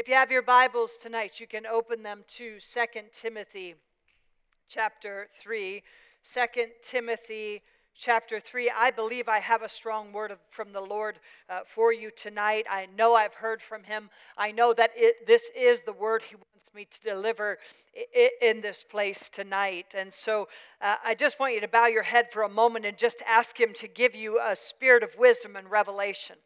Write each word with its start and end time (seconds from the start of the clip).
If 0.00 0.08
you 0.08 0.14
have 0.14 0.30
your 0.30 0.40
Bibles 0.40 0.96
tonight, 0.96 1.40
you 1.40 1.46
can 1.46 1.66
open 1.66 2.02
them 2.02 2.24
to 2.28 2.58
2 2.58 2.80
Timothy 3.12 3.74
chapter 4.66 5.28
3. 5.36 5.82
2 6.24 6.40
Timothy 6.80 7.60
chapter 7.94 8.40
3. 8.40 8.72
I 8.74 8.92
believe 8.92 9.28
I 9.28 9.40
have 9.40 9.60
a 9.60 9.68
strong 9.68 10.10
word 10.10 10.30
of, 10.30 10.38
from 10.48 10.72
the 10.72 10.80
Lord 10.80 11.18
uh, 11.50 11.60
for 11.66 11.92
you 11.92 12.10
tonight. 12.10 12.64
I 12.70 12.88
know 12.96 13.14
I've 13.14 13.34
heard 13.34 13.60
from 13.60 13.84
him. 13.84 14.08
I 14.38 14.52
know 14.52 14.72
that 14.72 14.92
it, 14.96 15.26
this 15.26 15.50
is 15.54 15.82
the 15.82 15.92
word 15.92 16.22
he 16.22 16.36
wants 16.36 16.72
me 16.74 16.86
to 16.86 17.02
deliver 17.02 17.58
in 18.40 18.62
this 18.62 18.82
place 18.82 19.28
tonight. 19.28 19.94
And 19.94 20.10
so 20.10 20.48
uh, 20.80 20.96
I 21.04 21.14
just 21.14 21.38
want 21.38 21.52
you 21.52 21.60
to 21.60 21.68
bow 21.68 21.88
your 21.88 22.04
head 22.04 22.32
for 22.32 22.44
a 22.44 22.48
moment 22.48 22.86
and 22.86 22.96
just 22.96 23.20
ask 23.28 23.60
him 23.60 23.74
to 23.74 23.86
give 23.86 24.14
you 24.14 24.40
a 24.40 24.56
spirit 24.56 25.02
of 25.02 25.18
wisdom 25.18 25.56
and 25.56 25.70
revelation 25.70 26.36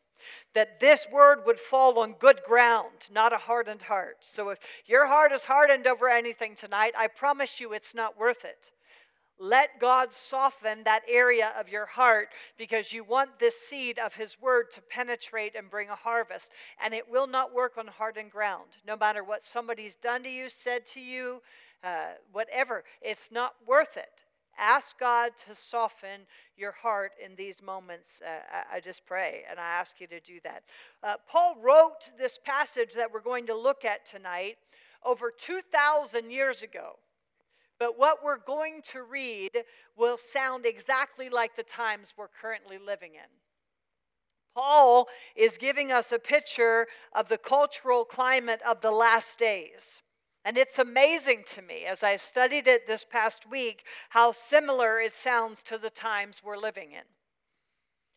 that 0.55 0.81
this 0.81 1.07
word 1.11 1.41
would 1.47 1.61
fall 1.61 1.99
on 1.99 2.15
good 2.19 2.41
ground, 2.47 3.09
not 3.13 3.33
a 3.33 3.39
hardened 3.39 3.83
heart. 3.83 4.19
So 4.21 4.51
if 4.51 4.59
your 4.87 5.07
heart 5.07 5.33
is 5.33 5.45
hardened 5.45 5.87
over 5.87 6.09
anything 6.09 6.55
tonight, 6.55 6.95
I 6.97 7.07
promise 7.09 7.61
you 7.61 7.73
it's 7.73 7.95
not 7.95 8.19
worth 8.19 8.45
it. 8.45 8.71
Let 9.39 9.81
God 9.81 10.13
soften 10.13 10.85
that 10.85 11.03
area 11.09 11.53
of 11.59 11.69
your 11.69 11.87
heart 11.87 12.29
because 12.57 12.93
you 12.93 13.03
want 13.03 13.41
this 13.41 13.59
seed 13.59 13.99
of 13.99 14.15
His 14.15 14.41
word 14.41 14.71
to 14.73 14.81
penetrate 14.81 15.57
and 15.57 15.69
bring 15.69 15.89
a 15.89 15.97
harvest. 15.97 16.53
And 16.83 16.95
it 16.95 17.11
will 17.11 17.27
not 17.27 17.53
work 17.53 17.77
on 17.77 17.89
hardened 17.89 18.31
ground, 18.31 18.79
no 18.87 18.97
matter 18.97 19.25
what 19.25 19.45
somebody's 19.45 19.97
done 19.97 20.23
to 20.23 20.31
you, 20.31 20.49
said 20.49 20.87
to 20.87 21.01
you, 21.01 21.43
uh, 21.83 22.15
whatever. 22.33 22.85
It's 23.03 23.33
not 23.33 23.55
worth 23.67 23.97
it. 23.97 24.23
Ask 24.59 24.99
God 24.99 25.33
to 25.49 25.55
soften 25.55 26.23
your 26.57 26.73
heart 26.73 27.13
in 27.25 27.35
these 27.37 27.63
moments. 27.63 28.21
Uh, 28.25 28.63
I, 28.73 28.81
just 28.81 29.05
pray 29.07 29.43
and 29.51 29.59
I 29.59 29.65
ask 29.65 30.01
you 30.01 30.07
to 30.09 30.21
do 30.21 30.41
that. 30.45 30.63
Uh, 31.03 31.15
Paul 31.29 31.57
wrote 31.61 32.11
this 32.19 32.39
passage 32.45 32.95
that 32.95 33.13
we're 33.13 33.21
going 33.21 33.47
to 33.47 33.57
look 33.57 33.85
at 33.85 34.07
tonight 34.07 34.57
over 35.05 35.31
2,000 35.37 36.31
years 36.31 36.63
ago. 36.63 36.99
But 37.79 37.99
what 37.99 38.25
we're 38.25 38.39
going 38.39 38.83
to 38.93 39.03
read 39.03 39.65
will 39.97 40.17
sound 40.17 40.65
exactly 40.65 41.29
like 41.29 41.57
the 41.57 41.63
times 41.63 42.15
we're 42.17 42.29
currently 42.29 42.79
living 42.79 43.15
in. 43.15 43.29
Paul 44.55 45.09
is 45.35 45.59
giving 45.59 45.91
us 45.91 46.13
a 46.13 46.19
picture 46.19 46.87
of 47.13 47.29
the 47.29 47.39
cultural 47.39 48.05
climate 48.05 48.61
of 48.67 48.81
the 48.81 48.93
last 48.93 49.39
days. 49.39 50.01
And 50.45 50.59
it's 50.59 50.79
amazing 50.79 51.45
to 51.55 51.63
me 51.63 51.85
as 51.87 52.03
I 52.03 52.17
studied 52.17 52.67
it 52.67 52.87
this 52.87 53.05
past 53.05 53.51
week 53.51 53.85
how 54.11 54.33
similar 54.33 55.01
it 55.01 55.17
sounds 55.17 55.63
to 55.65 55.79
the 55.79 55.91
times 55.91 56.43
we're 56.45 56.59
living 56.59 56.93
in. 56.93 57.05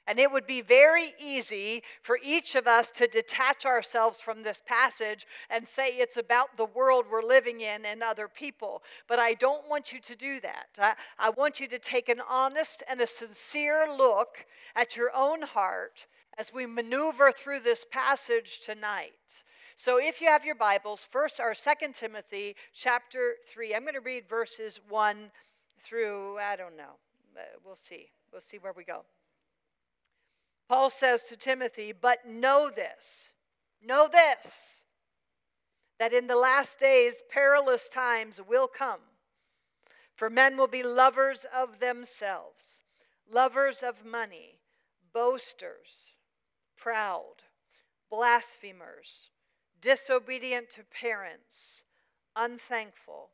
And 0.09 0.19
it 0.19 0.31
would 0.31 0.47
be 0.47 0.61
very 0.61 1.13
easy 1.19 1.83
for 2.01 2.17
each 2.23 2.55
of 2.55 2.65
us 2.65 2.91
to 2.91 3.07
detach 3.07 3.65
ourselves 3.65 4.21
from 4.21 4.41
this 4.41 4.61
passage 4.65 5.27
and 5.49 5.67
say 5.67 5.89
it's 5.89 6.15
about 6.15 6.55
the 6.55 6.65
world 6.65 7.05
we're 7.11 7.21
living 7.21 7.59
in 7.59 7.85
and 7.85 8.01
other 8.01 8.29
people. 8.29 8.83
But 9.07 9.19
I 9.19 9.33
don't 9.33 9.69
want 9.69 9.91
you 9.91 9.99
to 9.99 10.15
do 10.15 10.39
that. 10.39 10.67
I, 10.79 10.93
I 11.19 11.29
want 11.29 11.59
you 11.59 11.67
to 11.67 11.79
take 11.79 12.07
an 12.07 12.21
honest 12.27 12.83
and 12.87 13.01
a 13.01 13.07
sincere 13.07 13.85
look 13.85 14.45
at 14.75 14.95
your 14.95 15.11
own 15.13 15.41
heart 15.41 16.07
as 16.37 16.53
we 16.53 16.65
maneuver 16.65 17.31
through 17.31 17.61
this 17.61 17.85
passage 17.89 18.61
tonight. 18.63 19.43
So 19.75 19.99
if 19.99 20.21
you 20.21 20.27
have 20.27 20.45
your 20.45 20.55
Bibles, 20.55 21.03
first 21.03 21.39
or 21.39 21.53
Second 21.55 21.95
Timothy 21.95 22.55
chapter 22.73 23.35
3. 23.47 23.75
I'm 23.75 23.83
going 23.83 23.93
to 23.93 23.99
read 23.99 24.27
verses 24.27 24.79
1 24.89 25.31
through, 25.81 26.37
I 26.37 26.55
don't 26.55 26.77
know. 26.77 26.97
Uh, 27.35 27.41
we'll 27.63 27.75
see. 27.75 28.07
We'll 28.31 28.41
see 28.41 28.57
where 28.57 28.73
we 28.73 28.83
go. 28.83 29.03
Paul 30.67 30.89
says 30.89 31.23
to 31.25 31.37
Timothy, 31.37 31.93
But 31.93 32.27
know 32.27 32.69
this, 32.75 33.33
know 33.83 34.09
this, 34.11 34.83
that 35.99 36.13
in 36.13 36.27
the 36.27 36.35
last 36.35 36.79
days 36.79 37.21
perilous 37.29 37.89
times 37.89 38.39
will 38.47 38.67
come. 38.67 38.99
For 40.15 40.29
men 40.29 40.57
will 40.57 40.67
be 40.67 40.83
lovers 40.83 41.45
of 41.55 41.79
themselves, 41.79 42.79
lovers 43.31 43.83
of 43.83 44.03
money, 44.03 44.59
boasters, 45.13 46.16
proud, 46.87 47.35
blasphemers, 48.09 49.29
disobedient 49.81 50.69
to 50.69 50.83
parents, 50.85 51.83
unthankful, 52.33 53.29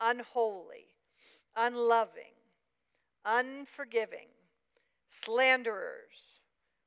unholy, 0.00 0.86
unloving, 1.56 2.34
unforgiving, 3.24 4.28
slanderers 5.08 6.38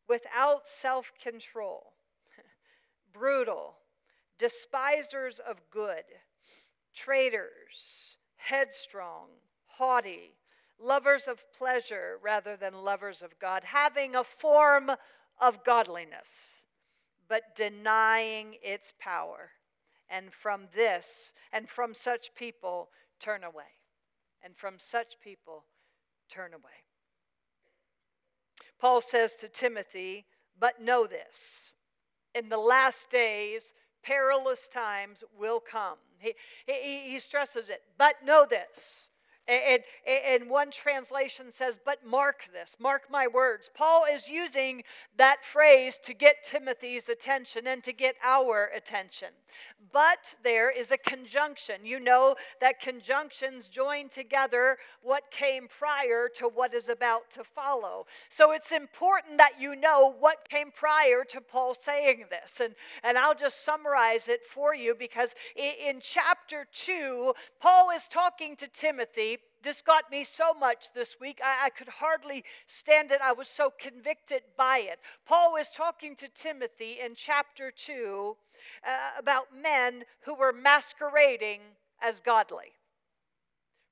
without 0.07 0.65
self 0.65 1.11
control, 1.21 1.91
brutal, 3.13 3.75
despisers 4.37 5.39
of 5.39 5.57
good, 5.69 6.05
traitors, 6.95 8.15
headstrong, 8.37 9.27
haughty, 9.65 10.37
lovers 10.79 11.27
of 11.27 11.43
pleasure 11.51 12.17
rather 12.23 12.55
than 12.55 12.73
lovers 12.73 13.21
of 13.21 13.37
God, 13.39 13.65
having 13.65 14.15
a 14.15 14.23
form 14.23 14.91
of 15.39 15.63
godliness, 15.63 16.47
but 17.27 17.55
denying 17.55 18.55
its 18.61 18.93
power. 18.99 19.51
And 20.09 20.33
from 20.33 20.67
this, 20.73 21.33
and 21.51 21.67
from 21.67 21.93
such 21.93 22.33
people, 22.35 22.89
turn 23.19 23.43
away. 23.43 23.75
And 24.43 24.55
from 24.55 24.75
such 24.77 25.19
people, 25.21 25.65
turn 26.29 26.53
away. 26.53 26.85
Paul 28.79 29.01
says 29.01 29.35
to 29.37 29.49
Timothy, 29.49 30.25
But 30.57 30.81
know 30.81 31.07
this, 31.07 31.73
in 32.33 32.49
the 32.49 32.57
last 32.57 33.09
days, 33.09 33.73
perilous 34.03 34.67
times 34.67 35.23
will 35.37 35.59
come. 35.59 35.97
He, 36.19 36.33
he, 36.65 37.11
he 37.11 37.19
stresses 37.19 37.69
it, 37.69 37.81
but 37.97 38.23
know 38.23 38.45
this 38.49 39.09
and, 39.47 39.83
and 40.05 40.49
one 40.49 40.71
translation 40.71 41.51
says, 41.51 41.79
but 41.83 42.05
mark 42.05 42.49
this, 42.51 42.75
mark 42.79 43.03
my 43.09 43.27
words. 43.27 43.69
Paul 43.73 44.03
is 44.11 44.27
using 44.27 44.83
that 45.15 45.43
phrase 45.43 45.99
to 46.03 46.13
get 46.13 46.43
Timothy's 46.43 47.09
attention 47.09 47.67
and 47.67 47.83
to 47.83 47.93
get 47.93 48.15
our 48.23 48.69
attention. 48.75 49.29
But 49.91 50.35
there 50.43 50.69
is 50.69 50.91
a 50.91 50.97
conjunction. 50.97 51.85
You 51.85 51.99
know 51.99 52.35
that 52.59 52.81
conjunctions 52.81 53.67
join 53.67 54.09
together 54.09 54.77
what 55.01 55.31
came 55.31 55.67
prior 55.67 56.29
to 56.35 56.45
what 56.45 56.73
is 56.73 56.89
about 56.89 57.31
to 57.31 57.43
follow. 57.43 58.05
So 58.29 58.51
it's 58.51 58.71
important 58.71 59.37
that 59.37 59.53
you 59.59 59.75
know 59.75 60.13
what 60.19 60.49
came 60.49 60.71
prior 60.71 61.23
to 61.29 61.41
Paul 61.41 61.73
saying 61.73 62.25
this. 62.29 62.59
And, 62.59 62.75
and 63.03 63.17
I'll 63.17 63.35
just 63.35 63.63
summarize 63.63 64.27
it 64.27 64.45
for 64.45 64.75
you 64.75 64.93
because 64.97 65.35
in, 65.55 65.99
chapter 66.01 66.67
2, 66.71 67.33
Paul 67.59 67.91
is 67.95 68.07
talking 68.07 68.55
to 68.57 68.67
Timothy 68.67 69.36
this 69.67 69.81
got 69.81 70.09
me 70.09 70.23
so 70.23 70.53
much 70.53 70.93
this 70.95 71.17
week, 71.19 71.41
I, 71.43 71.65
I, 71.65 71.69
could 71.69 71.89
hardly 71.89 72.45
stand 72.67 73.11
it. 73.11 73.19
I 73.21 73.33
was 73.33 73.49
so 73.49 73.69
convicted 73.77 74.43
by 74.57 74.77
it. 74.77 74.99
Paul 75.25 75.51
was 75.51 75.69
talking 75.69 76.15
to 76.15 76.29
Timothy 76.29 76.99
in 77.03 77.15
chapter 77.15 77.69
2 77.69 78.37
uh, 78.87 78.89
about 79.19 79.47
men 79.53 80.03
who 80.21 80.35
were 80.35 80.53
masquerading 80.53 81.59
as 82.01 82.21
godly, 82.21 82.75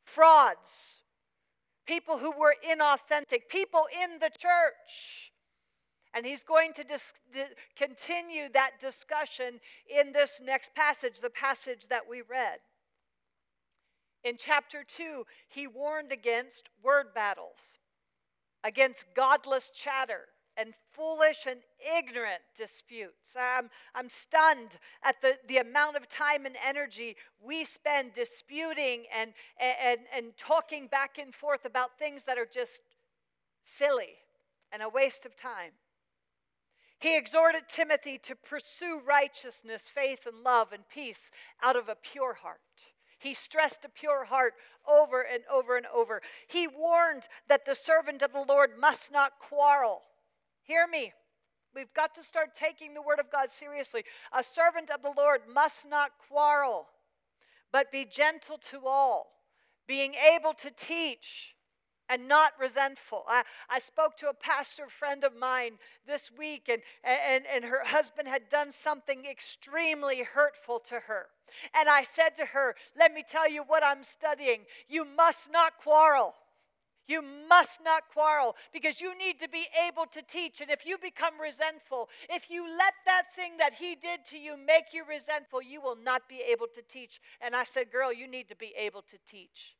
frauds, 0.05 1.01
people 1.85 2.19
who 2.19 2.31
were 2.31 2.55
inauthentic, 2.65 3.49
people 3.49 3.83
in 4.01 4.19
the 4.19 4.29
church. 4.29 5.33
And 6.13 6.25
he's 6.25 6.45
going 6.45 6.71
to 6.71 6.85
dis- 6.85 7.13
di- 7.33 7.43
continue 7.75 8.47
that 8.53 8.79
discussion 8.79 9.59
in 9.93 10.13
this 10.13 10.39
next 10.41 10.73
passage, 10.73 11.19
the 11.19 11.29
passage 11.29 11.87
that 11.89 12.03
we 12.09 12.21
read. 12.21 12.59
In 14.25 14.37
chapter 14.37 14.83
2, 14.83 15.23
he 15.47 15.67
warned 15.67 16.11
against 16.11 16.69
word 16.83 17.13
battles, 17.13 17.77
against 18.63 19.05
godless 19.15 19.69
chatter, 19.69 20.21
and 20.57 20.73
foolish 20.93 21.45
and 21.47 21.59
ignorant 21.95 22.41
disputes. 22.55 23.35
I'm, 23.39 23.69
I'm 23.93 24.09
stunned 24.09 24.77
at 25.03 25.21
the, 25.21 25.37
the 25.47 25.57
amount 25.57 25.97
of 25.97 26.09
time 26.09 26.47
and 26.47 26.55
energy 26.65 27.17
we 27.39 27.65
spend 27.65 28.13
disputing 28.13 29.03
and, 29.15 29.33
and, 29.59 29.99
and 30.11 30.35
talking 30.37 30.87
back 30.87 31.19
and 31.19 31.35
forth 31.35 31.63
about 31.63 31.99
things 31.99 32.23
that 32.23 32.39
are 32.39 32.47
just 32.51 32.81
silly 33.61 34.15
and 34.71 34.81
a 34.81 34.89
waste 34.89 35.27
of 35.27 35.35
time. 35.35 35.71
He 36.97 37.15
exhorted 37.15 37.67
Timothy 37.67 38.17
to 38.23 38.35
pursue 38.35 39.01
righteousness, 39.05 39.87
faith, 39.93 40.25
and 40.25 40.43
love 40.43 40.71
and 40.71 40.89
peace 40.89 41.29
out 41.61 41.75
of 41.75 41.89
a 41.89 41.95
pure 41.95 42.33
heart. 42.33 42.61
He 43.25 43.33
stressed 43.33 43.83
a 43.83 43.89
pure 43.89 44.25
heart 44.25 44.53
over 44.87 45.21
and 45.21 45.41
over 45.51 45.77
and 45.77 45.87
over. 45.87 46.21
He 46.47 46.67
warned 46.67 47.23
that 47.49 47.65
the 47.65 47.73
servant 47.73 48.21
of 48.21 48.31
the 48.31 48.45
Lord 48.47 48.77
must 48.79 49.11
not 49.11 49.39
quarrel. 49.39 50.03
Hear 50.61 50.85
me. 50.87 51.11
We've 51.73 51.91
got 51.95 52.13
to 52.15 52.23
start 52.23 52.53
taking 52.53 52.93
the 52.93 53.01
word 53.01 53.19
of 53.19 53.31
God 53.31 53.49
seriously. 53.49 54.03
A 54.31 54.43
servant 54.43 54.91
of 54.91 55.01
the 55.01 55.11
Lord 55.17 55.41
must 55.51 55.89
not 55.89 56.11
quarrel, 56.29 56.85
but 57.71 57.91
be 57.91 58.05
gentle 58.05 58.59
to 58.69 58.85
all, 58.85 59.31
being 59.87 60.13
able 60.13 60.53
to 60.53 60.69
teach, 60.69 61.54
and 62.09 62.27
not 62.27 62.53
resentful. 62.59 63.23
I, 63.27 63.43
I 63.69 63.79
spoke 63.79 64.15
to 64.17 64.29
a 64.29 64.33
pastor 64.33 64.87
friend 64.87 65.23
of 65.23 65.35
mine 65.35 65.73
this 66.07 66.31
week, 66.37 66.69
and, 66.69 66.81
and, 67.03 67.45
and 67.53 67.65
her 67.65 67.83
husband 67.85 68.27
had 68.27 68.49
done 68.49 68.71
something 68.71 69.25
extremely 69.25 70.23
hurtful 70.23 70.79
to 70.79 71.01
her. 71.01 71.27
And 71.73 71.89
I 71.89 72.03
said 72.03 72.35
to 72.35 72.45
her, 72.45 72.75
Let 72.97 73.13
me 73.13 73.23
tell 73.27 73.49
you 73.49 73.63
what 73.63 73.83
I'm 73.83 74.03
studying. 74.03 74.61
You 74.87 75.05
must 75.05 75.51
not 75.51 75.73
quarrel. 75.81 76.33
You 77.07 77.21
must 77.47 77.81
not 77.83 78.03
quarrel 78.11 78.55
because 78.73 78.99
you 78.99 79.15
need 79.15 79.39
to 79.39 79.47
be 79.47 79.67
able 79.87 80.05
to 80.07 80.23
teach. 80.23 80.61
And 80.61 80.71
if 80.71 80.85
you 80.87 80.97
become 80.97 81.39
resentful, 81.39 82.09
if 82.29 82.49
you 82.49 82.67
let 82.67 82.93
that 83.05 83.35
thing 83.35 83.57
that 83.57 83.75
he 83.75 83.93
did 83.93 84.25
to 84.29 84.39
you 84.39 84.57
make 84.57 84.85
you 84.91 85.03
resentful, 85.07 85.61
you 85.61 85.81
will 85.81 85.95
not 85.95 86.27
be 86.27 86.41
able 86.49 86.67
to 86.73 86.81
teach. 86.81 87.21
And 87.41 87.55
I 87.55 87.63
said, 87.63 87.91
Girl, 87.91 88.11
you 88.11 88.27
need 88.27 88.47
to 88.49 88.55
be 88.55 88.73
able 88.77 89.03
to 89.03 89.17
teach. 89.27 89.75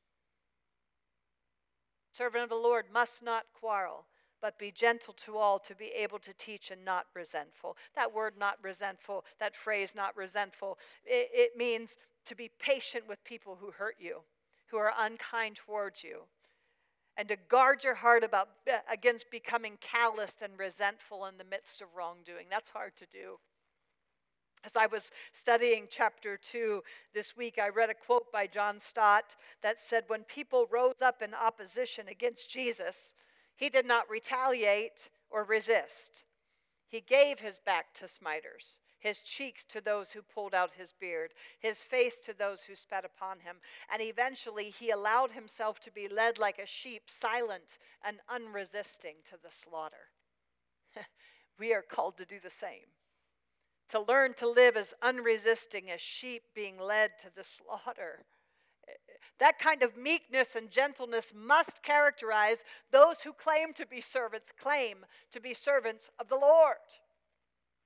Servant 2.15 2.43
of 2.43 2.49
the 2.49 2.55
Lord 2.55 2.85
must 2.93 3.23
not 3.23 3.45
quarrel, 3.53 4.05
but 4.41 4.57
be 4.57 4.71
gentle 4.71 5.13
to 5.25 5.37
all, 5.37 5.59
to 5.59 5.75
be 5.75 5.87
able 5.87 6.19
to 6.19 6.33
teach 6.33 6.71
and 6.71 6.85
not 6.85 7.07
resentful. 7.13 7.75
That 7.93 8.13
word, 8.13 8.35
not 8.39 8.57
resentful, 8.61 9.25
that 9.39 9.55
phrase, 9.55 9.95
not 9.95 10.15
resentful, 10.15 10.77
it, 11.03 11.29
it 11.33 11.57
means 11.57 11.97
to 12.25 12.35
be 12.35 12.49
patient 12.57 13.05
with 13.07 13.23
people 13.25 13.57
who 13.59 13.71
hurt 13.71 13.97
you, 13.99 14.21
who 14.67 14.77
are 14.77 14.93
unkind 14.97 15.57
towards 15.57 16.03
you 16.03 16.21
and 17.17 17.27
to 17.29 17.37
guard 17.49 17.83
your 17.83 17.95
heart 17.95 18.23
about, 18.23 18.49
against 18.91 19.31
becoming 19.31 19.77
calloused 19.79 20.41
and 20.41 20.57
resentful 20.57 21.25
in 21.25 21.37
the 21.37 21.43
midst 21.43 21.81
of 21.81 21.87
wrongdoing. 21.95 22.47
That's 22.49 22.69
hard 22.69 22.95
to 22.97 23.05
do. 23.05 23.39
As 24.65 24.75
I 24.75 24.87
was 24.87 25.11
studying 25.31 25.87
chapter 25.91 26.37
2 26.37 26.81
this 27.13 27.37
week, 27.37 27.59
I 27.59 27.69
read 27.69 27.91
a 27.91 27.93
quote 27.93 28.31
by 28.31 28.47
John 28.47 28.79
Stott 28.79 29.35
that 29.61 29.79
said, 29.79 30.05
When 30.07 30.23
people 30.23 30.67
rose 30.71 31.03
up 31.03 31.21
in 31.21 31.35
opposition 31.35 32.07
against 32.07 32.49
Jesus, 32.49 33.13
he 33.55 33.69
did 33.69 33.85
not 33.85 34.09
retaliate 34.09 35.11
or 35.29 35.43
resist. 35.43 36.25
He 36.87 36.99
gave 36.99 37.39
his 37.39 37.59
back 37.59 37.93
to 37.95 38.07
smiters, 38.07 38.79
his 38.97 39.19
cheeks 39.19 39.63
to 39.65 39.81
those 39.81 40.11
who 40.11 40.23
pulled 40.23 40.55
out 40.55 40.71
his 40.75 40.93
beard, 40.99 41.33
his 41.59 41.83
face 41.83 42.19
to 42.21 42.33
those 42.33 42.63
who 42.63 42.73
spat 42.73 43.05
upon 43.05 43.41
him, 43.41 43.57
and 43.93 44.01
eventually 44.01 44.71
he 44.71 44.89
allowed 44.89 45.31
himself 45.31 45.79
to 45.81 45.91
be 45.91 46.07
led 46.07 46.39
like 46.39 46.57
a 46.57 46.65
sheep, 46.65 47.03
silent 47.05 47.77
and 48.03 48.17
unresisting 48.27 49.17
to 49.29 49.35
the 49.43 49.51
slaughter. 49.51 50.09
we 51.59 51.71
are 51.71 51.83
called 51.83 52.17
to 52.17 52.25
do 52.25 52.39
the 52.43 52.49
same 52.49 52.87
to 53.89 53.99
learn 53.99 54.33
to 54.35 54.49
live 54.49 54.75
as 54.75 54.93
unresisting 55.01 55.89
as 55.89 56.01
sheep 56.01 56.43
being 56.53 56.79
led 56.79 57.11
to 57.21 57.27
the 57.35 57.43
slaughter. 57.43 58.25
That 59.39 59.59
kind 59.59 59.83
of 59.83 59.97
meekness 59.97 60.55
and 60.55 60.71
gentleness 60.71 61.33
must 61.35 61.83
characterize 61.83 62.63
those 62.91 63.21
who 63.21 63.33
claim 63.33 63.73
to 63.73 63.85
be 63.85 64.01
servants, 64.01 64.51
claim 64.57 65.05
to 65.31 65.41
be 65.41 65.53
servants 65.53 66.09
of 66.19 66.29
the 66.29 66.37
Lord. 66.37 66.77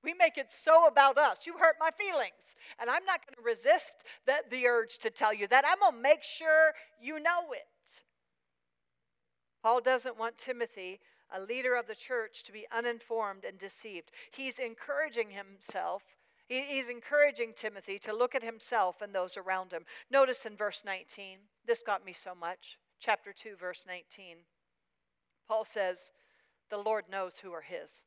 We 0.03 0.13
make 0.13 0.37
it 0.37 0.51
so 0.51 0.87
about 0.87 1.17
us. 1.17 1.45
You 1.45 1.57
hurt 1.57 1.75
my 1.79 1.89
feelings. 1.91 2.55
And 2.79 2.89
I'm 2.89 3.03
not 3.05 3.25
going 3.25 3.35
to 3.35 3.41
resist 3.41 4.03
the, 4.25 4.35
the 4.49 4.67
urge 4.67 4.97
to 4.99 5.09
tell 5.09 5.33
you 5.33 5.47
that. 5.47 5.65
I'm 5.67 5.79
going 5.79 5.95
to 5.95 6.01
make 6.01 6.23
sure 6.23 6.73
you 7.01 7.19
know 7.19 7.51
it. 7.51 8.01
Paul 9.61 9.81
doesn't 9.81 10.17
want 10.17 10.37
Timothy 10.37 11.01
a 11.35 11.41
leader 11.41 11.75
of 11.75 11.87
the 11.87 11.95
church 11.95 12.43
to 12.43 12.51
be 12.51 12.65
uninformed 12.71 13.45
and 13.45 13.57
deceived. 13.57 14.11
He's 14.31 14.59
encouraging 14.59 15.31
himself, 15.31 16.03
he's 16.47 16.89
encouraging 16.89 17.53
Timothy 17.55 17.99
to 17.99 18.13
look 18.13 18.35
at 18.35 18.43
himself 18.43 19.01
and 19.01 19.13
those 19.13 19.37
around 19.37 19.71
him. 19.71 19.85
Notice 20.09 20.45
in 20.45 20.55
verse 20.55 20.83
19, 20.85 21.37
this 21.65 21.81
got 21.85 22.05
me 22.05 22.13
so 22.13 22.33
much. 22.33 22.77
Chapter 22.99 23.31
2, 23.31 23.55
verse 23.55 23.85
19. 23.87 24.37
Paul 25.47 25.65
says, 25.65 26.11
The 26.69 26.77
Lord 26.77 27.05
knows 27.09 27.37
who 27.37 27.51
are 27.51 27.61
his. 27.61 28.03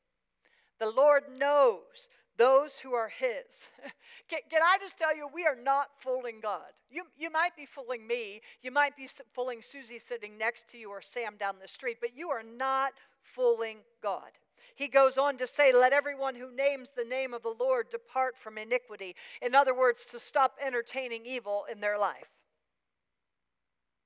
The 0.79 0.91
Lord 0.91 1.25
knows 1.39 2.09
those 2.39 2.77
who 2.77 2.93
are 2.95 3.09
His. 3.09 3.69
can, 4.29 4.41
can, 4.51 4.61
I 4.63 4.79
just 4.81 4.99
tell 4.99 5.15
you, 5.15 5.29
we 5.33 5.47
are 5.47 5.57
not 5.57 5.89
fooling 5.99 6.41
God. 6.43 6.73
You, 6.91 7.05
you 7.17 7.31
might 7.31 7.55
be 7.57 7.67
fooling 7.67 8.07
me, 8.07 8.41
you 8.63 8.71
might 8.71 8.97
be 8.97 9.09
fooling 9.33 9.63
Susie 9.63 9.99
sitting 9.99 10.39
next 10.39 10.69
to 10.71 10.79
you 10.79 10.91
or 10.91 11.03
Sam 11.03 11.37
down 11.39 11.57
the 11.61 11.69
street, 11.69 11.99
but 12.01 12.17
you 12.17 12.31
are 12.31 12.43
not 12.43 12.93
fooling 13.23 13.79
God. 14.03 14.33
He 14.75 14.89
goes 14.89 15.19
on 15.19 15.37
to 15.39 15.47
say, 15.47 15.73
Let 15.73 15.93
everyone 15.93 16.35
who 16.35 16.55
names 16.55 16.91
the 16.91 17.05
name 17.05 17.35
of 17.35 17.43
the 17.43 17.55
Lord 17.59 17.91
depart 17.91 18.37
from 18.39 18.59
iniquity. 18.59 19.15
In 19.41 19.55
other 19.55 19.75
words, 19.75 20.05
to 20.07 20.19
stop 20.19 20.57
entertaining 20.65 21.27
evil 21.27 21.65
in 21.71 21.81
their 21.81 21.99
life. 21.99 22.31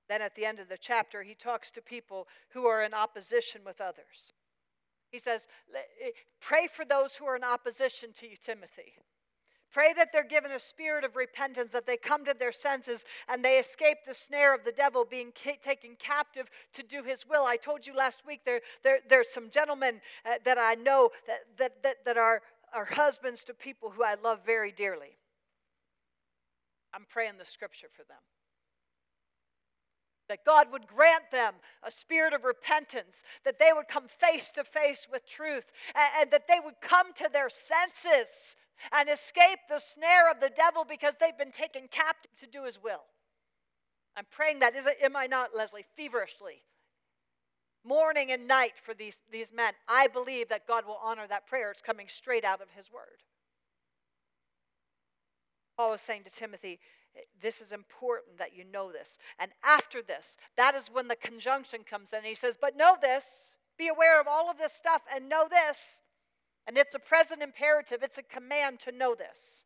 Then 0.08 0.22
at 0.22 0.34
the 0.34 0.44
end 0.44 0.58
of 0.58 0.68
the 0.68 0.78
chapter, 0.78 1.22
he 1.22 1.34
talks 1.34 1.70
to 1.72 1.82
people 1.82 2.28
who 2.50 2.66
are 2.66 2.82
in 2.82 2.94
opposition 2.94 3.62
with 3.64 3.80
others. 3.80 4.32
He 5.10 5.18
says, 5.18 5.48
eh, 5.74 6.10
Pray 6.40 6.66
for 6.66 6.84
those 6.84 7.16
who 7.16 7.26
are 7.26 7.36
in 7.36 7.44
opposition 7.44 8.12
to 8.14 8.28
you, 8.28 8.36
Timothy. 8.36 8.94
Pray 9.72 9.92
that 9.94 10.08
they're 10.12 10.24
given 10.24 10.52
a 10.52 10.58
spirit 10.58 11.04
of 11.04 11.16
repentance, 11.16 11.72
that 11.72 11.86
they 11.86 11.96
come 11.96 12.24
to 12.24 12.34
their 12.38 12.52
senses 12.52 13.04
and 13.28 13.44
they 13.44 13.58
escape 13.58 13.98
the 14.06 14.14
snare 14.14 14.54
of 14.54 14.64
the 14.64 14.72
devil 14.72 15.04
being 15.04 15.32
ca- 15.36 15.58
taken 15.60 15.96
captive 15.98 16.46
to 16.72 16.82
do 16.82 17.02
his 17.02 17.28
will. 17.28 17.44
I 17.44 17.56
told 17.56 17.86
you 17.86 17.94
last 17.94 18.26
week 18.26 18.40
there, 18.44 18.60
there, 18.82 19.00
there's 19.08 19.28
some 19.28 19.50
gentlemen 19.50 20.00
uh, 20.24 20.34
that 20.44 20.58
I 20.58 20.74
know 20.74 21.10
that, 21.26 21.40
that, 21.58 21.82
that, 21.82 21.96
that 22.04 22.16
are, 22.16 22.42
are 22.72 22.86
husbands 22.86 23.44
to 23.44 23.54
people 23.54 23.90
who 23.90 24.02
I 24.02 24.14
love 24.22 24.40
very 24.46 24.72
dearly. 24.72 25.18
I'm 26.94 27.04
praying 27.08 27.34
the 27.38 27.44
scripture 27.44 27.88
for 27.94 28.04
them 28.04 28.18
that 30.28 30.44
God 30.44 30.68
would 30.72 30.86
grant 30.86 31.30
them 31.30 31.54
a 31.82 31.90
spirit 31.90 32.32
of 32.32 32.44
repentance, 32.44 33.22
that 33.44 33.58
they 33.58 33.70
would 33.74 33.88
come 33.88 34.08
face 34.08 34.50
to 34.52 34.64
face 34.64 35.06
with 35.10 35.26
truth, 35.26 35.66
and, 35.94 36.08
and, 36.20 36.30
that 36.30 36.48
they 36.48 36.60
would 36.62 36.80
come 36.80 37.12
to 37.14 37.28
their 37.32 37.48
senses 37.48 38.56
and 38.92 39.08
escape 39.08 39.58
the 39.68 39.78
snare 39.78 40.30
of 40.30 40.40
the 40.40 40.50
devil 40.50 40.84
because 40.88 41.14
they've 41.20 41.38
been 41.38 41.50
taken 41.50 41.88
captive 41.90 42.32
to 42.38 42.46
do 42.46 42.64
his 42.64 42.82
will. 42.82 43.04
I'm 44.16 44.26
praying 44.30 44.60
that, 44.60 44.74
is 44.74 44.86
it, 44.86 44.96
am 45.02 45.16
I 45.16 45.26
not, 45.26 45.50
Leslie, 45.54 45.84
feverishly? 45.96 46.62
Morning 47.84 48.32
and 48.32 48.48
night 48.48 48.72
for 48.82 48.94
these, 48.94 49.20
these 49.30 49.52
men. 49.52 49.74
I 49.86 50.08
believe 50.08 50.48
that 50.48 50.66
God 50.66 50.86
will 50.86 50.98
honor 51.02 51.26
that 51.28 51.46
prayer. 51.46 51.70
It's 51.70 51.82
coming 51.82 52.08
straight 52.08 52.44
out 52.44 52.60
of 52.60 52.68
his 52.74 52.90
word. 52.90 53.22
Paul 55.76 55.90
was 55.90 56.00
saying 56.00 56.24
to 56.24 56.30
Timothy, 56.30 56.80
this 57.40 57.60
is 57.60 57.72
important 57.72 58.38
that 58.38 58.56
you 58.56 58.64
know 58.64 58.92
this. 58.92 59.18
And 59.38 59.50
after 59.64 60.02
this, 60.02 60.36
that 60.56 60.74
is 60.74 60.88
when 60.92 61.08
the 61.08 61.16
conjunction 61.16 61.80
comes 61.88 62.10
in. 62.12 62.24
He 62.24 62.34
says, 62.34 62.58
But 62.60 62.76
know 62.76 62.96
this, 63.00 63.54
be 63.78 63.88
aware 63.88 64.20
of 64.20 64.26
all 64.26 64.50
of 64.50 64.58
this 64.58 64.72
stuff, 64.72 65.02
and 65.14 65.28
know 65.28 65.46
this 65.50 66.02
and 66.66 66.76
it's 66.76 66.94
a 66.94 66.98
present 66.98 67.42
imperative, 67.42 68.02
it's 68.02 68.18
a 68.18 68.22
command 68.22 68.80
to 68.80 68.92
know 68.92 69.14
this. 69.14 69.64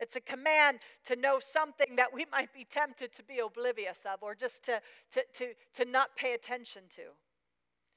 It's 0.00 0.16
a 0.16 0.20
command 0.20 0.80
to 1.04 1.14
know 1.14 1.38
something 1.40 1.94
that 1.96 2.12
we 2.12 2.26
might 2.32 2.52
be 2.52 2.64
tempted 2.68 3.12
to 3.12 3.22
be 3.22 3.38
oblivious 3.38 4.04
of 4.04 4.20
or 4.22 4.34
just 4.34 4.64
to, 4.64 4.80
to, 5.12 5.22
to, 5.34 5.52
to 5.74 5.84
not 5.84 6.16
pay 6.16 6.34
attention 6.34 6.82
to. 6.96 7.02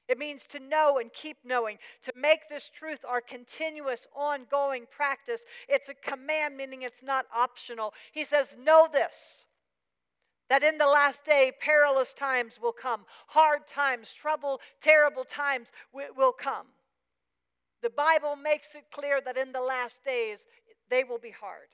It 0.08 0.20
means 0.20 0.46
to 0.48 0.60
know 0.60 1.00
and 1.00 1.12
keep 1.12 1.38
knowing, 1.44 1.78
to 2.04 2.14
make 2.16 2.48
this 2.50 2.70
truth 2.70 3.00
our 3.08 3.22
continuous, 3.22 4.08
ongoing 4.16 4.86
practice. 4.90 5.46
It's 5.68 5.90
a 5.90 5.96
command, 5.96 6.58
meaning 6.58 6.84
it's 6.84 7.04
not 7.04 7.26
optional. 7.36 7.94
He 8.12 8.24
says, 8.24 8.56
Know 8.60 8.88
this 8.92 9.46
that 10.50 10.64
in 10.64 10.78
the 10.78 10.88
last 10.88 11.26
day, 11.26 11.52
perilous 11.60 12.14
times 12.14 12.60
will 12.62 12.72
come, 12.72 13.02
hard 13.28 13.66
times, 13.68 14.14
trouble, 14.14 14.62
terrible 14.80 15.24
times 15.24 15.72
will 15.92 16.32
come. 16.32 16.68
The 17.82 17.90
Bible 17.90 18.36
makes 18.36 18.76
it 18.76 18.86
clear 18.92 19.22
that 19.22 19.38
in 19.38 19.52
the 19.52 19.62
last 19.62 20.04
days, 20.04 20.46
they 20.90 21.04
will 21.04 21.18
be 21.18 21.32
hard. 21.32 21.68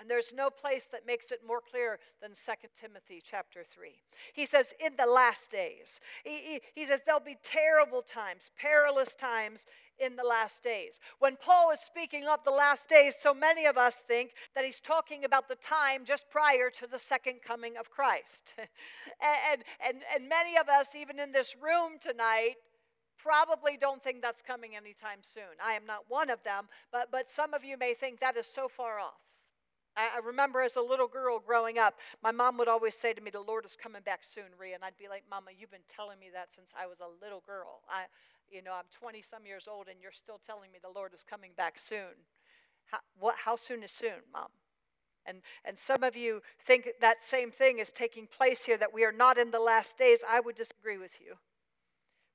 And 0.00 0.08
there's 0.08 0.32
no 0.32 0.48
place 0.48 0.86
that 0.92 1.06
makes 1.06 1.32
it 1.32 1.40
more 1.46 1.60
clear 1.60 1.98
than 2.22 2.30
2 2.30 2.68
Timothy 2.80 3.20
chapter 3.24 3.64
3. 3.64 3.90
He 4.32 4.46
says, 4.46 4.72
in 4.84 4.94
the 4.96 5.06
last 5.06 5.50
days. 5.50 6.00
He, 6.24 6.36
he, 6.36 6.60
he, 6.74 6.86
says, 6.86 7.00
there'll 7.04 7.20
be 7.20 7.38
terrible 7.42 8.02
times, 8.02 8.52
perilous 8.56 9.16
times 9.16 9.66
in 9.98 10.14
the 10.14 10.22
last 10.22 10.62
days. 10.62 11.00
When 11.18 11.36
Paul 11.36 11.72
is 11.72 11.80
speaking 11.80 12.26
of 12.28 12.44
the 12.44 12.52
last 12.52 12.88
days, 12.88 13.16
so 13.18 13.34
many 13.34 13.66
of 13.66 13.76
us 13.76 13.96
think 14.06 14.32
that 14.54 14.64
he's 14.64 14.80
talking 14.80 15.24
about 15.24 15.48
the 15.48 15.56
time 15.56 16.04
just 16.04 16.30
prior 16.30 16.70
to 16.70 16.86
the 16.86 16.98
second 16.98 17.40
coming 17.44 17.76
of 17.76 17.90
Christ. 17.90 18.54
and, 18.58 19.64
and, 19.84 20.02
and 20.14 20.28
many 20.28 20.56
of 20.56 20.68
us, 20.68 20.94
even 20.94 21.18
in 21.18 21.32
this 21.32 21.56
room 21.60 21.98
tonight, 22.00 22.54
probably 23.18 23.76
don't 23.76 24.02
think 24.02 24.22
that's 24.22 24.42
coming 24.42 24.76
anytime 24.76 25.18
soon. 25.22 25.58
I 25.64 25.72
am 25.72 25.84
not 25.86 26.04
one 26.08 26.30
of 26.30 26.42
them, 26.44 26.68
but, 26.92 27.10
but 27.10 27.28
some 27.28 27.52
of 27.52 27.64
you 27.64 27.76
may 27.76 27.94
think 27.94 28.20
that 28.20 28.36
is 28.36 28.46
so 28.46 28.68
far 28.68 29.00
off. 29.00 29.27
I, 29.98 30.10
I 30.16 30.18
remember 30.24 30.62
as 30.62 30.76
a 30.76 30.80
little 30.80 31.08
girl 31.08 31.40
growing 31.44 31.76
up, 31.76 31.94
my 32.22 32.30
mom 32.30 32.56
would 32.58 32.68
always 32.68 32.94
say 32.94 33.12
to 33.12 33.20
me, 33.20 33.30
The 33.30 33.40
Lord 33.40 33.64
is 33.64 33.76
coming 33.76 34.02
back 34.02 34.20
soon, 34.22 34.44
Ria. 34.58 34.76
And 34.76 34.84
I'd 34.84 34.96
be 34.96 35.08
like, 35.08 35.24
Mama, 35.28 35.50
you've 35.58 35.72
been 35.72 35.80
telling 35.88 36.20
me 36.20 36.28
that 36.32 36.52
since 36.52 36.72
I 36.80 36.86
was 36.86 37.00
a 37.00 37.24
little 37.24 37.42
girl. 37.44 37.80
I, 37.90 38.04
you 38.50 38.62
know, 38.62 38.72
I'm 38.72 38.86
20 38.98 39.20
some 39.22 39.44
years 39.44 39.66
old 39.68 39.88
and 39.88 39.98
you're 40.00 40.12
still 40.12 40.38
telling 40.38 40.70
me 40.72 40.78
the 40.80 40.94
Lord 40.94 41.12
is 41.12 41.24
coming 41.28 41.50
back 41.56 41.78
soon. 41.78 42.24
How, 42.86 42.98
what, 43.18 43.34
how 43.44 43.56
soon 43.56 43.82
is 43.82 43.90
soon, 43.90 44.22
Mom? 44.32 44.48
And, 45.26 45.42
and 45.64 45.78
some 45.78 46.02
of 46.02 46.16
you 46.16 46.40
think 46.64 46.88
that 47.00 47.22
same 47.22 47.50
thing 47.50 47.80
is 47.80 47.90
taking 47.90 48.26
place 48.26 48.64
here, 48.64 48.78
that 48.78 48.94
we 48.94 49.04
are 49.04 49.12
not 49.12 49.36
in 49.36 49.50
the 49.50 49.60
last 49.60 49.98
days. 49.98 50.20
I 50.26 50.40
would 50.40 50.54
disagree 50.54 50.96
with 50.96 51.20
you. 51.20 51.34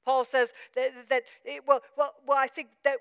Paul 0.06 0.26
says 0.26 0.54
that, 0.76 0.92
that 1.10 1.24
it, 1.44 1.64
well, 1.66 1.82
well, 1.98 2.14
well, 2.28 2.38
I 2.38 2.48
think 2.48 2.68
that 2.84 2.98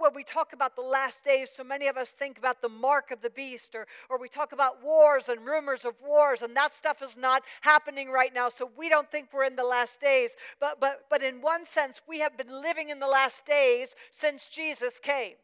when 0.00 0.14
we 0.14 0.24
talk 0.24 0.52
about 0.52 0.74
the 0.74 0.82
last 0.82 1.24
days, 1.24 1.50
so 1.50 1.62
many 1.62 1.86
of 1.86 1.96
us 1.96 2.10
think 2.10 2.38
about 2.38 2.62
the 2.62 2.68
mark 2.68 3.10
of 3.10 3.20
the 3.20 3.30
beast, 3.30 3.74
or, 3.74 3.86
or 4.08 4.18
we 4.18 4.28
talk 4.28 4.52
about 4.52 4.82
wars 4.82 5.28
and 5.28 5.44
rumors 5.44 5.84
of 5.84 6.00
wars, 6.00 6.42
and 6.42 6.56
that 6.56 6.74
stuff 6.74 7.02
is 7.02 7.16
not 7.16 7.42
happening 7.60 8.10
right 8.10 8.34
now, 8.34 8.48
so 8.48 8.70
we 8.76 8.88
don't 8.88 9.10
think 9.10 9.28
we're 9.32 9.44
in 9.44 9.56
the 9.56 9.64
last 9.64 10.00
days. 10.00 10.36
But, 10.58 10.80
but, 10.80 11.06
but 11.10 11.22
in 11.22 11.40
one 11.40 11.64
sense, 11.64 12.00
we 12.08 12.20
have 12.20 12.36
been 12.36 12.62
living 12.62 12.88
in 12.88 12.98
the 12.98 13.06
last 13.06 13.46
days 13.46 13.94
since 14.10 14.48
Jesus 14.48 14.98
came. 14.98 15.34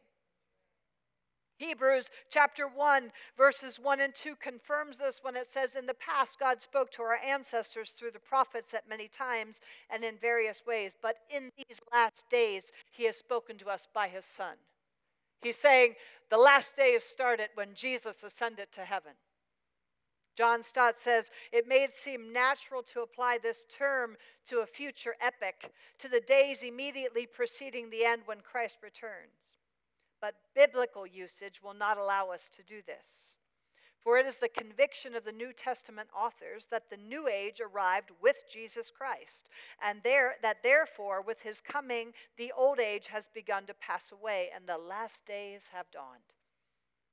Hebrews 1.57 2.09
chapter 2.29 2.67
1, 2.67 3.11
verses 3.35 3.79
1 3.79 3.99
and 3.99 4.13
2 4.13 4.35
confirms 4.35 4.99
this 4.99 5.21
when 5.23 5.35
it 5.35 5.49
says, 5.49 5.75
In 5.75 5.87
the 5.87 5.95
past, 5.95 6.39
God 6.39 6.61
spoke 6.61 6.91
to 6.91 7.01
our 7.01 7.17
ancestors 7.25 7.89
through 7.89 8.11
the 8.11 8.19
prophets 8.19 8.73
at 8.73 8.87
many 8.87 9.07
times 9.07 9.59
and 9.89 10.03
in 10.03 10.17
various 10.17 10.61
ways, 10.67 10.95
but 11.01 11.17
in 11.29 11.49
these 11.57 11.79
last 11.91 12.29
days, 12.29 12.71
He 12.91 13.05
has 13.05 13.17
spoken 13.17 13.57
to 13.57 13.69
us 13.69 13.87
by 13.91 14.07
His 14.07 14.25
Son. 14.25 14.55
He's 15.41 15.57
saying 15.57 15.95
the 16.29 16.37
last 16.37 16.75
day 16.75 16.93
days 16.93 17.03
started 17.03 17.49
when 17.55 17.73
Jesus 17.73 18.23
ascended 18.23 18.71
to 18.73 18.81
heaven. 18.81 19.13
John 20.35 20.61
Stott 20.61 20.95
says, 20.95 21.31
It 21.51 21.67
may 21.67 21.87
seem 21.89 22.31
natural 22.31 22.83
to 22.83 23.01
apply 23.01 23.39
this 23.41 23.65
term 23.75 24.15
to 24.47 24.59
a 24.59 24.67
future 24.67 25.15
epoch, 25.19 25.71
to 25.97 26.07
the 26.07 26.19
days 26.19 26.61
immediately 26.61 27.25
preceding 27.25 27.89
the 27.89 28.05
end 28.05 28.21
when 28.25 28.41
Christ 28.41 28.77
returns. 28.83 29.56
But 30.27 30.35
biblical 30.53 31.07
usage 31.07 31.63
will 31.63 31.73
not 31.73 31.97
allow 31.97 32.31
us 32.31 32.49
to 32.49 32.61
do 32.61 32.81
this. 32.85 33.37
For 33.97 34.17
it 34.17 34.25
is 34.25 34.35
the 34.35 34.49
conviction 34.49 35.15
of 35.15 35.23
the 35.23 35.31
New 35.31 35.53
Testament 35.53 36.09
authors 36.13 36.67
that 36.69 36.89
the 36.89 36.97
new 36.97 37.29
age 37.29 37.61
arrived 37.61 38.11
with 38.21 38.43
Jesus 38.51 38.89
Christ, 38.89 39.49
and 39.81 40.03
there, 40.03 40.35
that 40.41 40.63
therefore, 40.63 41.21
with 41.21 41.39
his 41.43 41.61
coming, 41.61 42.11
the 42.37 42.51
old 42.51 42.77
age 42.77 43.07
has 43.07 43.29
begun 43.33 43.65
to 43.67 43.73
pass 43.73 44.11
away, 44.11 44.49
and 44.53 44.67
the 44.67 44.77
last 44.77 45.25
days 45.25 45.69
have 45.71 45.89
dawned. 45.91 46.35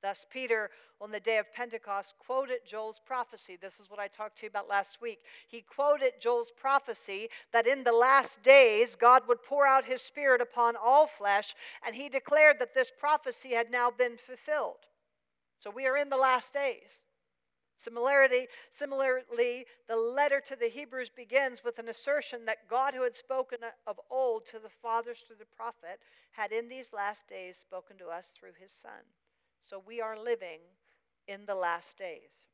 Thus, 0.01 0.25
Peter, 0.29 0.69
on 1.01 1.11
the 1.11 1.19
day 1.19 1.37
of 1.37 1.51
Pentecost, 1.53 2.15
quoted 2.19 2.59
Joel's 2.65 2.99
prophecy. 3.03 3.57
This 3.59 3.79
is 3.79 3.89
what 3.89 3.99
I 3.99 4.07
talked 4.07 4.37
to 4.37 4.43
you 4.45 4.49
about 4.49 4.69
last 4.69 5.01
week. 5.01 5.19
He 5.47 5.61
quoted 5.61 6.13
Joel's 6.19 6.51
prophecy 6.51 7.29
that 7.51 7.67
in 7.67 7.83
the 7.83 7.91
last 7.91 8.43
days 8.43 8.95
God 8.95 9.23
would 9.27 9.43
pour 9.43 9.65
out 9.65 9.85
his 9.85 10.01
Spirit 10.01 10.41
upon 10.41 10.75
all 10.75 11.07
flesh, 11.07 11.55
and 11.85 11.95
he 11.95 12.07
declared 12.07 12.59
that 12.59 12.73
this 12.73 12.91
prophecy 12.97 13.53
had 13.53 13.71
now 13.71 13.89
been 13.89 14.17
fulfilled. 14.17 14.85
So 15.59 15.71
we 15.71 15.87
are 15.87 15.97
in 15.97 16.09
the 16.09 16.17
last 16.17 16.53
days. 16.53 17.03
Similarity, 17.77 18.47
similarly, 18.69 19.65
the 19.89 19.97
letter 19.97 20.39
to 20.47 20.55
the 20.55 20.69
Hebrews 20.69 21.09
begins 21.09 21.61
with 21.63 21.77
an 21.77 21.89
assertion 21.89 22.45
that 22.45 22.69
God, 22.69 22.93
who 22.93 23.03
had 23.03 23.15
spoken 23.15 23.59
of 23.85 23.99
old 24.09 24.45
to 24.47 24.59
the 24.59 24.69
fathers 24.69 25.23
through 25.25 25.37
the 25.37 25.45
prophet, 25.57 25.99
had 26.31 26.53
in 26.53 26.69
these 26.69 26.93
last 26.93 27.27
days 27.27 27.57
spoken 27.57 27.97
to 27.97 28.07
us 28.07 28.27
through 28.27 28.53
his 28.59 28.71
Son. 28.71 29.03
So 29.65 29.81
we 29.87 29.99
are 29.99 30.15
living 30.15 30.59
in 31.27 31.47
the 31.47 31.55
last 31.55 31.97
days. 31.97 32.45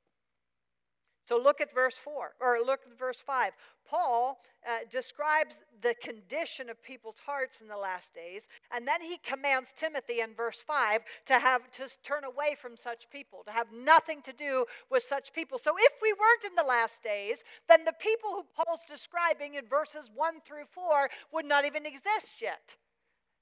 So 1.26 1.38
look 1.38 1.60
at 1.60 1.74
verse 1.74 1.98
4, 1.98 2.32
or 2.40 2.60
look 2.66 2.80
at 2.90 2.98
verse 2.98 3.20
5. 3.20 3.52
Paul 3.86 4.40
uh, 4.66 4.80
describes 4.90 5.62
the 5.82 5.94
condition 6.02 6.70
of 6.70 6.82
people's 6.82 7.20
hearts 7.26 7.60
in 7.60 7.68
the 7.68 7.78
last 7.78 8.14
days, 8.14 8.48
and 8.74 8.88
then 8.88 9.02
he 9.02 9.18
commands 9.24 9.74
Timothy 9.74 10.22
in 10.22 10.34
verse 10.34 10.64
5 10.66 11.02
to 11.26 11.40
have 11.40 11.70
to 11.72 11.88
turn 12.02 12.24
away 12.24 12.56
from 12.60 12.78
such 12.78 13.10
people, 13.10 13.44
to 13.46 13.52
have 13.52 13.68
nothing 13.74 14.22
to 14.22 14.34
do 14.34 14.66
with 14.90 15.04
such 15.04 15.34
people. 15.34 15.58
So 15.58 15.74
if 15.78 15.94
we 16.02 16.14
weren't 16.14 16.46
in 16.46 16.56
the 16.56 16.68
last 16.68 17.04
days, 17.04 17.44
then 17.68 17.84
the 17.84 17.94
people 18.00 18.32
who 18.32 18.46
Paul's 18.56 18.86
describing 18.88 19.56
in 19.56 19.66
verses 19.68 20.10
1 20.16 20.42
through 20.46 20.66
4 20.72 21.10
would 21.34 21.46
not 21.46 21.66
even 21.66 21.86
exist 21.86 22.42
yet. 22.42 22.78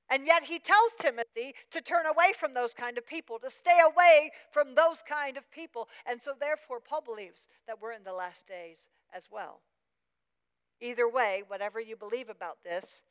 And 0.09 0.25
yet 0.25 0.45
he 0.45 0.57
tells 0.57 0.95
Timothy 0.99 1.53
to 1.71 1.81
turn 1.81 2.05
away 2.07 2.33
from 2.37 2.53
those 2.53 2.73
kind 2.73 2.97
of 2.97 3.05
people, 3.05 3.37
to 3.39 3.49
stay 3.49 3.79
away 3.79 4.31
from 4.51 4.73
those 4.73 5.03
kind 5.07 5.37
of 5.37 5.49
people. 5.51 5.87
And 6.05 6.21
so, 6.21 6.33
therefore, 6.37 6.79
Paul 6.79 7.01
believes 7.01 7.47
that 7.67 7.79
we're 7.81 7.91
in 7.91 8.03
the 8.03 8.13
last 8.13 8.47
days 8.47 8.87
as 9.13 9.27
well. 9.31 9.61
Either 10.81 11.07
way, 11.07 11.43
whatever 11.47 11.79
you 11.79 11.95
believe 11.95 12.29
about 12.29 12.63
this, 12.63 13.01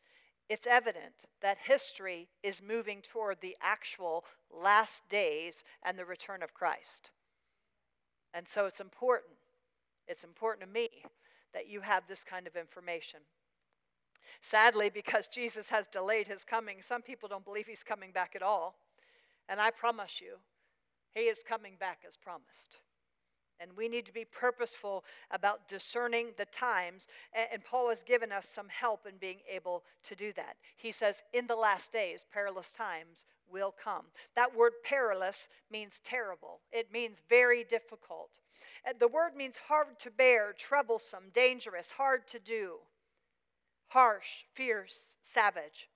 it's 0.48 0.66
evident 0.66 1.26
that 1.42 1.58
history 1.66 2.28
is 2.42 2.62
moving 2.62 3.02
toward 3.02 3.40
the 3.40 3.56
actual 3.60 4.24
last 4.50 5.08
days 5.08 5.62
and 5.84 5.98
the 5.98 6.06
return 6.06 6.42
of 6.42 6.54
Christ. 6.54 7.10
And 8.32 8.48
so 8.48 8.66
it's 8.66 8.80
important, 8.80 9.34
it's 10.06 10.24
important 10.24 10.66
to 10.66 10.72
me 10.72 10.88
that 11.52 11.68
you 11.68 11.82
have 11.82 12.04
this 12.08 12.24
kind 12.24 12.46
of 12.46 12.56
information. 12.56 13.20
Sadly, 14.40 14.90
because 14.90 15.26
Jesus 15.26 15.70
has 15.70 15.86
delayed 15.86 16.28
his 16.28 16.44
coming, 16.44 16.82
some 16.82 17.02
people 17.02 17.28
don't 17.28 17.44
believe 17.44 17.66
he's 17.66 17.84
coming 17.84 18.12
back 18.12 18.34
at 18.34 18.42
all. 18.42 18.76
And 19.48 19.60
I 19.60 19.70
promise 19.70 20.20
you, 20.20 20.36
he 21.14 21.22
is 21.22 21.42
coming 21.42 21.74
back 21.78 22.00
as 22.06 22.16
promised. 22.16 22.76
And 23.60 23.76
we 23.76 23.88
need 23.88 24.06
to 24.06 24.12
be 24.12 24.24
purposeful 24.24 25.04
about 25.32 25.66
discerning 25.66 26.28
the 26.36 26.44
times. 26.46 27.08
And 27.32 27.64
Paul 27.64 27.88
has 27.88 28.04
given 28.04 28.30
us 28.30 28.48
some 28.48 28.68
help 28.68 29.04
in 29.06 29.16
being 29.16 29.38
able 29.52 29.82
to 30.04 30.14
do 30.14 30.32
that. 30.34 30.56
He 30.76 30.92
says, 30.92 31.24
In 31.32 31.48
the 31.48 31.56
last 31.56 31.90
days, 31.90 32.24
perilous 32.32 32.70
times 32.70 33.24
will 33.50 33.74
come. 33.82 34.04
That 34.36 34.54
word 34.54 34.74
perilous 34.84 35.48
means 35.72 36.00
terrible, 36.04 36.60
it 36.70 36.92
means 36.92 37.22
very 37.28 37.64
difficult. 37.64 38.30
The 38.98 39.08
word 39.08 39.34
means 39.36 39.56
hard 39.56 39.98
to 40.00 40.10
bear, 40.10 40.52
troublesome, 40.52 41.24
dangerous, 41.32 41.90
hard 41.90 42.28
to 42.28 42.38
do 42.38 42.76
harsh, 43.88 44.44
fierce, 44.54 45.16
savage. 45.22 45.88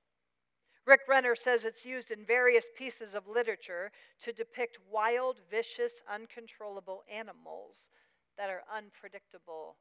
Rick 0.84 1.02
Renner 1.08 1.36
says 1.36 1.64
it's 1.64 1.84
used 1.84 2.10
in 2.10 2.24
various 2.24 2.66
pieces 2.76 3.14
of 3.14 3.28
literature 3.28 3.92
to 4.22 4.32
depict 4.32 4.78
wild, 4.90 5.38
vicious, 5.50 6.02
uncontrollable 6.12 7.04
animals 7.12 7.88
that 8.36 8.50
are 8.50 8.64
unpredictable 8.74 9.76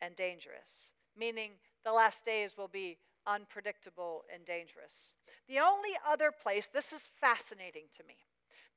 and 0.00 0.16
dangerous, 0.16 0.90
meaning 1.16 1.52
the 1.84 1.92
last 1.92 2.24
days 2.24 2.56
will 2.56 2.68
be 2.68 2.98
unpredictable 3.26 4.24
and 4.32 4.44
dangerous. 4.44 5.14
The 5.48 5.60
only 5.60 5.90
other 6.06 6.32
place, 6.32 6.66
this 6.66 6.92
is 6.92 7.08
fascinating 7.20 7.84
to 7.96 8.04
me. 8.04 8.16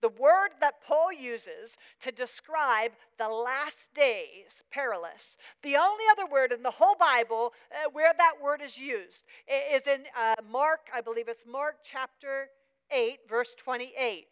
The 0.02 0.10
word 0.10 0.50
that 0.60 0.84
Paul 0.86 1.14
uses 1.14 1.78
to 2.00 2.12
describe 2.12 2.92
the 3.20 3.30
last 3.30 3.94
days, 3.94 4.64
perilous, 4.72 5.38
the 5.62 5.76
only 5.76 6.06
other 6.12 6.26
word 6.26 6.52
in 6.52 6.64
the 6.64 6.72
whole 6.72 6.96
Bible 6.96 7.54
uh, 7.72 7.90
where 7.92 8.12
that 8.18 8.34
word 8.42 8.62
is 8.62 8.78
used 8.80 9.26
is 9.48 9.84
in 9.86 10.06
uh, 10.18 10.36
Mark, 10.50 10.88
I 10.94 11.02
believe 11.02 11.28
it's 11.28 11.46
Mark 11.46 11.78
chapter 11.84 12.50
8, 12.92 13.20
verse 13.30 13.56
28 13.58 14.28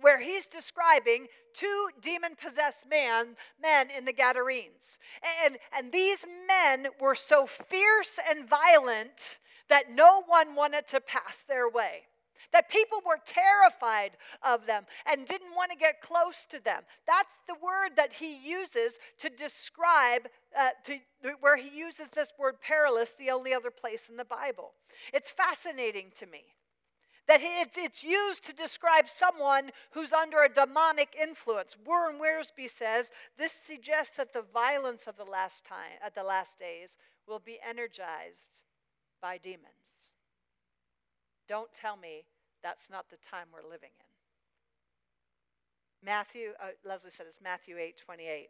where 0.00 0.20
he's 0.20 0.46
describing 0.46 1.26
two 1.52 1.88
demon 2.00 2.36
possessed 2.40 2.88
man, 2.88 3.34
men 3.60 3.88
in 3.90 4.04
the 4.04 4.12
Gadarenes. 4.12 4.98
And, 5.44 5.58
and 5.76 5.90
these 5.90 6.24
men 6.46 6.86
were 7.00 7.16
so 7.16 7.46
fierce 7.46 8.20
and 8.30 8.48
violent 8.48 9.38
that 9.68 9.90
no 9.90 10.22
one 10.24 10.54
wanted 10.54 10.86
to 10.88 11.00
pass 11.00 11.42
their 11.42 11.68
way 11.68 12.04
that 12.52 12.68
people 12.68 12.98
were 13.06 13.18
terrified 13.24 14.12
of 14.42 14.66
them 14.66 14.84
and 15.06 15.26
didn't 15.26 15.54
want 15.54 15.70
to 15.70 15.76
get 15.76 16.00
close 16.00 16.44
to 16.46 16.62
them. 16.62 16.82
That's 17.06 17.36
the 17.46 17.54
word 17.54 17.96
that 17.96 18.12
he 18.14 18.36
uses 18.36 18.98
to 19.18 19.28
describe, 19.28 20.28
uh, 20.58 20.70
to, 20.84 20.98
where 21.40 21.56
he 21.56 21.70
uses 21.76 22.08
this 22.08 22.32
word 22.38 22.60
perilous, 22.60 23.12
the 23.12 23.30
only 23.30 23.52
other 23.52 23.70
place 23.70 24.08
in 24.08 24.16
the 24.16 24.24
Bible. 24.24 24.72
It's 25.12 25.30
fascinating 25.30 26.12
to 26.16 26.26
me 26.26 26.44
that 27.28 27.40
it's, 27.42 28.02
used 28.02 28.44
to 28.44 28.52
describe 28.54 29.08
someone 29.08 29.70
who's 29.90 30.12
under 30.12 30.42
a 30.42 30.48
demonic 30.48 31.14
influence. 31.20 31.76
Warren 31.86 32.16
Wiersbe 32.18 32.70
says 32.70 33.06
this 33.36 33.52
suggests 33.52 34.16
that 34.16 34.32
the 34.32 34.44
violence 34.54 35.06
of 35.06 35.16
the 35.16 35.24
last 35.24 35.64
time, 35.64 35.98
at 36.02 36.14
the 36.14 36.22
last 36.22 36.58
days, 36.58 36.96
will 37.26 37.38
be 37.38 37.58
energized 37.66 38.62
by 39.20 39.36
demons. 39.36 39.97
Don't 41.48 41.72
tell 41.72 41.96
me 41.96 42.24
that's 42.62 42.90
not 42.90 43.10
the 43.10 43.16
time 43.16 43.46
we're 43.52 43.68
living 43.68 43.90
in. 43.98 44.06
Matthew, 46.04 46.50
uh, 46.62 46.68
Leslie 46.84 47.10
said 47.10 47.26
it's 47.28 47.40
Matthew 47.40 47.78
8, 47.78 47.96
28. 47.96 48.48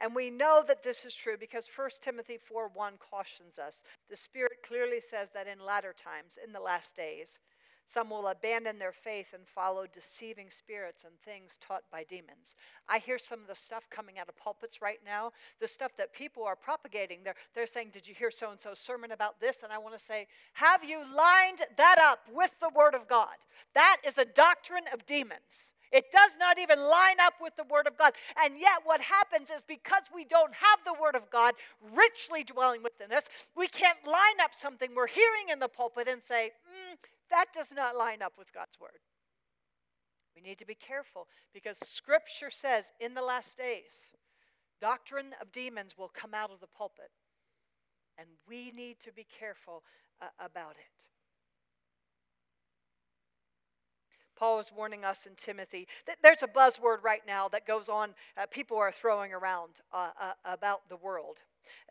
And 0.00 0.14
we 0.14 0.30
know 0.30 0.64
that 0.66 0.82
this 0.82 1.04
is 1.04 1.14
true 1.14 1.36
because 1.38 1.68
1 1.74 1.90
Timothy 2.00 2.38
4, 2.38 2.70
1 2.72 2.94
cautions 2.98 3.58
us. 3.58 3.82
The 4.08 4.16
Spirit 4.16 4.58
clearly 4.66 5.00
says 5.00 5.30
that 5.30 5.46
in 5.46 5.64
latter 5.64 5.92
times, 5.92 6.38
in 6.42 6.52
the 6.52 6.60
last 6.60 6.96
days, 6.96 7.38
some 7.86 8.10
will 8.10 8.26
abandon 8.26 8.78
their 8.78 8.92
faith 8.92 9.28
and 9.32 9.46
follow 9.46 9.86
deceiving 9.92 10.50
spirits 10.50 11.04
and 11.04 11.12
things 11.20 11.58
taught 11.60 11.84
by 11.90 12.04
demons. 12.04 12.56
I 12.88 12.98
hear 12.98 13.18
some 13.18 13.40
of 13.40 13.46
the 13.46 13.54
stuff 13.54 13.88
coming 13.90 14.18
out 14.18 14.28
of 14.28 14.36
pulpits 14.36 14.82
right 14.82 14.98
now, 15.04 15.32
the 15.60 15.68
stuff 15.68 15.92
that 15.96 16.12
people 16.12 16.42
are 16.42 16.56
propagating. 16.56 17.20
They're, 17.22 17.36
they're 17.54 17.66
saying, 17.66 17.90
Did 17.92 18.08
you 18.08 18.14
hear 18.14 18.30
so 18.30 18.50
and 18.50 18.60
so's 18.60 18.80
sermon 18.80 19.12
about 19.12 19.40
this? 19.40 19.62
And 19.62 19.72
I 19.72 19.78
want 19.78 19.96
to 19.96 20.04
say, 20.04 20.26
Have 20.54 20.82
you 20.82 20.98
lined 20.98 21.60
that 21.76 21.98
up 22.02 22.20
with 22.32 22.50
the 22.60 22.70
Word 22.74 22.94
of 22.94 23.06
God? 23.06 23.36
That 23.74 23.98
is 24.04 24.18
a 24.18 24.24
doctrine 24.24 24.84
of 24.92 25.06
demons. 25.06 25.72
It 25.96 26.12
does 26.12 26.36
not 26.38 26.58
even 26.58 26.78
line 26.78 27.16
up 27.22 27.32
with 27.40 27.56
the 27.56 27.64
Word 27.64 27.86
of 27.86 27.96
God. 27.96 28.12
And 28.44 28.60
yet, 28.60 28.80
what 28.84 29.00
happens 29.00 29.48
is 29.48 29.62
because 29.66 30.02
we 30.14 30.26
don't 30.26 30.52
have 30.52 30.78
the 30.84 31.00
Word 31.00 31.16
of 31.16 31.30
God 31.30 31.54
richly 31.94 32.44
dwelling 32.44 32.82
within 32.82 33.16
us, 33.16 33.30
we 33.56 33.66
can't 33.66 34.06
line 34.06 34.38
up 34.42 34.54
something 34.54 34.90
we're 34.94 35.06
hearing 35.06 35.48
in 35.50 35.58
the 35.58 35.68
pulpit 35.68 36.06
and 36.06 36.22
say, 36.22 36.50
mm, 36.68 36.98
that 37.30 37.46
does 37.54 37.72
not 37.74 37.96
line 37.96 38.20
up 38.20 38.34
with 38.38 38.52
God's 38.52 38.78
Word. 38.78 39.00
We 40.36 40.42
need 40.42 40.58
to 40.58 40.66
be 40.66 40.74
careful 40.74 41.28
because 41.54 41.78
Scripture 41.86 42.50
says 42.50 42.92
in 43.00 43.14
the 43.14 43.22
last 43.22 43.56
days, 43.56 44.10
doctrine 44.82 45.32
of 45.40 45.50
demons 45.50 45.96
will 45.96 46.12
come 46.12 46.34
out 46.34 46.50
of 46.50 46.60
the 46.60 46.66
pulpit. 46.66 47.10
And 48.18 48.28
we 48.46 48.70
need 48.70 49.00
to 49.00 49.12
be 49.12 49.24
careful 49.24 49.82
uh, 50.20 50.26
about 50.38 50.72
it. 50.72 51.04
Paul 54.36 54.60
is 54.60 54.70
warning 54.74 55.04
us 55.04 55.26
in 55.26 55.34
Timothy. 55.36 55.86
There's 56.22 56.42
a 56.42 56.48
buzzword 56.48 57.02
right 57.02 57.22
now 57.26 57.48
that 57.48 57.66
goes 57.66 57.88
on, 57.88 58.14
uh, 58.36 58.46
people 58.46 58.76
are 58.76 58.92
throwing 58.92 59.32
around 59.32 59.80
uh, 59.92 60.10
uh, 60.20 60.32
about 60.44 60.88
the 60.88 60.96
world. 60.96 61.38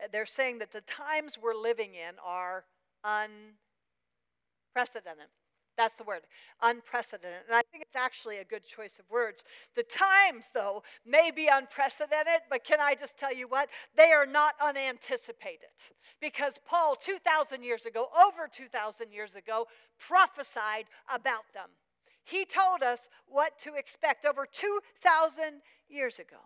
Uh, 0.02 0.08
they're 0.12 0.26
saying 0.26 0.58
that 0.58 0.72
the 0.72 0.82
times 0.82 1.38
we're 1.40 1.54
living 1.54 1.94
in 1.94 2.14
are 2.24 2.64
unprecedented. 3.04 5.28
That's 5.76 5.96
the 5.96 6.04
word, 6.04 6.22
unprecedented. 6.62 7.40
And 7.48 7.54
I 7.54 7.60
think 7.70 7.82
it's 7.82 7.96
actually 7.96 8.38
a 8.38 8.44
good 8.44 8.64
choice 8.64 8.98
of 8.98 9.04
words. 9.10 9.44
The 9.74 9.82
times, 9.82 10.50
though, 10.54 10.82
may 11.04 11.30
be 11.30 11.48
unprecedented, 11.52 12.42
but 12.48 12.64
can 12.64 12.80
I 12.80 12.94
just 12.94 13.18
tell 13.18 13.34
you 13.34 13.46
what? 13.46 13.68
They 13.94 14.10
are 14.12 14.24
not 14.24 14.54
unanticipated. 14.62 15.68
Because 16.18 16.54
Paul, 16.64 16.96
2,000 16.96 17.62
years 17.62 17.84
ago, 17.84 18.08
over 18.16 18.48
2,000 18.50 19.12
years 19.12 19.34
ago, 19.34 19.66
prophesied 19.98 20.86
about 21.12 21.44
them. 21.52 21.68
He 22.26 22.44
told 22.44 22.82
us 22.82 23.08
what 23.28 23.56
to 23.60 23.74
expect 23.74 24.26
over 24.26 24.46
2,000 24.50 25.62
years 25.88 26.18
ago. 26.18 26.36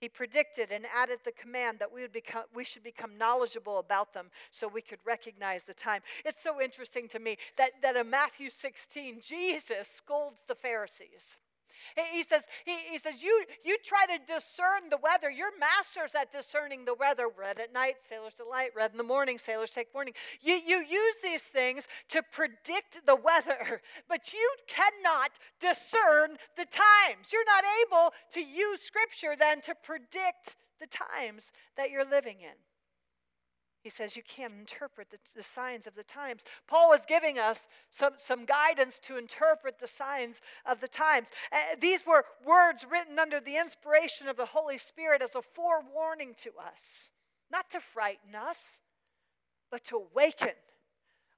He 0.00 0.08
predicted 0.08 0.72
and 0.72 0.86
added 0.94 1.20
the 1.24 1.32
command 1.32 1.78
that 1.78 1.92
we, 1.92 2.00
would 2.00 2.12
become, 2.12 2.44
we 2.54 2.64
should 2.64 2.82
become 2.82 3.18
knowledgeable 3.18 3.78
about 3.78 4.14
them 4.14 4.30
so 4.50 4.66
we 4.66 4.82
could 4.82 4.98
recognize 5.04 5.62
the 5.62 5.74
time. 5.74 6.00
It's 6.24 6.42
so 6.42 6.60
interesting 6.60 7.06
to 7.08 7.18
me 7.18 7.36
that, 7.58 7.72
that 7.82 7.96
in 7.96 8.08
Matthew 8.08 8.48
16, 8.48 9.20
Jesus 9.20 9.88
scolds 9.88 10.44
the 10.48 10.54
Pharisees. 10.54 11.36
He 12.12 12.22
says, 12.22 12.46
he, 12.64 12.76
he 12.92 12.98
says 12.98 13.22
you, 13.22 13.44
you 13.64 13.76
try 13.84 14.06
to 14.06 14.24
discern 14.24 14.90
the 14.90 14.98
weather. 15.02 15.30
You're 15.30 15.56
masters 15.58 16.14
at 16.14 16.30
discerning 16.30 16.84
the 16.84 16.94
weather. 16.94 17.28
Red 17.28 17.58
at 17.58 17.72
night, 17.72 18.00
sailors 18.00 18.34
delight. 18.34 18.70
Red 18.76 18.92
in 18.92 18.98
the 18.98 19.04
morning, 19.04 19.38
sailors 19.38 19.70
take 19.70 19.88
warning. 19.94 20.14
You, 20.40 20.54
you 20.54 20.78
use 20.78 21.16
these 21.22 21.44
things 21.44 21.88
to 22.08 22.22
predict 22.22 23.06
the 23.06 23.16
weather, 23.16 23.80
but 24.08 24.32
you 24.32 24.50
cannot 24.66 25.38
discern 25.60 26.36
the 26.56 26.66
times. 26.66 27.32
You're 27.32 27.44
not 27.44 27.64
able 27.86 28.12
to 28.32 28.40
use 28.40 28.80
Scripture 28.80 29.34
then 29.38 29.60
to 29.62 29.74
predict 29.74 30.56
the 30.80 30.86
times 30.86 31.52
that 31.76 31.90
you're 31.90 32.08
living 32.08 32.36
in. 32.40 32.56
He 33.84 33.90
says 33.90 34.16
you 34.16 34.22
can't 34.26 34.54
interpret 34.58 35.10
the, 35.10 35.18
the, 35.36 35.42
signs 35.42 35.86
of 35.86 35.94
the 35.94 36.02
times. 36.02 36.40
Paul 36.66 36.94
is 36.94 37.04
giving 37.06 37.38
us 37.38 37.68
some, 37.90 38.14
some 38.16 38.46
guidance 38.46 38.98
to 39.00 39.18
interpret 39.18 39.78
the 39.78 39.86
signs 39.86 40.40
of 40.64 40.80
the 40.80 40.88
times. 40.88 41.28
Uh, 41.52 41.76
these 41.78 42.06
were 42.06 42.24
words 42.46 42.86
written 42.90 43.18
under 43.18 43.40
the 43.40 43.58
inspiration 43.58 44.26
of 44.26 44.38
the 44.38 44.46
Holy 44.46 44.78
Spirit 44.78 45.20
as 45.20 45.34
a 45.34 45.42
forewarning 45.42 46.34
to 46.38 46.52
us, 46.66 47.10
not 47.52 47.68
to 47.72 47.78
frighten 47.78 48.34
us, 48.34 48.80
but 49.70 49.84
to 49.84 49.96
awaken 49.96 50.54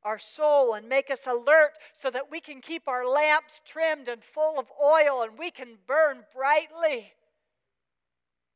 our 0.04 0.20
soul 0.20 0.74
and 0.74 0.88
make 0.88 1.10
us 1.10 1.26
alert 1.26 1.72
so 1.96 2.10
that 2.10 2.30
we 2.30 2.38
can 2.38 2.60
keep 2.60 2.86
our 2.86 3.08
lamps 3.08 3.60
trimmed 3.66 4.06
and 4.06 4.22
full 4.22 4.56
of 4.56 4.66
oil 4.80 5.22
and 5.22 5.36
we 5.36 5.50
can 5.50 5.78
burn 5.84 6.18
brightly. 6.32 7.12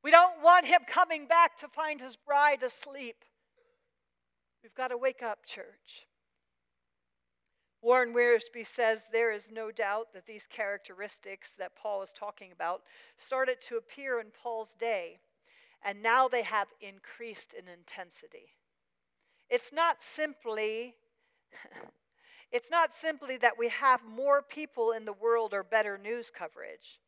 We 0.05 0.13
don't 0.13 0.41
want 0.45 0.67
him 0.67 0.83
coming 0.87 1.27
back 1.27 1.57
to 1.57 1.67
find 1.67 2.01
his 2.01 2.15
bride 2.15 2.63
asleep. 2.63 3.25
We've 4.63 4.75
got 4.75 4.89
to 4.89 4.97
wake 4.97 5.23
up, 5.23 5.45
church. 5.47 6.07
Warren 7.83 8.13
Wiersbe 8.13 8.67
says 8.67 9.05
there 9.11 9.33
is 9.33 9.51
no 9.51 9.71
doubt 9.71 10.13
that 10.13 10.27
these 10.27 10.47
characteristics 10.47 11.53
that 11.53 11.77
Paul 11.77 12.03
is 12.03 12.13
talking 12.13 12.53
about 12.53 12.83
started 13.17 13.61
to 13.63 13.77
appear 13.77 14.21
in 14.21 14.27
Paul's 14.43 14.75
day, 14.75 15.21
and 15.83 16.03
now 16.03 16.29
they 16.29 16.43
have 16.43 16.69
increased 16.83 17.55
in 17.55 17.69
intensity. 17.69 18.57
It's 19.49 19.73
not 19.73 20.03
simply 20.03 20.95
it's 22.53 22.71
not 22.71 22.93
simply 22.93 23.37
that 23.39 23.59
we 23.59 23.69
have 23.69 24.05
more 24.05 24.43
people 24.43 24.93
in 24.93 25.05
the 25.05 25.13
world 25.13 25.55
or 25.55 25.63
better 25.63 25.97
news 25.97 26.31
coverage. 26.31 27.01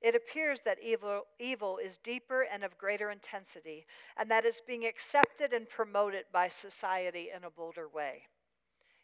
It 0.00 0.14
appears 0.14 0.60
that 0.60 0.78
evil, 0.82 1.24
evil 1.40 1.78
is 1.78 1.98
deeper 1.98 2.42
and 2.42 2.62
of 2.62 2.78
greater 2.78 3.10
intensity, 3.10 3.86
and 4.16 4.30
that 4.30 4.44
it's 4.44 4.60
being 4.60 4.86
accepted 4.86 5.52
and 5.52 5.68
promoted 5.68 6.26
by 6.32 6.48
society 6.48 7.30
in 7.34 7.44
a 7.44 7.50
bolder 7.50 7.88
way. 7.88 8.22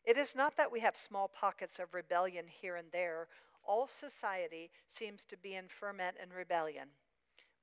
It 0.05 0.17
is 0.17 0.37
not 0.37 0.57
that 0.57 0.71
we 0.71 0.81
have 0.81 0.97
small 0.97 1.29
pockets 1.29 1.79
of 1.79 1.95
rebellion 1.95 2.45
here 2.47 2.77
and 2.77 2.89
there. 2.93 3.29
All 3.67 3.89
society 3.89 4.71
seems 4.87 5.25
to 5.25 5.37
be 5.37 5.55
in 5.55 5.65
ferment 5.69 6.17
and 6.21 6.33
rebellion. 6.33 6.89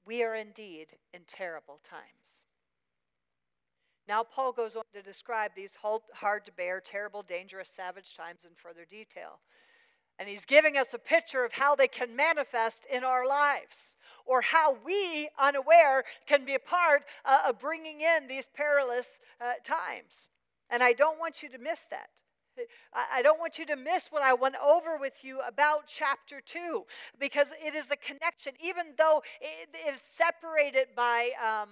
We 0.05 0.23
are 0.23 0.35
indeed 0.35 0.87
in 1.13 1.21
terrible 1.27 1.79
times. 1.87 2.43
Now, 4.07 4.23
Paul 4.23 4.51
goes 4.51 4.75
on 4.75 4.83
to 4.93 5.03
describe 5.03 5.51
these 5.55 5.77
hard 6.13 6.45
to 6.45 6.51
bear, 6.51 6.81
terrible, 6.81 7.21
dangerous, 7.21 7.69
savage 7.69 8.15
times 8.15 8.43
in 8.43 8.51
further 8.55 8.83
detail. 8.83 9.39
And 10.21 10.29
he's 10.29 10.45
giving 10.45 10.77
us 10.77 10.93
a 10.93 10.99
picture 10.99 11.43
of 11.43 11.53
how 11.53 11.73
they 11.75 11.87
can 11.87 12.15
manifest 12.15 12.85
in 12.85 13.03
our 13.03 13.27
lives, 13.27 13.95
or 14.23 14.41
how 14.41 14.77
we, 14.85 15.29
unaware, 15.39 16.03
can 16.27 16.45
be 16.45 16.53
a 16.53 16.59
part 16.59 17.05
uh, 17.25 17.39
of 17.49 17.57
bringing 17.57 18.01
in 18.01 18.27
these 18.27 18.47
perilous 18.47 19.19
uh, 19.41 19.53
times. 19.63 20.29
And 20.69 20.83
I 20.83 20.93
don't 20.93 21.17
want 21.17 21.41
you 21.41 21.49
to 21.49 21.57
miss 21.57 21.87
that. 21.89 22.09
I 22.93 23.23
don't 23.23 23.39
want 23.39 23.57
you 23.57 23.65
to 23.65 23.75
miss 23.75 24.11
what 24.11 24.21
I 24.21 24.33
went 24.33 24.57
over 24.63 24.95
with 24.95 25.23
you 25.23 25.39
about 25.41 25.87
chapter 25.87 26.39
2 26.39 26.83
because 27.19 27.51
it 27.59 27.73
is 27.73 27.89
a 27.89 27.95
connection, 27.95 28.53
even 28.63 28.93
though 28.99 29.23
it 29.41 29.75
is 29.91 30.03
separated 30.03 30.89
by 30.95 31.31
um, 31.41 31.69